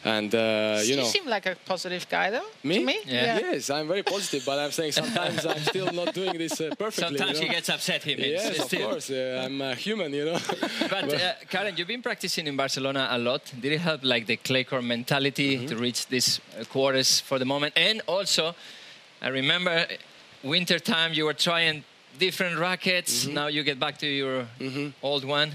And 0.06 0.32
uh, 0.32 0.78
you 0.82 0.90
you 0.90 0.96
know, 0.98 1.02
seem 1.04 1.26
like 1.26 1.46
a 1.46 1.56
positive 1.66 2.06
guy, 2.08 2.30
though. 2.30 2.46
me? 2.62 2.78
To 2.78 2.84
me? 2.84 2.98
Yeah. 3.06 3.40
Yes, 3.40 3.70
I'm 3.70 3.88
very 3.88 4.04
positive, 4.04 4.44
but 4.46 4.56
I'm 4.56 4.70
saying 4.70 4.92
sometimes 4.92 5.44
I'm 5.44 5.58
still 5.72 5.90
not 5.92 6.14
doing 6.14 6.38
this 6.38 6.60
uh, 6.60 6.70
perfectly. 6.78 7.18
Sometimes 7.18 7.40
you 7.40 7.46
he 7.48 7.52
gets 7.52 7.68
upset. 7.68 8.04
He 8.04 8.14
means 8.14 8.28
Yes, 8.44 8.58
of 8.60 8.64
still. 8.66 8.90
course. 8.90 9.10
Uh, 9.10 9.42
I'm 9.44 9.60
a 9.60 9.74
human, 9.74 10.14
you 10.14 10.24
know. 10.26 10.38
But 10.94 11.12
uh, 11.12 11.32
Karen, 11.50 11.74
you've 11.76 11.88
been 11.88 12.02
practicing 12.02 12.46
in 12.46 12.56
Barcelona 12.56 13.08
a 13.10 13.18
lot. 13.18 13.42
Did 13.60 13.72
it 13.72 13.80
help, 13.80 14.04
like 14.04 14.26
the 14.26 14.36
clay 14.36 14.62
court 14.64 14.84
mentality, 14.84 15.56
Mm-hmm. 15.56 15.66
to 15.66 15.76
reach 15.76 16.06
these 16.06 16.40
uh, 16.60 16.64
quarters 16.64 17.20
for 17.20 17.38
the 17.40 17.44
moment? 17.44 17.72
And 17.76 18.00
also, 18.06 18.54
I 19.20 19.28
remember 19.28 19.86
winter 20.44 20.78
time 20.78 21.14
you 21.14 21.24
were 21.24 21.34
trying 21.34 21.82
different 22.18 22.58
rackets. 22.60 23.24
Mm-hmm. 23.24 23.34
Now 23.34 23.46
you 23.48 23.64
get 23.64 23.78
back 23.80 23.98
to 23.98 24.06
your 24.06 24.46
old 25.02 25.24
one. 25.24 25.50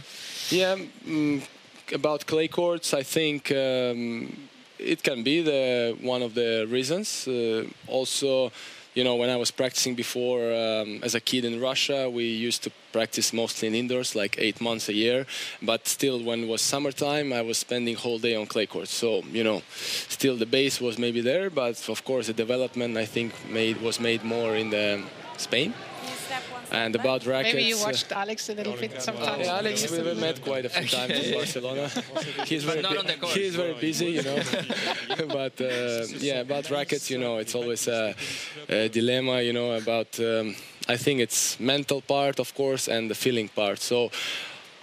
Yeah, 0.50 0.76
mm, 1.08 1.42
about 1.91 2.25
clay 2.25 2.47
courts, 2.47 2.93
I 2.93 3.04
think 3.04 3.51
um, 3.51 4.36
it 4.80 5.04
can 5.04 5.23
be 5.23 5.41
the 5.41 5.97
one 6.01 6.21
of 6.21 6.34
the 6.34 6.65
reasons. 6.69 7.27
Uh, 7.27 7.65
also, 7.88 8.51
you 8.93 9.04
know, 9.04 9.15
when 9.15 9.30
I 9.30 9.38
was 9.38 9.51
practicing 9.51 9.95
before 9.95 10.41
um, 10.51 10.99
as 11.01 11.15
a 11.15 11.21
kid 11.21 11.45
in 11.45 11.62
Russia, 11.62 12.10
we 12.10 12.25
used 12.25 12.63
to 12.63 12.71
practice 12.91 13.32
mostly 13.32 13.67
in 13.69 13.75
indoors, 13.75 14.15
like 14.15 14.36
eight 14.38 14.60
months 14.60 14.89
a 14.89 14.93
year. 14.93 15.25
But 15.62 15.88
still, 15.88 16.21
when 16.23 16.43
it 16.43 16.47
was 16.47 16.62
summertime, 16.62 17.32
I 17.32 17.41
was 17.41 17.58
spending 17.58 17.95
whole 17.95 18.19
day 18.19 18.36
on 18.36 18.47
clay 18.47 18.65
courts. 18.65 18.91
So 18.91 19.23
you 19.32 19.43
know, 19.43 19.62
still 20.10 20.36
the 20.36 20.45
base 20.45 20.82
was 20.82 20.97
maybe 20.97 21.21
there, 21.21 21.49
but 21.49 21.89
of 21.89 22.04
course 22.04 22.27
the 22.27 22.34
development 22.34 22.97
I 22.97 23.06
think 23.06 23.34
made 23.49 23.82
was 23.82 23.99
made 23.99 24.23
more 24.23 24.56
in 24.56 24.69
the 24.71 25.04
Spain. 25.38 25.73
And 26.72 26.96
about 26.96 27.26
rackets. 27.26 27.54
Maybe 27.54 27.68
you 27.68 27.76
uh, 27.76 27.84
watched 27.84 28.12
Alex 28.14 28.50
a 28.50 28.54
little 28.54 28.78
bit 28.78 29.02
sometimes. 29.02 29.46
yeah, 29.46 29.58
Alex, 29.58 29.92
we 29.92 30.02
we 30.02 30.14
met 30.14 30.42
quite 30.42 30.66
a 30.66 30.70
few 30.70 30.88
times 30.88 31.12
in 31.12 31.34
Barcelona. 31.34 31.90
He's 32.46 32.64
very, 32.64 32.82
not 32.82 32.98
on 32.98 33.08
the 33.08 33.16
court. 33.16 33.34
he's 33.34 33.56
very 33.56 33.74
busy, 33.74 34.12
you 34.18 34.24
know. 34.24 34.38
but 35.28 35.60
uh, 35.60 36.06
yeah, 36.20 36.40
about 36.40 36.70
rackets, 36.70 37.10
you 37.10 37.18
know, 37.18 37.38
it's 37.38 37.56
always 37.56 37.88
a, 37.88 38.16
a 38.70 38.88
dilemma, 38.88 39.42
you 39.42 39.54
know, 39.54 39.74
about. 39.74 40.18
Um, 40.20 40.56
I 40.88 40.98
think 40.98 41.20
it's 41.20 41.60
mental 41.60 42.02
part, 42.02 42.40
of 42.40 42.56
course, 42.56 42.88
and 42.88 43.10
the 43.10 43.16
feeling 43.16 43.50
part. 43.50 43.80
So. 43.80 44.12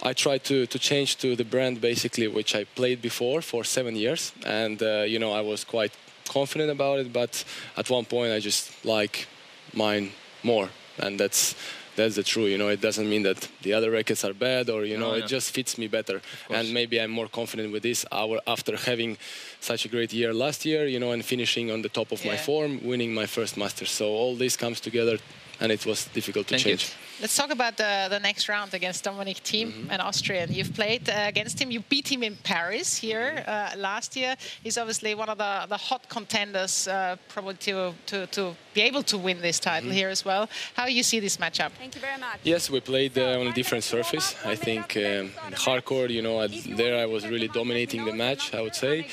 I 0.01 0.13
tried 0.13 0.45
to, 0.45 0.65
to 0.65 0.79
change 0.79 1.17
to 1.17 1.35
the 1.35 1.43
brand 1.43 1.81
basically, 1.81 2.29
which 2.29 2.55
I 2.55 2.63
played 2.63 3.01
before 3.01 3.41
for 3.41 3.65
seven 3.65 3.97
years, 3.97 4.31
and 4.45 4.81
uh, 4.81 5.01
you 5.01 5.19
know 5.19 5.33
I 5.33 5.41
was 5.41 5.65
quite 5.65 5.91
confident 6.29 6.71
about 6.71 6.99
it. 6.99 7.11
But 7.11 7.43
at 7.75 7.89
one 7.89 8.05
point, 8.05 8.31
I 8.31 8.39
just 8.39 8.85
like 8.85 9.27
mine 9.73 10.11
more, 10.41 10.69
and 10.97 11.19
that's 11.19 11.53
that's 11.99 12.15
the 12.15 12.23
truth. 12.23 12.49
You 12.53 12.57
know, 12.61 12.69
it 12.69 12.81
doesn't 12.87 13.07
mean 13.13 13.23
that 13.29 13.39
the 13.65 13.71
other 13.77 13.89
rackets 13.97 14.21
are 14.27 14.33
bad, 14.33 14.69
or 14.69 14.79
you 14.91 14.97
know, 14.97 15.11
No, 15.11 15.17
it 15.19 15.27
just 15.27 15.47
fits 15.57 15.77
me 15.77 15.87
better. 15.87 16.17
And 16.49 16.65
maybe 16.79 16.95
I'm 17.01 17.11
more 17.11 17.29
confident 17.39 17.67
with 17.73 17.83
this 17.83 18.05
hour 18.11 18.39
after 18.47 18.73
having 18.89 19.17
such 19.59 19.81
a 19.85 19.89
great 19.95 20.11
year 20.19 20.33
last 20.33 20.59
year, 20.65 20.81
you 20.93 20.99
know, 20.99 21.11
and 21.15 21.23
finishing 21.33 21.65
on 21.71 21.81
the 21.81 21.89
top 21.99 22.11
of 22.11 22.19
my 22.25 22.37
form, 22.37 22.71
winning 22.91 23.11
my 23.13 23.27
first 23.35 23.53
Masters. 23.57 23.91
So 23.91 24.05
all 24.19 24.35
this 24.35 24.55
comes 24.63 24.79
together, 24.79 25.17
and 25.61 25.71
it 25.71 25.85
was 25.85 26.05
difficult 26.13 26.47
to 26.47 26.55
Thank 26.55 26.65
you. 26.65 26.77
change. 26.77 26.93
Let's 27.21 27.35
talk 27.35 27.51
about 27.51 27.75
the, 27.75 28.07
the 28.09 28.19
next 28.19 28.47
round 28.47 28.73
against 28.73 29.03
Dominic 29.03 29.37
Thiem, 29.43 29.67
Mm-hmm. 29.73 29.91
an 29.91 29.99
Austrian. 30.01 30.51
You've 30.53 30.73
played 30.73 31.09
uh, 31.09 31.13
against 31.27 31.59
him. 31.61 31.69
You 31.69 31.81
beat 31.89 32.07
him 32.09 32.23
in 32.23 32.37
Paris 32.43 32.95
here 32.97 33.33
Mm-hmm. 33.35 33.77
uh, 33.77 33.81
last 33.81 34.15
year. 34.15 34.35
He's 34.63 34.77
obviously 34.77 35.15
one 35.15 35.27
of 35.29 35.37
the, 35.37 35.65
the 35.67 35.77
hot 35.77 36.07
contenders, 36.07 36.87
uh, 36.87 37.17
probably 37.27 37.55
to, 37.55 37.93
to, 38.07 38.25
to 38.27 38.55
be 38.73 38.81
able 38.81 39.03
to 39.03 39.17
win 39.17 39.41
this 39.41 39.59
title 39.59 39.89
here 39.91 40.07
as 40.09 40.23
well. 40.23 40.47
How 40.75 40.85
you 40.87 41.03
see 41.03 41.19
this 41.19 41.37
matchup? 41.37 41.71
Thank 41.71 41.95
you 41.95 42.01
very 42.01 42.17
much. 42.19 42.39
Yes, 42.43 42.69
we 42.69 42.79
played 42.79 43.17
uh, 43.17 43.39
on 43.41 43.47
a 43.47 43.53
different 43.53 43.83
surface. 43.83 44.35
I 44.45 44.55
think 44.55 44.95
um, 44.95 45.31
hardcore, 45.65 46.09
you 46.09 46.21
know, 46.21 46.41
at, 46.41 46.51
there 46.77 46.95
I 47.03 47.05
was 47.05 47.27
really 47.27 47.49
dominating 47.49 48.05
the 48.05 48.13
match, 48.13 48.53
I 48.53 48.61
would 48.61 48.75
say. 48.75 49.07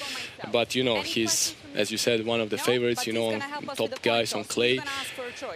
But, 0.53 0.75
you 0.77 0.85
know, 0.85 1.01
he's, 1.03 1.55
as 1.77 1.91
you 1.91 1.99
said, 1.99 2.25
one 2.27 2.41
of 2.41 2.51
the 2.51 2.59
favorites, 2.59 3.07
you 3.07 3.13
know, 3.13 3.39
top 3.75 4.03
guys 4.03 4.35
on 4.35 4.45
clay. 4.45 4.81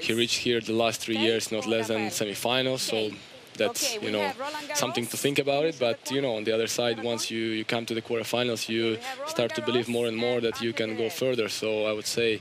He 0.01 0.13
reached 0.13 0.39
here 0.39 0.61
the 0.61 0.73
last 0.73 1.01
three 1.01 1.17
years, 1.17 1.51
not 1.51 1.67
less 1.67 1.89
than 1.89 2.11
semi-finals, 2.11 2.83
so 2.83 3.11
that's, 3.57 4.01
you 4.01 4.11
know, 4.11 4.33
something 4.75 5.07
to 5.07 5.17
think 5.17 5.39
about 5.39 5.65
it. 5.65 5.77
But, 5.79 5.99
you 6.11 6.21
know, 6.21 6.37
on 6.37 6.45
the 6.45 6.53
other 6.53 6.67
side, 6.67 7.03
once 7.03 7.31
you, 7.31 7.41
you 7.59 7.65
come 7.65 7.85
to 7.87 7.95
the 7.95 8.03
quarterfinals, 8.03 8.69
you 8.69 8.99
start 9.27 9.55
to 9.57 9.63
believe 9.63 9.89
more 9.89 10.07
and 10.07 10.17
more 10.17 10.41
that 10.41 10.61
you 10.61 10.73
can 10.73 10.97
go 10.97 11.11
further. 11.11 11.49
So 11.49 11.87
I 11.87 11.93
would 11.93 12.07
say 12.07 12.41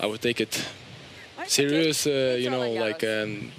I 0.00 0.06
would 0.06 0.20
take 0.20 0.40
it 0.40 0.64
serious, 1.46 2.06
uh, 2.06 2.36
you 2.38 2.50
know, 2.50 2.70
like 2.72 3.04
um, 3.04 3.50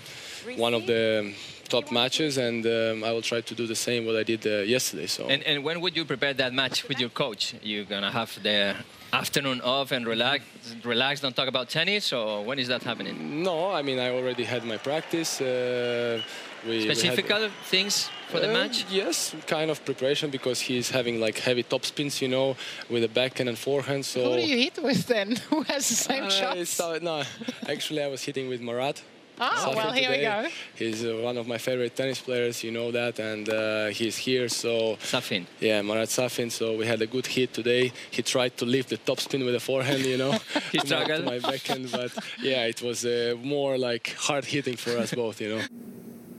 one 0.58 0.74
of 0.74 0.86
the 0.86 1.34
top 1.70 1.92
matches, 1.92 2.38
and 2.38 2.66
um, 2.66 3.04
I 3.04 3.12
will 3.12 3.22
try 3.22 3.42
to 3.42 3.56
do 3.56 3.66
the 3.66 3.76
same 3.76 4.06
what 4.06 4.16
I 4.16 4.24
did 4.24 4.46
uh, 4.46 4.62
yesterday. 4.76 5.08
So 5.08 5.28
And, 5.28 5.42
and 5.44 5.64
when 5.64 5.82
would 5.82 5.96
you 5.96 6.06
prepare 6.06 6.34
that 6.36 6.54
match 6.54 6.88
with 6.88 7.00
your 7.00 7.10
coach? 7.10 7.56
You're 7.64 7.86
gonna 7.86 8.12
have 8.12 8.32
the 8.44 8.76
afternoon 9.18 9.62
off 9.62 9.92
and 9.92 10.08
relax, 10.08 10.44
relax, 10.84 11.22
don't 11.22 11.36
talk 11.36 11.48
about 11.48 11.70
tennis, 11.70 12.12
or 12.12 12.44
when 12.44 12.58
is 12.60 12.68
that 12.68 12.82
happening? 12.84 13.44
no, 13.44 13.72
I 13.72 13.82
mean 13.84 14.00
I 14.00 14.10
already 14.10 14.44
had 14.44 14.64
my 14.66 14.78
practice. 14.78 15.40
Uh, 15.40 16.22
we, 16.66 16.70
we 16.70 16.88
had- 16.88 16.98
Specific 16.98 17.28
things 17.70 18.10
for 18.30 18.40
the 18.40 18.50
Uh, 18.50 18.54
match? 18.54 18.86
Yes, 18.90 19.36
kind 19.48 19.70
of 19.70 19.84
preparation 19.86 20.30
because 20.32 20.60
he's 20.62 20.90
having 20.90 21.20
like 21.20 21.38
heavy 21.40 21.64
top 21.64 21.84
spins, 21.86 22.22
you 22.22 22.28
know, 22.30 22.56
with 22.90 23.04
a 23.04 23.08
backhand 23.10 23.50
and 23.50 23.58
forehand. 23.58 24.06
So 24.06 24.20
Who 24.24 24.36
do 24.42 24.48
you 24.48 24.58
hit 24.58 24.80
with 24.82 25.06
then? 25.08 25.36
Who 25.50 25.62
has 25.64 25.88
the 25.90 25.96
same 25.96 26.24
Uh, 26.24 26.30
shots? 26.30 26.60
it's, 26.60 26.80
uh, 26.80 27.00
no, 27.02 27.24
actually 27.70 28.02
I 28.02 28.08
was 28.08 28.24
hitting 28.24 28.50
with 28.50 28.62
Marat. 28.62 29.02
Ah, 29.40 29.56
Safin 29.58 29.76
well, 29.76 29.92
here 29.92 30.10
we 30.12 30.18
go. 30.22 30.48
He's 30.76 31.04
uh, 31.04 31.20
one 31.24 31.38
of 31.40 31.48
my 31.48 31.58
favorite 31.58 31.96
tennis 31.96 32.20
players, 32.22 32.62
you 32.64 32.72
know 32.72 32.92
that, 32.92 33.20
and 33.20 33.50
uh, 33.50 33.88
he's 33.88 34.16
here. 34.18 34.48
So 34.48 34.98
Safin. 35.02 35.46
yeah, 35.60 35.82
Marat 35.82 36.10
Safin. 36.10 36.50
So 36.52 36.78
we 36.78 36.86
had 36.86 37.02
a 37.02 37.08
good 37.08 37.26
hit 37.28 37.52
today. 37.54 37.92
He 38.12 38.22
tried 38.22 38.56
to 38.58 38.66
lift 38.66 38.90
the 38.90 38.98
top 39.04 39.20
spin 39.20 39.44
with 39.44 39.56
a 39.56 39.60
forehand, 39.60 40.06
you 40.06 40.18
know, 40.18 40.32
He 40.72 40.80
struggled. 40.86 41.26
my 41.26 41.40
backhand, 41.40 41.90
but 41.92 42.12
yeah, 42.42 42.68
it 42.68 42.82
was 42.82 43.04
uh, 43.06 43.34
more 43.44 43.78
like 43.78 44.14
hard 44.18 44.46
hitting 44.46 44.78
for 44.78 44.98
us 44.98 45.14
both, 45.14 45.40
you 45.42 45.50
know. 45.56 45.62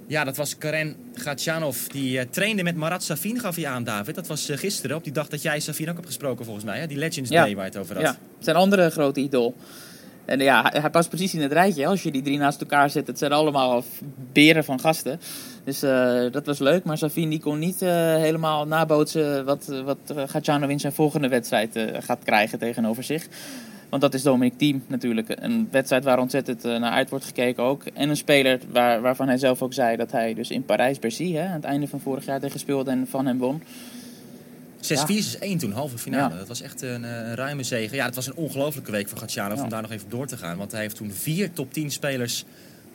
Ja, 0.08 0.24
dat 0.24 0.36
was 0.36 0.58
Karen 0.58 0.96
Gatjanov. 1.14 1.86
Die 1.86 2.18
eh, 2.18 2.26
trainde 2.30 2.62
met 2.62 2.76
Marat 2.76 3.02
Safin, 3.02 3.40
gaf 3.40 3.56
hij 3.56 3.66
aan, 3.66 3.84
David. 3.84 4.14
Dat 4.14 4.26
was 4.26 4.48
eh, 4.48 4.56
gisteren, 4.58 4.96
op 4.96 5.04
die 5.04 5.12
dag 5.12 5.28
dat 5.28 5.42
jij 5.42 5.60
Safin 5.60 5.88
ook 5.88 5.94
hebt 5.94 6.06
gesproken, 6.06 6.44
volgens 6.44 6.64
mij. 6.64 6.78
Hè? 6.78 6.86
Die 6.86 6.96
Legends 6.98 7.30
Ja. 7.30 7.42
Day 7.44 7.54
waar 7.54 7.64
je 7.64 7.70
het 7.70 7.80
over 7.80 7.94
had. 7.94 8.04
Ja, 8.04 8.18
zijn 8.38 8.56
andere 8.56 8.90
grote 8.90 9.20
idool. 9.20 9.54
En 10.24 10.38
ja, 10.38 10.70
hij, 10.72 10.90
past 10.90 11.08
precies 11.08 11.34
in 11.34 11.40
het 11.40 11.52
rijtje. 11.52 11.86
Als 11.86 12.02
je 12.02 12.10
die 12.10 12.22
drie 12.22 12.38
naast 12.38 12.60
elkaar 12.60 12.90
zet, 12.90 13.06
het 13.06 13.18
zijn 13.18 13.32
allemaal 13.32 13.82
beren 14.32 14.64
van 14.64 14.80
gasten. 14.80 15.20
Dus 15.64 15.82
eh, 15.82 16.22
dat 16.30 16.46
was 16.46 16.58
leuk. 16.58 16.84
Maar 16.84 16.98
Safin 16.98 17.28
die 17.28 17.40
kon 17.40 17.58
niet 17.58 17.82
eh, 17.82 17.90
helemaal 18.16 18.66
nabootsen 18.66 19.44
wat, 19.44 19.66
wat 19.84 19.98
uh, 20.16 20.22
Gatjanov 20.26 20.70
in 20.70 20.80
zijn 20.80 20.92
volgende 20.92 21.28
wedstrijd 21.28 21.76
eh, 21.76 21.84
gaat 22.00 22.24
krijgen 22.24 22.58
tegenover 22.58 23.02
zich. 23.02 23.28
Want 23.94 24.06
dat 24.06 24.14
is 24.14 24.22
Dominic 24.22 24.58
Thiem 24.58 24.84
natuurlijk. 24.86 25.28
Een 25.28 25.68
wedstrijd 25.70 26.04
waar 26.04 26.18
ontzettend 26.18 26.64
eh, 26.64 26.78
naar 26.78 26.92
uit 26.92 27.10
wordt 27.10 27.24
gekeken 27.24 27.62
ook. 27.62 27.84
En 27.84 28.08
een 28.08 28.16
speler 28.16 28.60
waar, 28.72 29.00
waarvan 29.00 29.26
hij 29.26 29.38
zelf 29.38 29.62
ook 29.62 29.72
zei 29.72 29.96
dat 29.96 30.12
hij 30.12 30.34
dus 30.34 30.50
in 30.50 30.64
Parijs-Bercy... 30.64 31.38
aan 31.38 31.52
het 31.52 31.64
einde 31.64 31.88
van 31.88 32.00
vorig 32.00 32.24
jaar 32.24 32.40
tegen 32.40 32.60
speelde 32.60 32.90
en 32.90 33.06
van 33.08 33.26
hem 33.26 33.38
won. 33.38 33.62
6-4, 34.84 34.86
6-1 35.54 35.56
toen, 35.58 35.72
halve 35.72 35.98
finale. 35.98 36.36
Dat 36.36 36.48
was 36.48 36.60
echt 36.60 36.82
een, 36.82 37.04
eh, 37.04 37.10
een 37.10 37.34
ruime 37.34 37.62
zege. 37.62 37.94
Ja, 37.94 38.04
het 38.04 38.14
was 38.14 38.26
een 38.26 38.34
ongelofelijke 38.34 38.90
week 38.90 39.08
voor 39.08 39.18
Gatjanov 39.18 39.56
Ja. 39.58 39.62
om 39.62 39.68
daar 39.68 39.82
nog 39.82 39.90
even 39.90 40.04
op 40.04 40.10
door 40.10 40.26
te 40.26 40.36
gaan. 40.36 40.56
Want 40.56 40.72
hij 40.72 40.80
heeft 40.80 40.96
toen 40.96 41.10
vier 41.12 41.52
top 41.52 41.72
10 41.72 41.90
spelers 41.90 42.44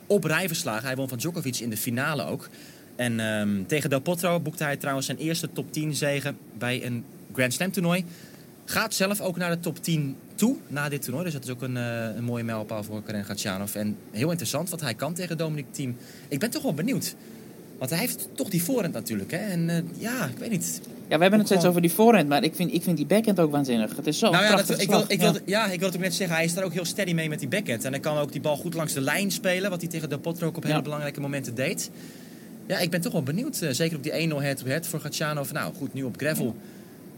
op 0.06 0.24
rij 0.24 0.46
verslagen. 0.46 0.86
Hij 0.86 0.96
won 0.96 1.08
van 1.08 1.18
Djokovic 1.18 1.56
in 1.58 1.70
de 1.70 1.76
finale 1.76 2.24
ook. 2.24 2.48
En 2.96 3.20
ehm, 3.20 3.64
tegen 3.66 3.90
Del 3.90 4.00
Potro 4.00 4.40
boekte 4.40 4.64
hij 4.64 4.76
trouwens 4.76 5.06
zijn 5.06 5.18
eerste 5.18 5.48
top 5.52 5.72
10 5.72 5.94
zege 5.94 6.34
bij 6.58 6.84
een 6.86 7.04
Grand 7.32 7.52
Slam 7.52 7.70
toernooi. 7.72 8.04
Gaat 8.64 8.94
zelf 8.94 9.20
ook 9.20 9.36
naar 9.36 9.50
de 9.50 9.60
top 9.60 9.82
10 9.82 10.16
toe 10.34 10.56
na 10.68 10.88
dit 10.88 11.02
toernooi. 11.02 11.24
Dus 11.24 11.32
dat 11.32 11.44
is 11.44 11.50
ook 11.50 11.62
een, 11.62 11.76
eh, 11.76 12.04
een 12.16 12.24
mooie 12.24 12.44
mijlpaal 12.44 12.82
voor 12.84 13.02
Karen 13.02 13.24
Gatjanov. 13.24 13.74
En 13.74 13.96
heel 14.10 14.30
interessant 14.30 14.70
wat 14.70 14.80
hij 14.80 14.94
kan 14.94 15.14
tegen 15.14 15.36
Dominic 15.38 15.66
Thiem. 15.70 15.96
Ik 16.28 16.38
ben 16.38 16.50
toch 16.50 16.62
wel 16.62 16.74
benieuwd. 16.74 17.14
Want 17.78 17.90
hij 17.90 17.98
heeft 17.98 18.28
toch 18.34 18.48
die 18.48 18.62
voorhand 18.62 18.92
natuurlijk. 18.94 19.30
Hè? 19.30 19.36
En 19.38 19.70
eh, 19.70 19.76
ja, 19.98 20.26
ik 20.26 20.38
weet 20.38 20.50
niet. 20.50 20.80
Ja, 21.10 21.16
we 21.16 21.22
hebben 21.22 21.38
het 21.38 21.48
steeds 21.48 21.64
over 21.64 21.80
die 21.80 21.92
voorhand, 21.92 22.28
maar 22.28 22.42
ik 22.44 22.54
vind, 22.54 22.72
ik 22.72 22.82
vind 22.82 22.96
die 22.96 23.06
backhand 23.06 23.40
ook 23.40 23.50
waanzinnig. 23.50 23.96
Het 23.96 24.06
is 24.06 24.18
zo 24.18 24.30
Nou 24.30 24.44
ja, 24.44 24.56
dat, 24.56 24.80
ik, 24.80 24.88
wil, 24.88 25.04
ik, 25.08 25.20
wil, 25.20 25.32
Ja. 25.32 25.40
ja. 25.44 25.66
ik 25.66 25.78
wil 25.78 25.88
het 25.88 25.96
ook 25.96 26.02
net 26.02 26.14
zeggen. 26.14 26.36
Hij 26.36 26.44
is 26.44 26.54
daar 26.54 26.64
ook 26.64 26.72
heel 26.72 26.84
steady 26.84 27.12
mee 27.12 27.28
met 27.28 27.38
die 27.38 27.48
backhand. 27.48 27.84
En 27.84 27.90
hij 27.92 28.00
kan 28.00 28.16
ook 28.18 28.32
die 28.32 28.40
bal 28.40 28.56
goed 28.56 28.74
langs 28.74 28.92
de 28.92 29.00
lijn 29.00 29.30
spelen. 29.30 29.70
Wat 29.70 29.80
hij 29.80 29.90
tegen 29.90 30.08
Del 30.08 30.18
Potro 30.18 30.46
ook 30.46 30.56
op 30.56 30.62
hele 30.62 30.74
Ja. 30.74 30.82
belangrijke 30.82 31.20
momenten 31.20 31.54
deed. 31.54 31.90
Ja, 32.66 32.78
ik 32.78 32.90
ben 32.90 33.00
toch 33.00 33.12
wel 33.12 33.22
benieuwd. 33.22 33.60
eh, 33.60 33.70
zeker 33.70 33.96
op 33.96 34.02
die 34.02 34.12
1-0 34.12 34.36
head-to-head 34.42 34.86
voor 34.86 35.00
Gatjanov. 35.00 35.50
Nou 35.52 35.74
goed, 35.74 35.94
nu 35.94 36.02
op 36.02 36.14
gravel. 36.16 36.56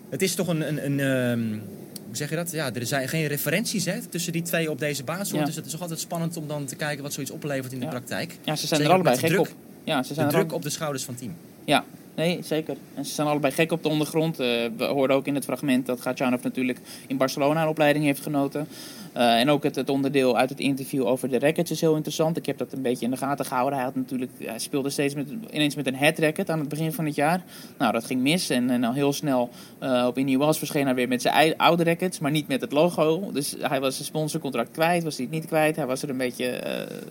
Het 0.08 0.22
is 0.22 0.34
toch 0.34 0.48
een... 0.48 0.68
een, 0.68 0.84
een 0.84 1.00
ehm, 1.00 1.58
hoe 2.06 2.16
zeg 2.20 2.30
je 2.30 2.36
dat? 2.36 2.50
Ja, 2.52 2.72
er 2.74 2.86
zijn 2.86 3.08
geen 3.08 3.26
referenties 3.26 3.84
hè, 3.84 4.00
tussen 4.08 4.32
die 4.32 4.42
twee 4.42 4.70
op 4.70 4.78
deze. 4.78 5.02
Ja. 5.06 5.44
Dus 5.44 5.56
het 5.56 5.66
is 5.66 5.72
toch 5.72 5.80
altijd 5.80 6.00
spannend 6.00 6.36
om 6.36 6.48
dan 6.48 6.64
te 6.64 6.76
kijken 6.76 7.02
wat 7.02 7.12
zoiets 7.12 7.32
oplevert 7.32 7.72
in 7.72 7.80
de 7.80 7.86
praktijk. 7.86 8.38
Ja, 8.44 8.56
ze 8.56 8.66
zijn 8.66 8.68
Zeker 8.80 8.84
er 8.84 8.92
allebei 8.92 9.14
de 9.14 9.20
gek 9.20 9.30
druk, 9.30 9.40
op. 9.40 9.48
Ja, 9.84 10.02
ze 10.02 10.08
De 10.08 10.14
zijn 10.14 10.26
er 10.26 10.32
druk 10.32 10.52
op 10.52 10.62
de 10.62 10.70
schouders 10.70 11.04
van 11.04 11.14
het 11.14 11.22
team. 11.22 11.34
Ja, 11.64 11.84
Nee, 12.14 12.38
zeker. 12.42 12.76
En 12.94 13.04
ze 13.04 13.14
zijn 13.14 13.26
allebei 13.26 13.52
gek 13.52 13.72
op 13.72 13.82
de 13.82 13.88
ondergrond. 13.88 14.40
Uh, 14.40 14.46
we 14.76 14.84
hoorden 14.84 15.16
ook 15.16 15.26
in 15.26 15.34
het 15.34 15.44
fragment 15.44 15.86
dat 15.86 16.00
Gatjanov 16.00 16.42
natuurlijk 16.42 16.78
in 17.06 17.16
Barcelona 17.16 17.62
een 17.62 17.68
opleiding 17.68 18.04
heeft 18.04 18.20
genoten. 18.20 18.68
Uh, 19.16 19.40
en 19.40 19.50
ook 19.50 19.62
het, 19.62 19.74
het, 19.74 19.88
onderdeel 19.88 20.36
uit 20.36 20.48
het 20.48 20.60
interview 20.60 21.06
over 21.06 21.28
de 21.28 21.38
rackets 21.38 21.70
is 21.70 21.80
heel 21.80 21.94
interessant. 21.94 22.36
Ik 22.36 22.46
heb 22.46 22.58
dat 22.58 22.72
een 22.72 22.82
beetje 22.82 23.04
in 23.04 23.10
de 23.10 23.16
gaten 23.16 23.44
gehouden. 23.44 23.74
Hij, 23.74 23.86
had 23.86 23.94
natuurlijk, 23.94 24.30
hij 24.38 24.58
speelde 24.58 24.90
steeds 24.90 25.14
met, 25.14 25.28
ineens 25.50 25.74
met 25.74 25.86
een 25.86 25.94
head 25.94 26.18
racket 26.18 26.50
aan 26.50 26.58
het 26.58 26.68
begin 26.68 26.92
van 26.92 27.04
het 27.04 27.14
jaar. 27.14 27.44
Nou, 27.78 27.92
dat 27.92 28.04
ging 28.04 28.20
mis. 28.20 28.50
En, 28.50 28.70
en 28.70 28.84
al 28.84 28.92
heel 28.92 29.12
snel 29.12 29.50
uh, 29.82 30.04
op 30.06 30.18
Indië 30.18 30.38
was 30.38 30.58
verscheen 30.58 30.84
hij 30.84 30.94
weer 30.94 31.08
met 31.08 31.22
zijn 31.22 31.56
oude 31.56 31.84
rackets, 31.84 32.18
maar 32.18 32.30
niet 32.30 32.48
met 32.48 32.60
het 32.60 32.72
logo. 32.72 33.30
Dus 33.32 33.56
hij 33.60 33.80
was 33.80 33.94
zijn 33.94 34.06
sponsorcontract 34.06 34.70
kwijt, 34.70 35.02
was 35.02 35.16
hij 35.16 35.24
het 35.24 35.34
niet 35.34 35.46
kwijt. 35.46 35.76
Hij 35.76 35.86
was 35.86 36.02
er 36.02 36.10
een 36.10 36.16
beetje 36.16 36.60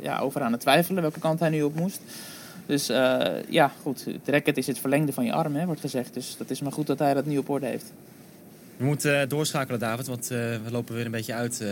ja, 0.02 0.20
over 0.20 0.42
aan 0.42 0.52
het 0.52 0.62
twijfelen 0.62 1.02
welke 1.02 1.20
kant 1.20 1.40
hij 1.40 1.50
nu 1.50 1.62
op 1.62 1.76
moest. 1.76 2.02
Dus 2.72 2.90
uh, 2.90 3.28
ja, 3.50 3.72
goed. 3.82 4.06
Het 4.06 4.28
racket 4.28 4.58
is 4.58 4.68
het 4.68 4.80
verlengde 4.80 5.14
van 5.14 5.26
je 5.26 5.32
arm, 5.32 5.56
hè, 5.56 5.66
wordt 5.66 5.82
gezegd. 5.82 6.14
Dus 6.14 6.36
dat 6.38 6.50
is 6.50 6.62
maar 6.62 6.72
goed 6.72 6.88
dat 6.88 7.00
hij 7.00 7.14
dat 7.14 7.26
nu 7.26 7.38
op 7.38 7.50
orde 7.50 7.66
heeft. 7.66 7.94
We 8.78 8.86
moeten 8.86 9.22
uh, 9.22 9.28
doorschakelen, 9.28 9.80
David, 9.80 10.08
want 10.08 10.32
uh, 10.32 10.38
we 10.38 10.72
lopen 10.72 10.96
weer 10.96 11.06
een 11.06 11.12
beetje 11.12 11.34
uit 11.34 11.64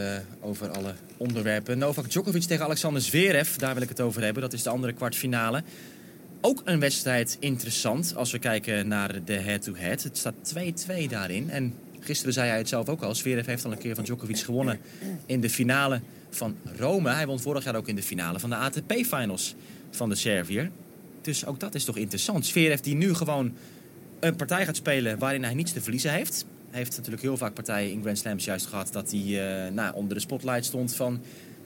over 0.41 0.69
alle 0.69 0.93
onderwerpen. 1.17 1.77
Novak 1.77 2.09
Djokovic 2.09 2.41
tegen 2.41 2.65
Alexander 2.65 3.01
Zverev, 3.01 3.55
daar 3.55 3.73
wil 3.73 3.83
ik 3.83 3.89
het 3.89 4.01
over 4.01 4.23
hebben. 4.23 4.41
Dat 4.41 4.53
is 4.53 4.63
de 4.63 4.69
andere 4.69 4.93
kwartfinale. 4.93 5.63
Ook 6.41 6.61
een 6.65 6.79
wedstrijd 6.79 7.37
interessant 7.39 8.13
als 8.15 8.31
we 8.31 8.39
kijken 8.39 8.87
naar 8.87 9.23
de 9.25 9.33
head-to-head. 9.33 10.01
-head. 10.01 10.03
Het 10.03 10.17
staat 10.17 10.53
2-2 11.05 11.09
daarin. 11.09 11.49
En 11.49 11.73
gisteren 11.99 12.33
zei 12.33 12.49
hij 12.49 12.57
het 12.57 12.69
zelf 12.69 12.89
ook 12.89 13.01
al. 13.01 13.15
Zverev 13.15 13.45
heeft 13.45 13.65
al 13.65 13.71
een 13.71 13.77
keer 13.77 13.95
van 13.95 14.03
Djokovic 14.03 14.39
gewonnen 14.39 14.79
in 15.25 15.41
de 15.41 15.49
finale 15.49 16.01
van 16.29 16.55
Rome. 16.77 17.09
Hij 17.09 17.27
won 17.27 17.39
vorig 17.39 17.63
jaar 17.63 17.75
ook 17.75 17.87
in 17.87 17.95
de 17.95 18.03
finale 18.03 18.39
van 18.39 18.49
de 18.49 18.55
ATP-finals 18.55 19.55
van 19.91 20.09
de 20.09 20.15
Servier. 20.15 20.71
Dus 21.21 21.45
ook 21.45 21.59
dat 21.59 21.75
is 21.75 21.83
toch 21.83 21.97
interessant. 21.97 22.45
Zverev 22.45 22.79
die 22.79 22.95
nu 22.95 23.13
gewoon 23.13 23.53
een 24.19 24.35
partij 24.35 24.65
gaat 24.65 24.75
spelen 24.75 25.19
waarin 25.19 25.43
hij 25.43 25.53
niets 25.53 25.71
te 25.71 25.81
verliezen 25.81 26.11
heeft. 26.11 26.45
Hij 26.69 26.79
heeft 26.79 26.95
natuurlijk 26.95 27.21
heel 27.23 27.37
vaak 27.37 27.53
partijen 27.53 27.91
in 27.91 28.01
Grand 28.01 28.17
Slams 28.17 28.45
juist 28.45 28.65
gehad 28.65 28.89
dat 28.91 29.11
hij 29.11 29.19
uh, 29.19 29.71
nou, 29.71 29.95
onder 29.95 30.13
de 30.13 30.19
spotlight 30.19 30.65
stond 30.65 30.95
van... 30.95 31.21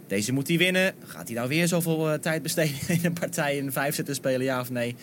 Deze 0.08 0.34
moet 0.34 0.48
hij 0.48 0.58
winnen. 0.58 0.94
Gaat 1.06 1.28
hij 1.28 1.36
nou 1.36 1.48
weer 1.48 1.68
zoveel 1.68 2.14
uh, 2.14 2.20
tijd 2.20 2.42
besteden 2.42 2.76
in 2.98 3.00
een 3.04 3.14
partij 3.14 3.58
in 3.58 3.72
vijf 3.72 3.96
zetten 3.96 4.16
spelen, 4.16 4.44
ja 4.44 4.60
of 4.60 4.70
nee? 4.70 4.96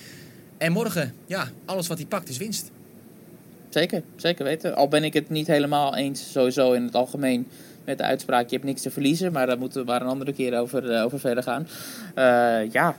En 0.58 0.72
morgen, 0.72 1.14
ja, 1.26 1.48
alles 1.64 1.86
wat 1.86 1.98
hij 1.98 2.06
pakt 2.06 2.28
is 2.28 2.36
winst. 2.36 2.70
Zeker, 3.68 4.02
zeker 4.16 4.44
weten. 4.44 4.74
Al 4.74 4.88
ben 4.88 5.04
ik 5.04 5.12
het 5.12 5.30
niet 5.30 5.46
helemaal 5.46 5.96
eens 5.96 6.32
sowieso 6.32 6.72
in 6.72 6.82
het 6.82 6.94
algemeen 6.94 7.46
met 7.84 7.98
de 7.98 8.04
uitspraak: 8.04 8.48
je 8.48 8.54
hebt 8.54 8.66
niks 8.66 8.82
te 8.82 8.90
verliezen. 8.90 9.32
Maar 9.32 9.46
daar 9.46 9.58
moeten 9.58 9.80
we 9.80 9.86
maar 9.86 10.00
een 10.00 10.06
andere 10.06 10.32
keer 10.32 10.58
over, 10.58 10.92
uh, 10.92 11.04
over 11.04 11.20
verder 11.20 11.42
gaan. 11.42 11.66
Ja, 12.72 12.96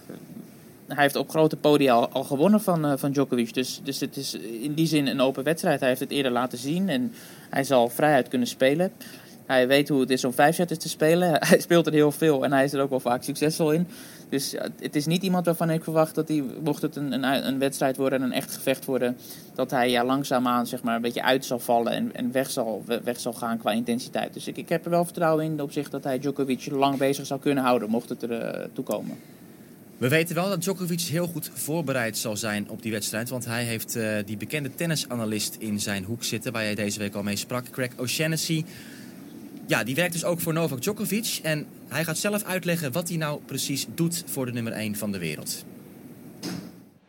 hij 0.94 1.04
heeft 1.04 1.16
op 1.16 1.30
grote 1.30 1.56
podia 1.56 1.94
al, 1.94 2.24
gewonnen 2.24 2.62
van, 2.62 2.86
uh, 2.86 2.94
van 2.96 3.12
Djokovic. 3.12 3.54
Dus, 3.54 3.82
dus 3.84 4.00
het 4.00 4.18
is 4.18 4.34
in 4.34 4.74
die 4.74 4.88
zin 4.88 5.08
een 5.08 5.22
open 5.22 5.44
wedstrijd. 5.44 5.80
Hij 5.80 5.90
heeft 5.90 6.02
het 6.02 6.12
eerder 6.12 6.32
laten 6.32 6.58
zien 6.58 6.90
en 6.90 7.14
hij 7.50 7.64
zal 7.64 7.90
vrijheid 7.90 8.28
kunnen 8.28 8.48
spelen. 8.48 8.92
Hij 9.46 9.68
weet 9.68 9.90
hoe 9.90 10.00
het 10.00 10.10
is 10.10 10.26
om 10.26 10.34
vijf 10.34 10.56
setters 10.56 10.80
te 10.80 10.90
spelen. 10.90 11.30
Hij 11.48 11.60
speelt 11.60 11.88
er 11.88 11.94
heel 11.94 12.12
veel 12.12 12.44
en 12.44 12.52
hij 12.52 12.64
is 12.64 12.74
er 12.74 12.82
ook 12.82 12.90
wel 12.90 13.00
vaak 13.00 13.24
succesvol 13.24 13.72
in. 13.72 13.88
Dus 14.30 14.56
het 14.80 14.96
is 14.96 15.06
niet 15.06 15.24
iemand 15.24 15.46
waarvan 15.46 15.70
ik 15.70 15.84
verwacht 15.84 16.16
dat 16.16 16.28
hij, 16.28 16.44
mocht 16.64 16.82
het 16.82 16.96
een, 16.96 17.24
een, 17.48 17.60
wedstrijd 17.60 17.98
worden 17.98 18.22
en 18.22 18.26
een 18.26 18.34
echt 18.34 18.54
gevecht 18.54 18.86
worden, 18.86 19.18
dat 19.56 19.72
hij 19.72 19.90
ja, 19.90 20.06
langzaamaan 20.06 20.68
zeg 20.68 20.84
maar, 20.84 20.96
een 20.96 21.02
beetje 21.02 21.24
uit 21.24 21.46
zal 21.46 21.60
vallen 21.60 21.94
en, 21.94 22.16
en 22.16 22.32
weg, 22.32 22.50
zal, 22.50 22.84
weg 23.04 23.20
zal 23.20 23.34
gaan 23.34 23.58
qua 23.58 23.72
intensiteit. 23.72 24.34
Dus 24.34 24.48
ik, 24.48 24.58
ik 24.58 24.70
heb 24.70 24.86
er 24.86 24.92
wel 24.92 25.04
vertrouwen 25.04 25.46
in 25.46 25.62
op 25.62 25.72
zich 25.72 25.90
dat 25.90 26.04
hij 26.04 26.20
Djokovic 26.20 26.70
lang 26.72 26.98
bezig 26.98 27.26
zou 27.26 27.40
kunnen 27.40 27.64
houden, 27.64 27.90
mocht 27.90 28.10
het 28.10 28.24
er 28.24 28.60
uh, 28.60 28.66
toe 28.74 28.84
komen. 28.84 29.18
We 30.02 30.08
weten 30.08 30.36
wel 30.36 30.50
dat 30.50 30.62
Djokovic 30.62 31.02
heel 31.02 31.28
goed 31.28 31.50
voorbereid 31.54 32.18
zal 32.18 32.38
zijn 32.38 32.70
op 32.70 32.82
die 32.82 32.92
wedstrijd. 32.92 33.30
Want 33.30 33.46
hij 33.46 33.64
heeft 33.64 33.96
uh, 33.96 34.18
die 34.26 34.38
bekende 34.38 34.76
tennisanalist 34.76 35.56
in 35.60 35.80
zijn 35.80 36.04
hoek 36.04 36.24
zitten, 36.24 36.52
waar 36.52 36.64
jij 36.64 36.76
deze 36.76 37.00
week 37.00 37.16
al 37.16 37.24
mee 37.24 37.36
sprak, 37.36 37.70
Craig 37.72 37.92
O'Shaughnessy. 37.98 38.66
Ja, 39.68 39.84
die 39.84 39.96
werkt 39.96 40.14
dus 40.14 40.24
ook 40.24 40.40
voor 40.40 40.54
Novak 40.54 40.82
Djokovic. 40.82 41.40
En 41.44 41.68
hij 41.88 42.04
gaat 42.04 42.18
zelf 42.18 42.44
uitleggen 42.44 42.92
wat 42.92 43.10
hij 43.10 43.18
nou 43.18 43.42
precies 43.46 43.86
doet 43.96 44.24
voor 44.26 44.46
de 44.46 44.52
nummer 44.52 44.74
1 44.74 44.96
van 44.96 45.12
de 45.12 45.20
wereld. 45.20 45.66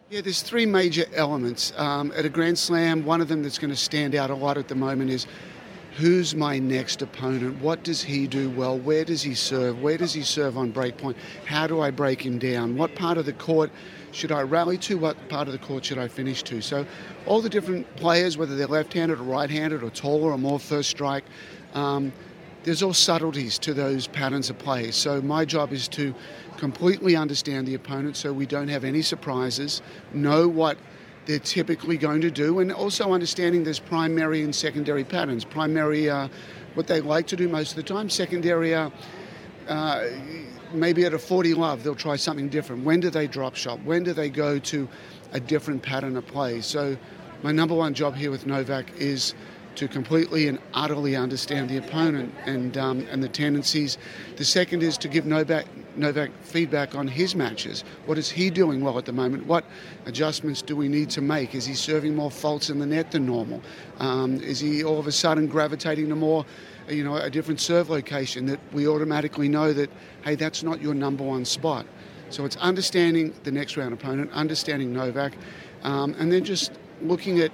Yeah, 0.09 0.23
there's 0.23 0.43
three 0.43 0.67
major 0.67 1.07
elements. 1.13 1.71
Um, 1.71 2.11
at 2.11 2.25
a 2.25 2.31
Grand 2.33 2.59
Slam, 2.59 3.09
one 3.09 3.23
of 3.23 3.29
them 3.29 3.43
that's 3.43 3.59
going 3.59 3.73
to 3.73 3.81
stand 3.81 4.15
out 4.15 4.31
a 4.31 4.37
lot 4.37 4.57
at 4.57 4.69
the 4.69 4.77
moment 4.77 5.11
is 5.11 5.27
who's 5.97 6.35
my 6.35 6.59
next 6.59 7.03
opponent? 7.03 7.61
What 7.61 7.83
does 7.83 8.03
he 8.03 8.27
do 8.27 8.51
well? 8.51 8.79
Where 8.79 9.05
does 9.05 9.23
he 9.23 9.35
serve? 9.35 9.81
Where 9.83 9.99
does 9.99 10.13
he 10.13 10.23
serve 10.23 10.57
on 10.57 10.71
break 10.71 10.97
point? 10.97 11.17
How 11.47 11.67
do 11.67 11.81
I 11.81 11.91
break 11.91 12.25
him 12.25 12.39
down? 12.39 12.77
What 12.77 12.95
part 12.95 13.19
of 13.19 13.27
the 13.27 13.33
court 13.33 13.71
should 14.11 14.33
I 14.33 14.43
rally 14.43 14.79
to? 14.79 14.99
What 14.99 15.29
part 15.29 15.49
of 15.49 15.53
the 15.53 15.59
court 15.59 15.85
should 15.85 15.99
I 15.99 16.09
finish 16.09 16.43
to? 16.45 16.61
So, 16.61 16.87
all 17.27 17.41
the 17.41 17.49
different 17.51 17.95
players, 17.97 18.37
whether 18.37 18.57
they're 18.57 18.67
left 18.67 18.93
handed 18.93 19.21
or 19.21 19.25
right 19.25 19.51
handed 19.51 19.83
or 19.83 19.91
taller 19.91 20.33
or 20.33 20.39
more 20.39 20.59
first 20.59 20.91
strike, 20.91 21.25
um, 21.75 22.13
there's 22.65 22.83
all 22.83 22.95
subtleties 22.95 23.59
to 23.59 23.75
those 23.75 24.07
patterns 24.07 24.51
of 24.51 24.59
play. 24.59 24.91
So 24.91 25.21
my 25.21 25.45
job 25.45 25.73
is 25.73 25.89
to 25.89 26.15
completely 26.59 27.17
understand 27.17 27.67
the 27.67 27.75
opponent 27.75 28.17
so 28.17 28.33
we 28.33 28.47
don't 28.47 28.69
have 28.69 28.85
any 28.85 29.03
surprises, 29.03 29.83
know 30.13 30.47
what 30.47 30.79
they're 31.27 31.39
typically 31.39 31.97
going 31.97 32.21
to 32.21 32.31
do, 32.31 32.59
and 32.59 32.73
also 32.73 33.13
understanding 33.13 33.65
there's 33.65 33.79
primary 33.79 34.43
and 34.43 34.55
secondary 34.55 35.05
patterns. 35.05 35.45
Primary, 35.45 36.11
uh, 36.11 36.29
what 36.75 36.87
they 36.87 37.01
like 37.01 37.27
to 37.29 37.37
do 37.37 37.49
most 37.49 37.71
of 37.71 37.77
the 37.77 37.83
time. 37.83 38.09
Secondary, 38.09 38.75
uh, 38.75 38.91
uh, 39.69 40.05
maybe 40.73 41.05
at 41.05 41.15
a 41.15 41.19
40 41.19 41.55
love, 41.55 41.85
they'll 41.85 41.95
try 41.95 42.17
something 42.17 42.49
different. 42.49 42.85
When 42.85 43.01
do 43.01 43.11
they 43.11 43.27
drop 43.27 43.55
shop? 43.55 43.79
When 43.85 44.03
do 44.03 44.13
they 44.13 44.31
go 44.31 44.59
to 44.59 44.89
a 45.33 45.41
different 45.41 45.83
pattern 45.83 46.17
of 46.17 46.27
play? 46.27 46.61
So 46.61 46.97
my 47.43 47.53
number 47.53 47.75
one 47.75 47.95
job 47.95 48.15
here 48.15 48.31
with 48.31 48.47
Novak 48.47 48.87
is 48.97 49.35
to 49.77 49.89
completely 49.89 50.49
and 50.49 50.59
utterly 50.75 51.17
understand 51.17 51.69
the 51.69 51.79
opponent 51.79 52.35
and 52.47 52.77
um, 52.77 53.07
and 53.11 53.23
the 53.23 53.29
tendencies. 53.29 53.99
The 54.37 54.45
second 54.45 54.83
is 54.83 54.97
to 54.99 55.09
give 55.09 55.27
Novak 55.27 55.67
Novak 55.97 56.31
feedback 56.43 56.95
on 56.95 57.07
his 57.07 57.35
matches. 57.35 57.85
What 58.07 58.19
is 58.19 58.31
he 58.31 58.51
doing 58.51 58.81
well 58.81 58.99
at 58.99 59.05
the 59.05 59.13
moment? 59.13 59.47
What 59.47 59.65
adjustments 60.07 60.63
do 60.63 60.75
we 60.75 60.89
need 60.89 61.11
to 61.11 61.21
make? 61.21 61.55
Is 61.55 61.67
he 61.67 61.75
serving 61.75 62.15
more 62.15 62.31
faults 62.31 62.71
in 62.71 62.79
the 62.79 62.87
net 62.87 63.11
than 63.11 63.27
normal? 63.27 63.63
Um, 63.99 64.41
is 64.41 64.61
he 64.61 64.85
all 64.85 64.99
of 64.99 65.07
a 65.07 65.13
sudden 65.13 65.47
gravitating 65.47 66.09
to 66.09 66.17
more, 66.17 66.47
you 66.89 67.05
know, 67.05 67.17
a 67.17 67.31
different 67.31 67.61
serve 67.61 67.91
location 67.91 68.47
that 68.47 68.61
we 68.73 68.89
automatically 68.89 69.49
know 69.49 69.73
that 69.73 69.91
hey, 70.25 70.35
that's 70.35 70.63
not 70.63 70.81
your 70.81 70.95
number 70.95 71.25
one 71.25 71.45
spot. 71.45 71.87
So 72.31 72.47
it's 72.47 72.57
understanding 72.57 73.35
the 73.45 73.53
next 73.53 73.77
round 73.77 73.93
opponent, 73.93 74.31
understanding 74.33 74.93
Novak, 74.93 75.35
um, 75.83 76.15
and 76.19 76.33
then 76.33 76.45
just 76.45 76.73
looking 77.03 77.41
at 77.41 77.51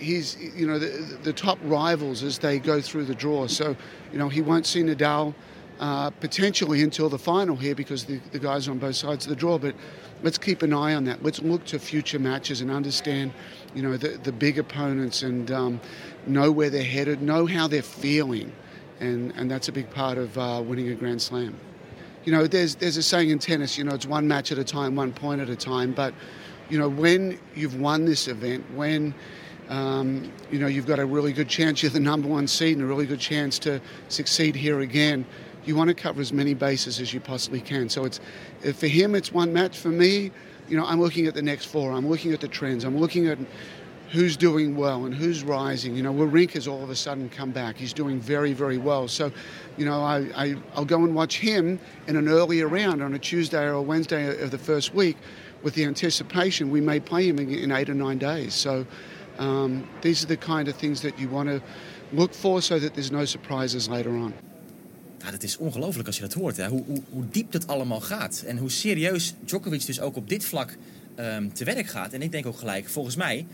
his, 0.00 0.36
you 0.56 0.66
know, 0.66 0.78
the, 0.78 1.18
the 1.22 1.32
top 1.32 1.58
rivals 1.62 2.22
as 2.22 2.38
they 2.38 2.58
go 2.58 2.80
through 2.80 3.04
the 3.04 3.14
draw. 3.14 3.46
So, 3.46 3.76
you 4.12 4.18
know, 4.18 4.28
he 4.28 4.42
won't 4.42 4.66
see 4.66 4.82
Nadal 4.82 5.34
uh, 5.78 6.10
potentially 6.10 6.82
until 6.82 7.08
the 7.08 7.18
final 7.18 7.56
here 7.56 7.74
because 7.74 8.04
the, 8.04 8.20
the 8.32 8.38
guys 8.38 8.68
on 8.68 8.78
both 8.78 8.96
sides 8.96 9.24
of 9.24 9.30
the 9.30 9.36
draw. 9.36 9.58
But 9.58 9.74
let's 10.22 10.38
keep 10.38 10.62
an 10.62 10.72
eye 10.72 10.94
on 10.94 11.04
that. 11.04 11.22
Let's 11.22 11.40
look 11.40 11.64
to 11.66 11.78
future 11.78 12.18
matches 12.18 12.60
and 12.60 12.70
understand, 12.70 13.32
you 13.74 13.82
know, 13.82 13.96
the, 13.96 14.18
the 14.18 14.32
big 14.32 14.58
opponents 14.58 15.22
and 15.22 15.50
um, 15.50 15.80
know 16.26 16.50
where 16.52 16.70
they're 16.70 16.82
headed, 16.82 17.22
know 17.22 17.46
how 17.46 17.66
they're 17.66 17.82
feeling. 17.82 18.52
And, 19.00 19.32
and 19.36 19.50
that's 19.50 19.68
a 19.68 19.72
big 19.72 19.90
part 19.90 20.18
of 20.18 20.36
uh, 20.36 20.62
winning 20.64 20.88
a 20.90 20.94
Grand 20.94 21.22
Slam. 21.22 21.58
You 22.24 22.32
know, 22.32 22.46
there's, 22.46 22.74
there's 22.74 22.98
a 22.98 23.02
saying 23.02 23.30
in 23.30 23.38
tennis, 23.38 23.78
you 23.78 23.84
know, 23.84 23.94
it's 23.94 24.04
one 24.04 24.28
match 24.28 24.52
at 24.52 24.58
a 24.58 24.64
time, 24.64 24.94
one 24.94 25.12
point 25.12 25.40
at 25.40 25.48
a 25.48 25.56
time. 25.56 25.92
But, 25.92 26.12
you 26.68 26.78
know, 26.78 26.90
when 26.90 27.40
you've 27.54 27.80
won 27.80 28.04
this 28.04 28.28
event, 28.28 28.62
when 28.74 29.14
um, 29.70 30.30
you 30.50 30.58
know, 30.58 30.66
you've 30.66 30.86
got 30.86 30.98
a 30.98 31.06
really 31.06 31.32
good 31.32 31.48
chance. 31.48 31.82
You're 31.82 31.92
the 31.92 32.00
number 32.00 32.28
one 32.28 32.48
seed 32.48 32.76
and 32.76 32.84
a 32.84 32.88
really 32.88 33.06
good 33.06 33.20
chance 33.20 33.58
to 33.60 33.80
succeed 34.08 34.56
here 34.56 34.80
again. 34.80 35.24
You 35.64 35.76
want 35.76 35.88
to 35.88 35.94
cover 35.94 36.20
as 36.20 36.32
many 36.32 36.54
bases 36.54 37.00
as 37.00 37.14
you 37.14 37.20
possibly 37.20 37.60
can. 37.60 37.88
So 37.88 38.04
it's 38.04 38.20
for 38.74 38.88
him, 38.88 39.14
it's 39.14 39.32
one 39.32 39.52
match. 39.52 39.78
For 39.78 39.88
me, 39.88 40.32
you 40.68 40.76
know, 40.76 40.84
I'm 40.84 41.00
looking 41.00 41.26
at 41.26 41.34
the 41.34 41.42
next 41.42 41.66
four. 41.66 41.92
I'm 41.92 42.08
looking 42.08 42.32
at 42.32 42.40
the 42.40 42.48
trends. 42.48 42.82
I'm 42.82 42.98
looking 42.98 43.28
at 43.28 43.38
who's 44.10 44.36
doing 44.36 44.76
well 44.76 45.04
and 45.04 45.14
who's 45.14 45.44
rising. 45.44 45.94
You 45.94 46.02
know, 46.02 46.12
Warink 46.12 46.52
has 46.52 46.66
all 46.66 46.82
of 46.82 46.90
a 46.90 46.96
sudden 46.96 47.28
come 47.28 47.52
back. 47.52 47.76
He's 47.76 47.92
doing 47.92 48.18
very, 48.18 48.52
very 48.52 48.78
well. 48.78 49.06
So, 49.06 49.30
you 49.76 49.84
know, 49.84 50.02
I, 50.02 50.18
I, 50.34 50.56
I'll 50.74 50.84
go 50.84 51.04
and 51.04 51.14
watch 51.14 51.38
him 51.38 51.78
in 52.08 52.16
an 52.16 52.28
earlier 52.28 52.66
round 52.66 53.04
on 53.04 53.14
a 53.14 53.20
Tuesday 53.20 53.62
or 53.62 53.74
a 53.74 53.82
Wednesday 53.82 54.42
of 54.42 54.50
the 54.50 54.58
first 54.58 54.94
week 54.94 55.16
with 55.62 55.74
the 55.74 55.84
anticipation 55.84 56.70
we 56.70 56.80
may 56.80 56.98
play 56.98 57.28
him 57.28 57.38
in, 57.38 57.54
in 57.54 57.70
eight 57.70 57.88
or 57.88 57.94
nine 57.94 58.18
days. 58.18 58.52
So, 58.52 58.84
Um, 59.40 59.84
these 60.00 60.26
are 60.26 60.36
the 60.36 60.46
kind 60.54 60.68
of 60.68 60.76
things 60.76 61.00
that 61.00 61.12
you 61.16 61.28
want 61.30 61.48
to 61.48 61.60
look 62.10 62.34
for 62.34 62.62
so 62.62 62.78
that 62.78 62.92
there's 62.92 63.10
no 63.10 63.24
surprises 63.24 63.88
later 63.88 64.10
on. 64.10 64.32
Ja, 65.18 65.30
het 65.30 65.42
is 65.42 65.56
ongelooflijk 65.56 66.06
als 66.06 66.16
je 66.16 66.22
dat 66.22 66.32
hoort. 66.32 66.56
Hè? 66.56 66.68
Hoe, 66.68 66.82
hoe, 66.86 67.02
hoe, 67.10 67.24
diep 67.30 67.52
dat 67.52 67.66
allemaal 67.66 68.00
gaat. 68.00 68.42
En 68.46 68.56
hoe 68.56 68.70
serieus 68.70 69.34
Djokovic 69.44 69.86
dus 69.86 70.00
ook 70.00 70.16
op 70.16 70.28
dit 70.28 70.44
vlak 70.44 70.76
um, 71.16 71.52
te 71.52 71.64
werk 71.64 71.86
gaat. 71.86 72.12
En 72.12 72.22
ik 72.22 72.32
denk 72.32 72.46
ook 72.46 72.58
gelijk, 72.58 72.88
volgens 72.88 73.16
mij 73.16 73.46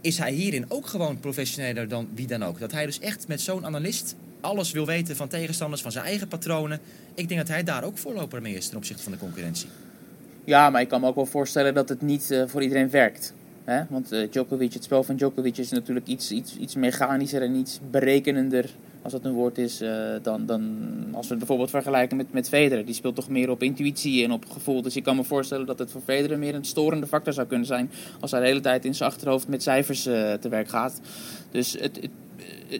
is 0.00 0.18
hij 0.18 0.32
hierin 0.32 0.64
ook 0.68 0.86
gewoon 0.86 1.20
professioneler 1.20 1.88
dan 1.88 2.08
wie 2.14 2.26
dan 2.26 2.44
ook. 2.44 2.58
Dat 2.58 2.72
hij 2.72 2.86
dus 2.86 2.98
echt 2.98 3.28
met 3.28 3.40
zo'n 3.40 3.66
analist 3.66 4.16
alles 4.40 4.72
wil 4.72 4.86
weten 4.86 5.16
van 5.16 5.28
tegenstanders, 5.28 5.82
van 5.82 5.92
zijn 5.92 6.04
eigen 6.04 6.28
patronen. 6.28 6.80
Ik 7.14 7.28
denk 7.28 7.40
dat 7.40 7.48
hij 7.48 7.62
daar 7.62 7.84
ook 7.84 7.98
voorloper 7.98 8.42
mee 8.42 8.54
is 8.54 8.68
ten 8.68 8.76
opzichte 8.76 9.02
van 9.02 9.12
de 9.12 9.18
concurrentie. 9.18 9.68
Ja, 10.44 10.70
maar 10.70 10.80
ik 10.80 10.88
kan 10.88 11.00
me 11.00 11.06
ook 11.06 11.14
wel 11.14 11.26
voorstellen 11.26 11.74
dat 11.74 11.88
het 11.88 12.02
niet 12.02 12.30
uh, 12.30 12.42
voor 12.46 12.62
iedereen 12.62 12.90
werkt. 12.90 13.34
Hè? 13.64 13.82
Want 13.88 14.12
uh, 14.12 14.30
Djokovic, 14.30 14.72
het 14.72 14.84
spel 14.84 15.02
van 15.02 15.16
Djokovic 15.16 15.56
is 15.56 15.70
natuurlijk 15.70 16.06
iets, 16.06 16.30
iets, 16.30 16.56
iets 16.56 16.74
mechanischer 16.74 17.42
en 17.42 17.54
iets 17.54 17.80
berekenender, 17.90 18.70
als 19.02 19.12
dat 19.12 19.24
een 19.24 19.32
woord 19.32 19.58
is, 19.58 19.82
uh, 19.82 20.14
dan, 20.22 20.46
dan 20.46 20.62
als 21.12 21.24
we 21.24 21.28
het 21.28 21.38
bijvoorbeeld 21.38 21.70
vergelijken 21.70 22.16
met, 22.16 22.32
met 22.32 22.48
Federer. 22.48 22.84
Die 22.84 22.94
speelt 22.94 23.14
toch 23.14 23.28
meer 23.28 23.50
op 23.50 23.62
intuïtie 23.62 24.24
en 24.24 24.32
op 24.32 24.44
gevoel. 24.50 24.82
Dus 24.82 24.96
ik 24.96 25.02
kan 25.02 25.16
me 25.16 25.24
voorstellen 25.24 25.66
dat 25.66 25.78
het 25.78 25.90
voor 25.90 26.00
Federer 26.04 26.38
meer 26.38 26.54
een 26.54 26.64
storende 26.64 27.06
factor 27.06 27.32
zou 27.32 27.46
kunnen 27.46 27.66
zijn 27.66 27.90
als 28.20 28.30
hij 28.30 28.40
de 28.40 28.46
hele 28.46 28.60
tijd 28.60 28.84
in 28.84 28.94
zijn 28.94 29.10
achterhoofd 29.10 29.48
met 29.48 29.62
cijfers 29.62 30.06
uh, 30.06 30.32
te 30.32 30.48
werk 30.48 30.68
gaat. 30.68 31.00
Dus 31.50 31.76
het, 31.80 32.08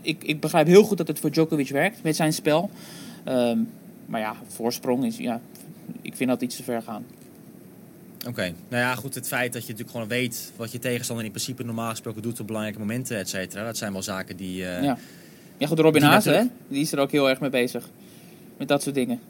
ik, 0.02 0.24
ik 0.24 0.40
begrijp 0.40 0.66
heel 0.66 0.82
goed 0.82 0.98
dat 0.98 1.08
het 1.08 1.18
voor 1.18 1.30
Djokovic 1.30 1.68
werkt 1.68 2.02
met 2.02 2.16
zijn 2.16 2.32
spel. 2.32 2.70
Um, 3.28 3.68
maar 4.06 4.20
ja, 4.20 4.34
voorsprong 4.46 5.04
is, 5.04 5.16
ja, 5.16 5.40
ik 6.02 6.16
vind 6.16 6.30
dat 6.30 6.42
iets 6.42 6.56
te 6.56 6.62
ver 6.62 6.82
gaan. 6.82 7.04
Oké, 8.28 8.54
nou 8.68 8.82
ja, 8.82 8.94
goed. 8.94 9.14
Het 9.14 9.26
feit 9.26 9.52
dat 9.52 9.62
je 9.62 9.68
natuurlijk 9.68 9.96
gewoon 9.96 10.08
weet 10.08 10.52
wat 10.56 10.72
je 10.72 10.78
tegenstander 10.78 11.24
in 11.24 11.30
principe 11.30 11.64
normaal 11.64 11.90
gesproken 11.90 12.22
doet 12.22 12.40
op 12.40 12.46
belangrijke 12.46 12.80
momenten, 12.80 13.18
et 13.18 13.28
cetera. 13.28 13.64
Dat 13.64 13.76
zijn 13.76 13.92
wel 13.92 14.02
zaken 14.02 14.36
die. 14.36 14.60
Uh, 14.60 14.82
ja. 14.82 14.98
ja, 15.58 15.66
goed. 15.66 15.78
Robin 15.78 16.02
Haase, 16.02 16.30
hè? 16.30 16.44
Die 16.68 16.80
is 16.80 16.92
er 16.92 16.98
ook 16.98 17.10
heel 17.10 17.28
erg 17.28 17.40
mee 17.40 17.50
bezig. 17.50 17.88
Met 18.58 18.68
dat 18.68 18.82
soort 18.82 18.94
dingen. 18.94 19.20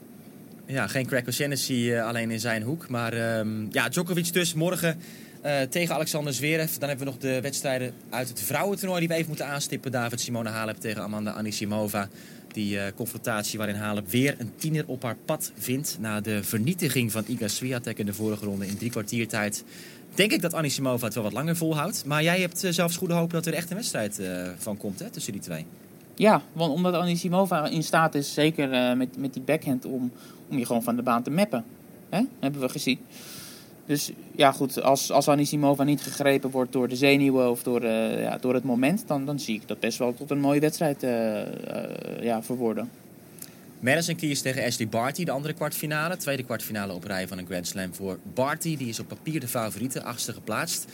Ja, 0.67 0.87
geen 0.87 1.07
Craig 1.07 1.27
O'Shannessy 1.27 1.73
uh, 1.73 2.07
alleen 2.07 2.31
in 2.31 2.41
zijn 2.41 2.63
hoek. 2.63 2.89
Maar 2.89 3.39
um, 3.39 3.69
ja, 3.71 3.89
Djokovic 3.89 4.33
dus 4.33 4.55
morgen 4.55 4.99
uh, 5.45 5.61
tegen 5.61 5.95
Alexander 5.95 6.33
Zverev. 6.33 6.73
Dan 6.75 6.89
hebben 6.89 7.07
we 7.07 7.13
nog 7.13 7.21
de 7.21 7.41
wedstrijden 7.41 7.93
uit 8.11 8.29
het 8.29 8.41
vrouwentoernooi 8.41 9.01
die 9.01 9.09
we 9.09 9.15
even 9.15 9.29
moeten 9.29 9.47
aanstippen. 9.47 9.91
David 9.91 10.21
Simone 10.21 10.49
Halep 10.49 10.77
tegen 10.77 11.03
Amanda 11.03 11.33
Anisimova. 11.33 12.09
Die 12.55 12.75
uh, 12.75 12.83
confrontatie 12.95 13.59
waarin 13.59 13.77
Halep 13.77 14.09
weer 14.09 14.35
een 14.39 14.53
tiener 14.57 14.85
op 14.87 15.03
haar 15.03 15.17
pad 15.25 15.53
vindt. 15.57 15.97
Na 16.01 16.21
de 16.21 16.45
vernietiging 16.45 17.13
van 17.13 17.25
Iga 17.27 17.49
Swiatek 17.49 17.99
in 17.99 18.07
de 18.07 18.15
vorige 18.15 18.45
ronde 18.45 18.67
in 18.67 18.77
drie 18.77 18.91
kwartier 18.91 19.29
tijd. 19.29 19.65
Denk 20.15 20.33
ik 20.33 20.43
dat 20.43 20.55
Anisimova 20.55 21.05
het 21.05 21.15
wel 21.15 21.25
wat 21.25 21.33
langer 21.33 21.57
volhoudt. 21.57 22.05
Maar 22.05 22.23
jij 22.23 22.41
hebt 22.41 22.65
uh, 22.65 22.71
zelfs 22.71 22.97
goede 22.97 23.15
hoop 23.15 23.31
dat 23.31 23.47
er 23.47 23.55
echt 23.55 23.71
een 23.71 23.77
wedstrijd 23.77 24.21
uh, 24.21 24.49
van 24.59 24.77
komt 24.77 24.99
hè, 24.99 25.11
tussen 25.11 25.33
die 25.33 25.41
twee. 25.41 25.67
Ja, 26.15 26.43
want 26.53 26.73
omdat 26.73 26.95
Anisimova 26.95 27.67
in 27.67 27.83
staat 27.83 28.15
is, 28.15 28.35
zeker 28.35 28.97
met, 28.97 29.17
met 29.17 29.33
die 29.33 29.43
backhand, 29.43 29.85
om, 29.85 30.13
om 30.49 30.59
je 30.59 30.67
gewoon 30.67 30.83
van 30.83 30.97
de 30.97 31.03
baan 31.03 31.23
te 31.23 31.31
mappen. 31.31 31.65
Hè? 32.11 32.21
Hebben 32.41 32.61
we 32.61 32.69
gezien. 32.69 32.99
Dus 33.87 34.11
ja, 34.37 34.53
goed, 34.53 34.83
als, 34.83 35.11
als 35.11 35.29
Anisimova 35.29 35.85
niet 35.85 36.03
gegrepen 36.03 36.51
wordt 36.51 36.73
door 36.73 36.89
de 36.89 36.97
zenuwen 36.97 37.51
of 37.51 37.63
door, 37.63 37.83
uh, 37.83 38.21
ja, 38.21 38.39
door 38.39 38.55
het 38.55 38.65
moment, 38.65 39.05
dan, 39.07 39.27
dan 39.27 39.39
zie 39.39 39.55
ik 39.55 39.69
dat 39.69 39.81
best 39.81 39.99
wel 39.99 40.15
tot 40.15 40.31
een 40.31 40.41
mooie 40.41 40.61
wedstrijd 40.61 41.03
uh, 41.03 41.11
uh, 41.11 41.45
ja, 42.21 42.43
verworden. 42.43 42.91
Madison 43.81 44.17
Keys 44.17 44.41
tegen 44.41 44.65
Ashley 44.65 44.89
Barty, 44.89 45.25
de 45.25 45.31
andere 45.31 45.55
kwartfinale. 45.55 46.17
Tweede 46.17 46.43
kwartfinale 46.43 46.93
op 46.93 47.05
rij 47.05 47.29
van 47.29 47.39
een 47.39 47.47
Grand 47.47 47.67
Slam 47.67 47.95
voor 47.95 48.19
Barty. 48.35 48.77
Die 48.77 48.89
is 48.89 49.01
op 49.01 49.09
papier 49.09 49.41
de 49.41 49.49
favoriete, 49.49 50.03
achtste 50.03 50.33
geplaatst. 50.33 50.87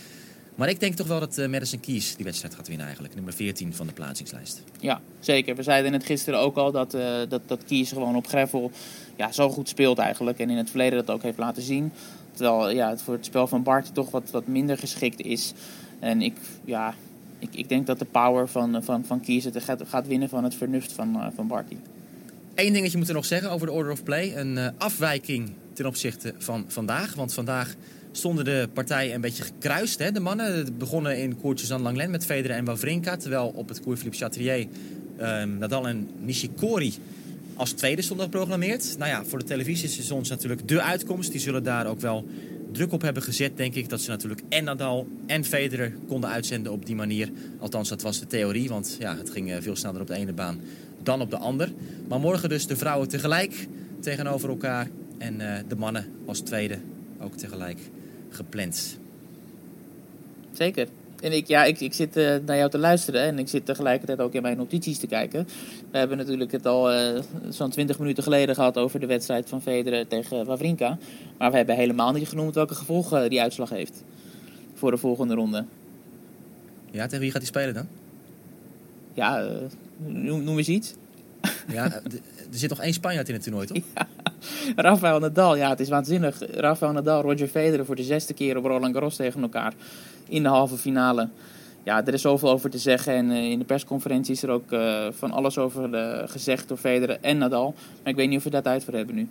Maar 0.54 0.68
ik 0.68 0.80
denk 0.80 0.94
toch 0.94 1.06
wel 1.06 1.20
dat 1.20 1.36
Madison 1.36 1.80
Keys 1.80 2.16
die 2.16 2.24
wedstrijd 2.24 2.54
gaat 2.54 2.66
winnen 2.68 2.84
eigenlijk. 2.84 3.14
Nummer 3.14 3.32
14 3.32 3.74
van 3.74 3.86
de 3.86 3.92
plaatsingslijst. 3.92 4.62
Ja, 4.80 5.00
zeker. 5.20 5.56
We 5.56 5.62
zeiden 5.62 5.92
het 5.92 6.04
gisteren 6.04 6.40
ook 6.40 6.56
al 6.56 6.72
dat, 6.72 6.90
dat, 7.28 7.40
dat 7.46 7.64
Keys 7.64 7.88
gewoon 7.88 8.16
op 8.16 8.26
gravel 8.26 8.70
ja, 9.16 9.32
zo 9.32 9.50
goed 9.50 9.68
speelt 9.68 9.98
eigenlijk. 9.98 10.38
En 10.38 10.50
in 10.50 10.56
het 10.56 10.70
verleden 10.70 10.98
dat 10.98 11.16
ook 11.16 11.22
heeft 11.22 11.38
laten 11.38 11.62
zien. 11.62 11.92
Terwijl 12.40 12.70
ja, 12.70 12.88
het 12.88 13.02
voor 13.02 13.14
het 13.14 13.24
spel 13.24 13.46
van 13.46 13.62
Bart 13.62 13.94
toch 13.94 14.10
wat, 14.10 14.30
wat 14.30 14.46
minder 14.46 14.78
geschikt 14.78 15.20
is. 15.20 15.52
En 15.98 16.22
ik, 16.22 16.36
ja, 16.64 16.94
ik, 17.38 17.48
ik 17.54 17.68
denk 17.68 17.86
dat 17.86 17.98
de 17.98 18.04
power 18.04 18.48
van, 18.48 18.82
van, 18.82 19.04
van 19.04 19.20
Kies 19.20 19.44
het 19.44 19.62
gaat, 19.62 19.82
gaat 19.86 20.06
winnen 20.06 20.28
van 20.28 20.44
het 20.44 20.54
vernuft 20.54 20.92
van, 20.92 21.16
uh, 21.16 21.26
van 21.34 21.46
Barty. 21.46 21.76
Eén 22.54 22.72
dingetje 22.72 22.98
moet 22.98 23.08
er 23.08 23.14
nog 23.14 23.24
zeggen 23.24 23.50
over 23.50 23.66
de 23.66 23.72
Order 23.72 23.92
of 23.92 24.02
Play. 24.02 24.36
Een 24.36 24.56
uh, 24.56 24.68
afwijking 24.78 25.52
ten 25.72 25.86
opzichte 25.86 26.34
van 26.38 26.64
vandaag. 26.68 27.14
Want 27.14 27.34
vandaag 27.34 27.74
stonden 28.12 28.44
de 28.44 28.68
partijen 28.72 29.14
een 29.14 29.20
beetje 29.20 29.42
gekruist. 29.42 29.98
Hè? 29.98 30.12
De 30.12 30.20
mannen 30.20 30.78
begonnen 30.78 31.18
in 31.18 31.40
koertjes 31.40 31.72
aan 31.72 31.82
Langlen 31.82 32.10
met 32.10 32.24
Federer 32.24 32.56
en 32.56 32.64
Wawrinka. 32.64 33.16
Terwijl 33.16 33.52
op 33.54 33.68
het 33.68 33.80
koer 33.80 33.96
Philippe 33.96 34.18
Chatrier 34.18 34.66
uh, 35.20 35.42
Nadal 35.42 35.88
en 35.88 36.08
Nishikori 36.18 36.94
als 37.60 37.72
tweede 37.72 38.02
stond 38.02 38.20
geprogrammeerd. 38.20 38.94
Nou 38.98 39.10
ja, 39.10 39.24
voor 39.24 39.38
de 39.38 39.44
televisie 39.44 39.88
is 39.88 39.96
het 39.96 40.10
ons 40.10 40.28
natuurlijk 40.28 40.68
de 40.68 40.82
uitkomst. 40.82 41.30
Die 41.30 41.40
zullen 41.40 41.62
daar 41.62 41.86
ook 41.86 42.00
wel 42.00 42.28
druk 42.72 42.92
op 42.92 43.02
hebben 43.02 43.22
gezet, 43.22 43.56
denk 43.56 43.74
ik. 43.74 43.88
Dat 43.88 44.00
ze 44.00 44.10
natuurlijk 44.10 44.42
en 44.48 44.64
Nadal 44.64 45.08
en 45.26 45.44
Federer 45.44 45.92
konden 46.08 46.30
uitzenden 46.30 46.72
op 46.72 46.86
die 46.86 46.94
manier. 46.94 47.30
Althans, 47.58 47.88
dat 47.88 48.02
was 48.02 48.20
de 48.20 48.26
theorie, 48.26 48.68
want 48.68 48.96
ja, 48.98 49.16
het 49.16 49.30
ging 49.30 49.56
veel 49.60 49.76
sneller 49.76 50.00
op 50.00 50.06
de 50.06 50.14
ene 50.14 50.32
baan 50.32 50.60
dan 51.02 51.20
op 51.20 51.30
de 51.30 51.36
ander. 51.36 51.72
Maar 52.08 52.20
morgen 52.20 52.48
dus 52.48 52.66
de 52.66 52.76
vrouwen 52.76 53.08
tegelijk 53.08 53.68
tegenover 54.00 54.48
elkaar. 54.48 54.88
En 55.18 55.40
uh, 55.40 55.54
de 55.68 55.76
mannen 55.76 56.06
als 56.26 56.40
tweede 56.40 56.78
ook 57.20 57.36
tegelijk 57.36 57.78
gepland. 58.30 58.98
Zeker. 60.52 60.88
En 61.20 61.32
ik, 61.32 61.46
ja, 61.46 61.64
ik, 61.64 61.80
ik 61.80 61.94
zit 61.94 62.16
uh, 62.16 62.36
naar 62.46 62.56
jou 62.56 62.70
te 62.70 62.78
luisteren 62.78 63.22
en 63.22 63.38
ik 63.38 63.48
zit 63.48 63.66
tegelijkertijd 63.66 64.20
ook 64.20 64.32
in 64.32 64.42
mijn 64.42 64.56
notities 64.56 64.98
te 64.98 65.06
kijken. 65.06 65.48
We 65.90 65.98
hebben 65.98 66.16
natuurlijk 66.16 66.52
het 66.52 66.66
al 66.66 66.92
uh, 66.92 67.20
zo'n 67.48 67.70
20 67.70 67.98
minuten 67.98 68.22
geleden 68.22 68.54
gehad 68.54 68.78
over 68.78 69.00
de 69.00 69.06
wedstrijd 69.06 69.48
van 69.48 69.62
Federer 69.62 70.06
tegen 70.06 70.44
Wawrinka. 70.44 70.98
Maar 71.38 71.50
we 71.50 71.56
hebben 71.56 71.76
helemaal 71.76 72.12
niet 72.12 72.28
genoemd 72.28 72.54
welke 72.54 72.74
gevolgen 72.74 73.30
die 73.30 73.40
uitslag 73.40 73.70
heeft 73.70 74.04
voor 74.74 74.90
de 74.90 74.96
volgende 74.96 75.34
ronde. 75.34 75.64
Ja, 76.90 77.04
tegen 77.04 77.20
wie 77.20 77.30
gaat 77.30 77.40
hij 77.40 77.50
spelen 77.50 77.74
dan? 77.74 77.86
Ja, 79.14 79.48
noem, 79.96 80.44
noem 80.44 80.58
eens 80.58 80.68
iets. 80.68 80.94
Ja, 81.68 81.84
er 81.92 82.02
zit 82.50 82.70
nog 82.70 82.80
één 82.80 82.92
Spanjaard 82.92 83.28
in 83.28 83.34
het 83.34 83.42
toernooi, 83.42 83.66
toch? 83.66 83.78
Ja, 83.94 84.06
Rafael 84.76 85.18
Nadal, 85.18 85.56
ja, 85.56 85.68
het 85.68 85.80
is 85.80 85.88
waanzinnig. 85.88 86.38
Rafael 86.50 86.92
Nadal, 86.92 87.22
Roger 87.22 87.48
Federer 87.48 87.84
voor 87.84 87.96
de 87.96 88.02
zesde 88.02 88.34
keer 88.34 88.56
op 88.56 88.64
Roland 88.64 88.92
Garros 88.92 89.16
tegen 89.16 89.42
elkaar 89.42 89.72
in 90.28 90.42
de 90.42 90.48
halve 90.48 90.76
finale. 90.76 91.28
Ja, 91.82 92.06
er 92.06 92.14
is 92.14 92.22
zoveel 92.22 92.50
over 92.50 92.70
te 92.70 92.78
zeggen 92.78 93.14
en 93.14 93.30
uh, 93.30 93.50
in 93.50 93.58
de 93.58 93.64
persconferentie 93.64 94.34
is 94.34 94.42
er 94.42 94.50
ook 94.50 94.72
uh, 94.72 95.06
van 95.10 95.30
alles 95.30 95.58
over 95.58 95.94
uh, 95.94 96.28
gezegd 96.28 96.68
door 96.68 96.76
Federer 96.76 97.18
en 97.20 97.38
Nadal. 97.38 97.74
Maar 98.02 98.12
ik 98.12 98.16
weet 98.16 98.28
niet 98.28 98.38
of 98.38 98.44
we 98.44 98.50
daar 98.50 98.62
tijd 98.62 98.84
voor 98.84 98.94
hebben 98.94 99.14
nu. 99.14 99.26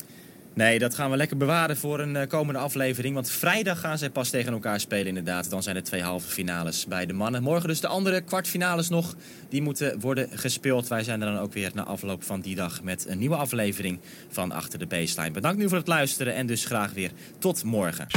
Nee, 0.53 0.79
dat 0.79 0.95
gaan 0.95 1.11
we 1.11 1.17
lekker 1.17 1.37
bewaren 1.37 1.77
voor 1.77 1.99
een 1.99 2.27
komende 2.27 2.59
aflevering. 2.59 3.13
Want 3.13 3.31
vrijdag 3.31 3.79
gaan 3.79 3.97
zij 3.97 4.09
pas 4.09 4.29
tegen 4.29 4.53
elkaar 4.53 4.79
spelen 4.79 5.07
inderdaad. 5.07 5.49
Dan 5.49 5.63
zijn 5.63 5.75
er 5.75 5.83
twee 5.83 6.01
halve 6.01 6.29
finales 6.29 6.85
bij 6.85 7.05
de 7.05 7.13
mannen. 7.13 7.43
Morgen 7.43 7.67
dus 7.67 7.79
de 7.79 7.87
andere 7.87 8.21
kwartfinales 8.21 8.89
nog. 8.89 9.15
Die 9.49 9.61
moeten 9.61 9.99
worden 9.99 10.29
gespeeld. 10.33 10.87
Wij 10.87 11.03
zijn 11.03 11.21
er 11.21 11.31
dan 11.31 11.41
ook 11.41 11.53
weer 11.53 11.71
na 11.73 11.83
afloop 11.83 12.23
van 12.23 12.39
die 12.39 12.55
dag 12.55 12.83
met 12.83 13.05
een 13.07 13.17
nieuwe 13.17 13.35
aflevering 13.35 13.99
van 14.29 14.51
Achter 14.51 14.79
de 14.79 14.87
Baseline. 14.87 15.31
Bedankt 15.31 15.57
nu 15.57 15.67
voor 15.67 15.77
het 15.77 15.87
luisteren 15.87 16.35
en 16.35 16.47
dus 16.47 16.65
graag 16.65 16.93
weer 16.93 17.11
tot 17.39 17.63
morgen. 17.63 18.07